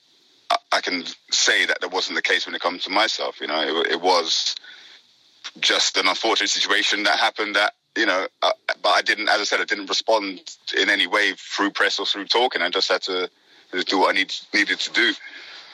I, 0.50 0.58
I, 0.74 0.82
can 0.82 1.06
say 1.32 1.66
that 1.66 1.80
that 1.80 1.92
wasn't 1.92 2.18
the 2.18 2.22
case 2.22 2.46
when 2.46 2.56
it 2.56 2.62
comes 2.62 2.84
to 2.84 2.90
myself. 2.90 3.40
You 3.40 3.48
know, 3.48 3.62
it, 3.62 3.94
it 3.94 4.02
was 4.02 4.56
just 5.60 5.98
an 5.98 6.08
unfortunate 6.08 6.50
situation 6.50 7.04
that 7.04 7.20
happened 7.20 7.56
that 7.56 7.74
you 7.96 8.06
know, 8.06 8.28
uh, 8.42 8.52
but 8.82 8.90
I 8.90 9.02
didn't, 9.02 9.30
as 9.30 9.40
I 9.40 9.44
said, 9.44 9.62
I 9.62 9.66
didn't 9.66 9.88
respond 9.88 10.42
in 10.78 10.90
any 10.90 11.08
way 11.08 11.34
through 11.38 11.72
press 11.72 12.00
or 12.00 12.06
through 12.06 12.26
talking. 12.26 12.62
I 12.62 12.70
just 12.70 12.92
had 12.92 13.02
to 13.04 13.30
just 13.72 13.88
do 13.88 14.00
what 14.00 14.16
I 14.16 14.18
need, 14.18 14.34
needed 14.54 14.80
to 14.80 14.92
do 14.92 15.14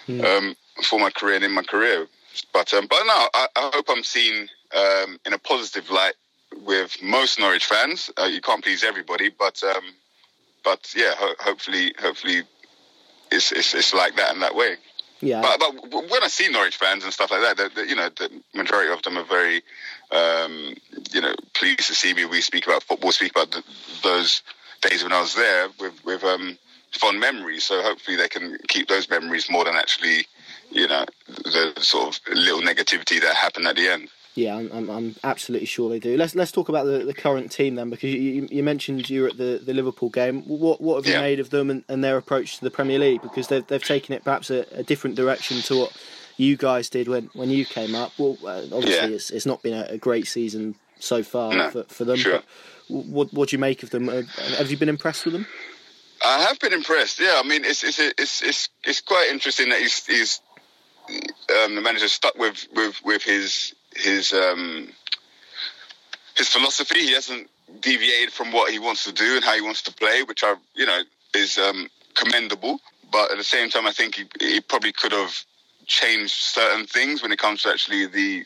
mm. 0.07 0.23
um, 0.25 0.55
for 0.83 0.99
my 0.99 1.09
career 1.09 1.35
and 1.35 1.45
in 1.45 1.51
my 1.51 1.63
career. 1.63 2.07
But 2.53 2.73
um, 2.73 2.87
but 2.87 2.99
no, 3.05 3.27
I, 3.33 3.47
I 3.55 3.71
hope 3.73 3.85
I'm 3.89 4.03
seen 4.03 4.47
um, 4.75 5.19
in 5.25 5.33
a 5.33 5.37
positive 5.37 5.89
light 5.89 6.13
with 6.65 6.97
most 7.01 7.39
Norwich 7.39 7.65
fans. 7.65 8.11
Uh, 8.17 8.25
you 8.25 8.41
can't 8.41 8.63
please 8.63 8.83
everybody, 8.83 9.29
but 9.29 9.61
um, 9.63 9.83
but 10.63 10.93
yeah, 10.95 11.13
ho- 11.17 11.35
hopefully, 11.39 11.93
hopefully, 11.99 12.43
it's, 13.31 13.51
it's 13.51 13.73
it's 13.73 13.93
like 13.93 14.15
that 14.17 14.33
in 14.33 14.39
that 14.41 14.55
way. 14.55 14.77
Yeah. 15.21 15.41
But, 15.41 15.59
but 15.91 16.09
when 16.09 16.23
I 16.23 16.27
see 16.27 16.49
Norwich 16.49 16.77
fans 16.77 17.03
and 17.03 17.11
stuff 17.11 17.31
like 17.31 17.41
that, 17.41 17.57
the, 17.57 17.81
the, 17.81 17.87
you 17.87 17.95
know, 17.95 18.09
the 18.09 18.29
majority 18.53 18.91
of 18.91 19.01
them 19.01 19.17
are 19.17 19.23
very, 19.23 19.61
um, 20.11 20.75
you 21.11 21.21
know, 21.21 21.33
pleased 21.53 21.87
to 21.87 21.95
see 21.95 22.13
me. 22.13 22.25
We 22.25 22.41
speak 22.41 22.67
about 22.67 22.83
football, 22.83 23.11
speak 23.11 23.31
about 23.31 23.51
the, 23.51 23.63
those 24.03 24.41
days 24.81 25.03
when 25.03 25.11
I 25.11 25.21
was 25.21 25.35
there 25.35 25.67
with 25.79 25.93
with 26.05 26.23
um, 26.23 26.57
fond 26.93 27.19
memories. 27.19 27.65
So 27.65 27.81
hopefully 27.81 28.17
they 28.17 28.27
can 28.27 28.57
keep 28.67 28.87
those 28.87 29.09
memories 29.09 29.49
more 29.49 29.65
than 29.65 29.75
actually, 29.75 30.25
you 30.71 30.87
know, 30.87 31.05
the 31.27 31.73
sort 31.81 32.15
of 32.15 32.33
little 32.33 32.61
negativity 32.61 33.21
that 33.21 33.35
happened 33.35 33.67
at 33.67 33.75
the 33.75 33.89
end. 33.89 34.09
Yeah, 34.39 34.55
I'm, 34.55 34.89
I'm, 34.89 35.15
absolutely 35.21 35.65
sure 35.65 35.89
they 35.89 35.99
do. 35.99 36.15
Let's 36.15 36.33
let's 36.33 36.51
talk 36.51 36.69
about 36.69 36.85
the, 36.85 36.99
the 36.99 37.13
current 37.13 37.51
team 37.51 37.75
then, 37.75 37.89
because 37.89 38.13
you, 38.13 38.47
you 38.49 38.63
mentioned 38.63 39.09
you 39.09 39.23
were 39.23 39.27
at 39.27 39.37
the, 39.37 39.61
the 39.61 39.73
Liverpool 39.73 40.09
game. 40.09 40.43
What 40.43 40.79
what 40.79 40.95
have 40.95 41.05
you 41.05 41.13
yeah. 41.13 41.21
made 41.21 41.41
of 41.41 41.49
them 41.49 41.69
and, 41.69 41.83
and, 41.89 42.01
their 42.01 42.15
approach 42.15 42.57
to 42.57 42.63
the 42.63 42.71
Premier 42.71 42.99
League? 42.99 43.21
Because 43.21 43.49
they've 43.49 43.67
they've 43.67 43.83
taken 43.83 44.15
it 44.15 44.23
perhaps 44.23 44.49
a, 44.49 44.65
a 44.71 44.81
different 44.81 45.17
direction 45.17 45.57
to 45.63 45.79
what 45.79 45.97
you 46.37 46.55
guys 46.55 46.89
did 46.89 47.09
when, 47.09 47.29
when 47.33 47.49
you 47.49 47.65
came 47.65 47.95
up. 47.95 48.13
Well, 48.17 48.37
uh, 48.45 48.63
obviously 48.71 48.93
yeah. 48.93 49.07
it's 49.07 49.29
it's 49.29 49.45
not 49.45 49.61
been 49.61 49.73
a, 49.73 49.87
a 49.89 49.97
great 49.97 50.25
season 50.25 50.75
so 50.99 51.21
far 51.21 51.53
no, 51.53 51.69
for, 51.69 51.83
for 51.83 52.05
them. 52.05 52.17
Sure. 52.17 52.41
what 52.87 53.33
what 53.33 53.49
do 53.49 53.57
you 53.57 53.59
make 53.59 53.83
of 53.83 53.89
them? 53.89 54.07
Uh, 54.07 54.21
have 54.57 54.71
you 54.71 54.77
been 54.77 54.89
impressed 54.89 55.25
with 55.25 55.33
them? 55.33 55.45
I 56.23 56.39
have 56.43 56.59
been 56.59 56.73
impressed. 56.73 57.19
Yeah, 57.19 57.41
I 57.43 57.47
mean 57.47 57.65
it's 57.65 57.83
it's 57.83 57.99
it's 57.99 58.41
it's, 58.41 58.69
it's 58.85 59.01
quite 59.01 59.29
interesting 59.31 59.67
that 59.69 59.81
he's 59.81 60.05
he's 60.05 60.41
um, 61.09 61.75
the 61.75 61.81
manager 61.81 62.07
stuck 62.07 62.37
with 62.37 62.67
with 62.73 63.01
with 63.03 63.23
his 63.23 63.73
his 63.99 64.33
um, 64.33 64.89
his 66.37 66.49
philosophy. 66.49 67.01
He 67.01 67.13
hasn't 67.13 67.49
deviated 67.81 68.33
from 68.33 68.51
what 68.51 68.71
he 68.71 68.79
wants 68.79 69.03
to 69.05 69.11
do 69.11 69.35
and 69.35 69.43
how 69.43 69.55
he 69.55 69.61
wants 69.61 69.81
to 69.83 69.93
play, 69.93 70.23
which 70.23 70.43
I 70.43 70.55
you 70.75 70.85
know 70.85 71.01
is 71.35 71.57
um, 71.57 71.87
commendable. 72.15 72.79
but 73.11 73.31
at 73.31 73.37
the 73.37 73.43
same 73.43 73.69
time, 73.69 73.87
I 73.87 73.91
think 73.91 74.15
he, 74.15 74.25
he 74.39 74.61
probably 74.61 74.91
could 74.91 75.11
have 75.11 75.33
changed 75.85 76.33
certain 76.33 76.85
things 76.85 77.21
when 77.21 77.31
it 77.31 77.39
comes 77.39 77.63
to 77.63 77.69
actually 77.69 78.05
the 78.05 78.45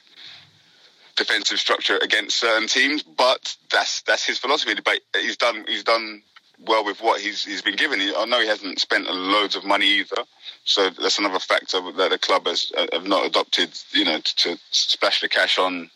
defensive 1.16 1.60
structure 1.60 1.98
against 2.02 2.38
certain 2.38 2.68
teams. 2.68 3.04
But 3.04 3.56
that's 3.72 4.02
that's 4.04 4.26
his 4.26 4.38
philosophy. 4.40 4.76
But 4.84 5.00
he's 5.16 5.38
done 5.38 5.66
he's 5.68 5.84
done 5.84 6.24
well 6.66 6.86
with 6.86 7.02
what 7.02 7.22
he's 7.22 7.44
he's 7.44 7.62
been 7.62 7.76
given. 7.76 8.00
I 8.02 8.26
know 8.26 8.42
he 8.42 8.48
hasn't 8.48 8.80
spent 8.80 9.10
loads 9.10 9.56
of 9.56 9.66
money 9.66 9.88
either, 9.88 10.24
so 10.66 10.90
that's 10.90 11.20
another 11.20 11.40
factor 11.40 11.80
that 11.94 12.12
the 12.12 12.18
club 12.18 12.48
has 12.48 12.72
have 12.92 13.06
not 13.06 13.26
adopted. 13.26 13.70
You 13.92 14.06
know, 14.06 14.20
to, 14.20 14.36
to 14.36 14.60
splash 14.72 15.22
the 15.22 15.30
cash 15.30 15.58
on 15.58 15.90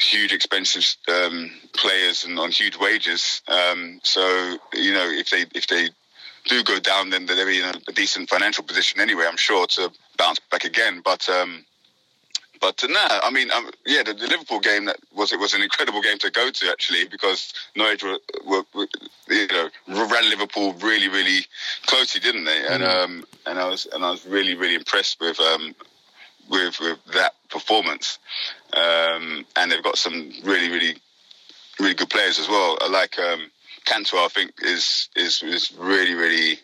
huge 0.00 0.32
expensive 0.32 0.84
um, 1.08 1.50
players 1.72 2.24
and 2.24 2.38
on 2.38 2.50
huge 2.50 2.76
wages. 2.76 3.42
Um, 3.48 4.00
so 4.02 4.56
you 4.74 4.92
know, 4.92 5.08
if 5.08 5.30
they 5.30 5.46
if 5.54 5.66
they 5.66 5.88
do 6.46 6.62
go 6.62 6.78
down, 6.78 7.10
then 7.10 7.26
they're 7.26 7.48
in 7.48 7.64
a, 7.64 7.74
a 7.88 7.92
decent 7.92 8.28
financial 8.28 8.64
position 8.64 9.00
anyway. 9.00 9.24
I'm 9.28 9.36
sure 9.36 9.66
to 9.68 9.90
bounce 10.18 10.40
back 10.50 10.64
again. 10.64 11.00
But 11.04 11.28
um, 11.28 11.64
but 12.60 12.82
uh, 12.82 12.88
nah, 12.88 13.20
I 13.22 13.30
mean, 13.30 13.50
um, 13.50 13.70
yeah, 13.86 14.02
the, 14.02 14.14
the, 14.14 14.26
Liverpool 14.26 14.60
game 14.60 14.86
that 14.86 14.96
was 15.14 15.32
it 15.32 15.38
was 15.38 15.54
an 15.54 15.62
incredible 15.62 16.00
game 16.00 16.18
to 16.18 16.30
go 16.30 16.50
to 16.50 16.70
actually 16.70 17.06
because 17.06 17.52
Norwich 17.76 18.02
were, 18.02 18.18
were, 18.46 18.64
were 18.74 18.88
you 19.28 19.46
know 19.48 19.68
ran 19.88 20.30
Liverpool 20.30 20.74
really 20.74 21.08
really 21.08 21.46
closely, 21.86 22.20
didn't 22.20 22.44
they? 22.44 22.66
And 22.66 22.82
mm. 22.82 23.04
um 23.04 23.24
and 23.46 23.58
I 23.58 23.68
was 23.68 23.86
and 23.92 24.04
I 24.04 24.10
was 24.10 24.26
really 24.26 24.54
really 24.54 24.74
impressed 24.74 25.20
with 25.20 25.38
um 25.40 25.74
with 26.48 26.80
with 26.80 26.98
that 27.12 27.34
performance. 27.50 28.18
Um, 28.72 29.46
and 29.56 29.70
they've 29.70 29.82
got 29.82 29.98
some 29.98 30.32
really 30.44 30.70
really 30.70 30.96
really 31.78 31.94
good 31.94 32.10
players 32.10 32.38
as 32.38 32.48
well. 32.48 32.78
I 32.80 32.88
like 32.88 33.18
um, 33.18 33.50
Cantwell. 33.84 34.24
I 34.24 34.28
think 34.28 34.52
is 34.62 35.08
is 35.16 35.42
is 35.42 35.72
really 35.78 36.14
really 36.14 36.58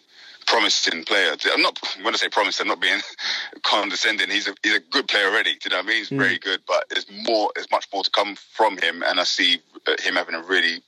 promising 0.51 1.05
player. 1.05 1.37
I'm 1.55 1.63
not 1.63 1.79
when 2.03 2.13
I 2.13 2.17
say 2.17 2.29
promising, 2.29 2.65
I'm 2.65 2.69
not 2.69 2.81
being 2.81 3.01
condescending. 3.63 4.29
He's 4.31 4.49
a 4.49 4.55
he's 4.63 4.77
a 4.77 4.81
good 4.81 5.07
player 5.09 5.27
already. 5.27 5.53
Do 5.53 5.59
you 5.65 5.71
know 5.71 5.77
what 5.77 5.87
I 5.87 5.89
mean? 5.89 5.97
He's 5.99 6.11
mm. 6.11 6.19
very 6.19 6.39
good, 6.39 6.61
but 6.67 6.85
there's 6.91 7.07
more. 7.25 7.51
There's 7.55 7.71
much 7.71 7.87
more 7.93 8.03
to 8.03 8.11
come 8.11 8.35
from 8.35 8.77
him, 8.77 9.03
and 9.07 9.21
I 9.21 9.25
see 9.25 9.63
uh, 9.87 9.95
him 10.01 10.17
having 10.17 10.35
a 10.35 10.43
really 10.43 10.83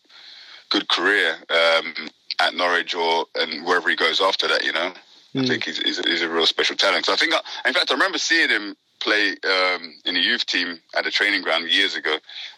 good 0.71 0.89
career 0.89 1.37
um, 1.51 1.95
at 2.41 2.55
Norwich 2.55 2.95
or 2.95 3.27
and 3.37 3.65
wherever 3.65 3.89
he 3.89 3.97
goes 3.97 4.21
after 4.21 4.49
that. 4.49 4.65
You 4.65 4.73
know, 4.73 4.93
mm. 5.35 5.45
I 5.45 5.47
think 5.47 5.65
he's 5.65 5.79
he's 5.79 5.99
a, 6.01 6.03
he's 6.03 6.23
a, 6.23 6.29
real 6.29 6.47
special 6.47 6.77
talent. 6.77 7.07
So 7.07 7.13
I 7.13 7.17
think, 7.17 7.33
I, 7.33 7.69
in 7.69 7.75
fact, 7.75 7.91
I 7.91 7.95
remember 7.95 8.19
seeing 8.19 8.51
him 8.51 8.77
play 8.99 9.37
um, 9.45 9.95
in 10.05 10.17
a 10.17 10.21
youth 10.21 10.45
team 10.47 10.81
at 10.97 11.07
a 11.07 11.11
training 11.11 11.43
ground 11.43 11.71
years 11.71 11.95
ago, 11.95 12.17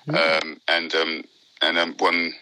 mm. 0.08 0.42
um, 0.42 0.60
and 0.68 0.94
um, 0.94 1.24
and 1.60 1.78
um, 1.78 1.94
one 1.98 2.32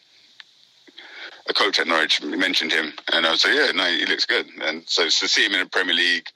a 1.48 1.54
coach 1.54 1.78
at 1.80 1.86
Norwich 1.86 2.22
mentioned 2.22 2.72
him, 2.72 2.92
and 3.12 3.26
I 3.26 3.30
was 3.30 3.44
like, 3.44 3.54
yeah, 3.54 3.72
no, 3.72 3.84
he 3.84 4.06
looks 4.06 4.26
good. 4.26 4.46
And 4.62 4.82
so 4.86 5.04
to 5.04 5.10
see 5.28 5.44
him 5.44 5.52
in 5.52 5.60
the 5.60 5.66
Premier 5.66 5.94
League 5.94 6.26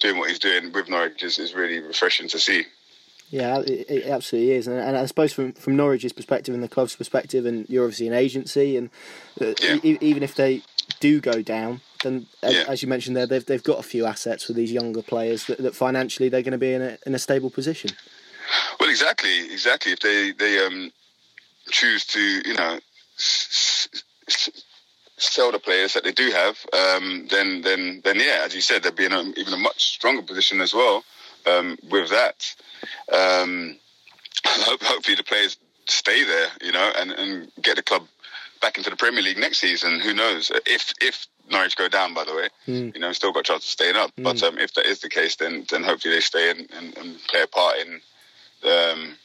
doing 0.00 0.18
what 0.18 0.28
he's 0.28 0.38
doing 0.38 0.72
with 0.72 0.88
Norwich 0.88 1.22
is, 1.22 1.38
is 1.38 1.54
really 1.54 1.80
refreshing 1.80 2.28
to 2.28 2.38
see. 2.38 2.64
Yeah, 3.30 3.60
it, 3.60 3.88
it 3.88 4.06
absolutely 4.06 4.52
is, 4.52 4.66
and, 4.66 4.78
and, 4.78 4.94
I 4.94 5.06
suppose 5.06 5.32
from 5.32 5.54
from 5.54 5.74
Norwich's 5.74 6.12
perspective 6.12 6.54
and 6.54 6.62
the 6.62 6.68
club's 6.68 6.94
perspective, 6.94 7.46
and 7.46 7.66
you're 7.70 7.84
obviously 7.84 8.06
an 8.08 8.12
agency, 8.12 8.76
and 8.76 8.90
uh, 9.40 9.54
yeah. 9.62 9.78
e- 9.82 9.96
even 10.02 10.22
if 10.22 10.34
they 10.34 10.62
do 11.00 11.18
go 11.18 11.40
down, 11.40 11.80
then 12.02 12.26
as, 12.42 12.54
yeah. 12.54 12.64
as, 12.68 12.82
you 12.82 12.88
mentioned 12.88 13.16
there, 13.16 13.26
they've 13.26 13.46
they've 13.46 13.62
got 13.62 13.78
a 13.78 13.82
few 13.82 14.04
assets 14.04 14.44
for 14.44 14.52
these 14.52 14.70
younger 14.70 15.00
players 15.00 15.46
that, 15.46 15.56
that 15.58 15.74
financially 15.74 16.28
they're 16.28 16.42
going 16.42 16.52
to 16.52 16.58
be 16.58 16.74
in 16.74 16.82
a 16.82 16.98
in 17.06 17.14
a 17.14 17.18
stable 17.18 17.48
position. 17.48 17.90
Well, 18.78 18.90
exactly, 18.90 19.50
exactly. 19.50 19.92
If 19.92 20.00
they 20.00 20.32
they 20.32 20.66
um, 20.66 20.92
choose 21.70 22.04
to, 22.08 22.20
you 22.20 22.54
know. 22.54 22.80
S- 23.18 23.88
sell 25.16 25.52
the 25.52 25.58
players 25.58 25.94
that 25.94 26.04
they 26.04 26.12
do 26.12 26.30
have, 26.30 26.58
um, 26.72 27.26
then 27.30 27.62
then 27.62 28.00
then 28.04 28.16
yeah, 28.16 28.42
as 28.44 28.54
you 28.54 28.60
said, 28.60 28.82
they'd 28.82 28.96
be 28.96 29.04
in 29.04 29.12
a, 29.12 29.22
even 29.36 29.52
a 29.52 29.58
much 29.58 29.94
stronger 29.94 30.22
position 30.22 30.60
as 30.60 30.74
well 30.74 31.04
um, 31.46 31.78
with 31.90 32.10
that. 32.10 32.54
Um, 33.12 33.76
hope, 34.46 34.82
hopefully, 34.82 35.16
the 35.16 35.24
players 35.24 35.56
stay 35.86 36.24
there, 36.24 36.48
you 36.60 36.72
know, 36.72 36.92
and, 36.96 37.12
and 37.12 37.52
get 37.60 37.76
the 37.76 37.82
club 37.82 38.06
back 38.60 38.78
into 38.78 38.90
the 38.90 38.96
Premier 38.96 39.22
League 39.22 39.38
next 39.38 39.58
season. 39.58 40.00
Who 40.00 40.14
knows 40.14 40.50
if 40.66 40.92
if 41.00 41.26
Norwich 41.50 41.76
go 41.76 41.88
down? 41.88 42.14
By 42.14 42.24
the 42.24 42.34
way, 42.34 42.48
mm. 42.66 42.94
you 42.94 43.00
know, 43.00 43.12
still 43.12 43.32
got 43.32 43.40
a 43.40 43.44
chance 43.44 43.64
of 43.64 43.70
staying 43.70 43.96
up. 43.96 44.14
Mm. 44.16 44.24
But 44.24 44.42
um, 44.42 44.58
if 44.58 44.74
that 44.74 44.86
is 44.86 45.00
the 45.00 45.08
case, 45.08 45.36
then 45.36 45.66
then 45.70 45.82
hopefully 45.82 46.14
they 46.14 46.20
stay 46.20 46.50
and, 46.50 46.68
and, 46.72 46.96
and 46.96 47.18
play 47.28 47.42
a 47.42 47.46
part 47.46 47.76
in. 47.78 48.00
Um, 48.64 49.16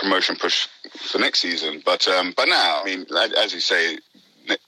promotion 0.00 0.36
push 0.36 0.66
for 1.10 1.18
next 1.18 1.40
season. 1.40 1.82
But 1.84 2.08
um, 2.08 2.32
but 2.36 2.48
now, 2.48 2.80
I 2.82 2.84
mean, 2.84 3.06
as 3.38 3.52
you 3.52 3.60
say, 3.60 3.98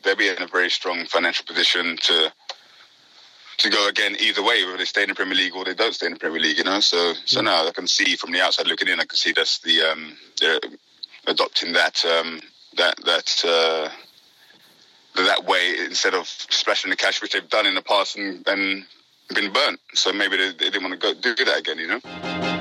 they'll 0.03 0.16
be 0.16 0.28
in 0.28 0.43
a 0.43 0.47
very 0.47 0.70
strong 0.70 1.07
financial 1.07 1.47
position 1.47 1.97
to 2.03 2.33
to 3.59 3.70
go 3.70 3.89
again 3.89 4.16
either 4.20 4.43
way, 4.43 4.64
whether 4.64 4.78
they 4.78 4.85
stay 4.85 5.03
in 5.03 5.09
the 5.09 5.14
Premier 5.14 5.35
League 5.35 5.55
or 5.55 5.64
they 5.64 5.74
don't 5.74 5.95
stay 5.95 6.07
in 6.07 6.12
the 6.12 6.18
Premier 6.18 6.41
League. 6.41 6.59
You 6.59 6.64
know, 6.64 6.80
so 6.80 7.14
so 7.24 7.41
mm. 7.41 7.45
now 7.45 7.66
I 7.66 7.72
can 7.72 7.87
see 7.87 8.16
from 8.16 8.33
the 8.33 8.41
outside 8.41 8.66
looking 8.66 8.89
in, 8.89 9.01
I 9.01 9.05
can 9.05 9.16
see 9.16 9.33
that's 9.33 9.59
the 9.61 9.83
um, 9.83 10.16
they're 10.41 10.61
adopting 11.26 11.72
that 11.72 12.05
um, 12.05 12.41
that 12.76 12.95
that. 13.05 13.45
Uh, 13.45 13.91
that 15.14 15.45
way 15.45 15.74
instead 15.85 16.14
of 16.14 16.26
splashing 16.26 16.89
the 16.89 16.97
cash, 16.97 17.20
which 17.20 17.33
they've 17.33 17.51
done 17.51 17.66
in 17.66 17.74
the 17.74 17.83
past 17.83 18.16
and, 18.16 18.49
and 18.49 18.87
been 19.35 19.53
burnt. 19.53 19.78
So 19.93 20.11
maybe 20.11 20.39
they, 20.39 20.53
they 20.53 20.70
didn't 20.70 20.85
want 20.85 20.99
to 20.99 21.14
go 21.14 21.35
do 21.35 21.45
that 21.45 21.59
again, 21.59 21.78
you 21.78 21.87
know. 21.87 22.52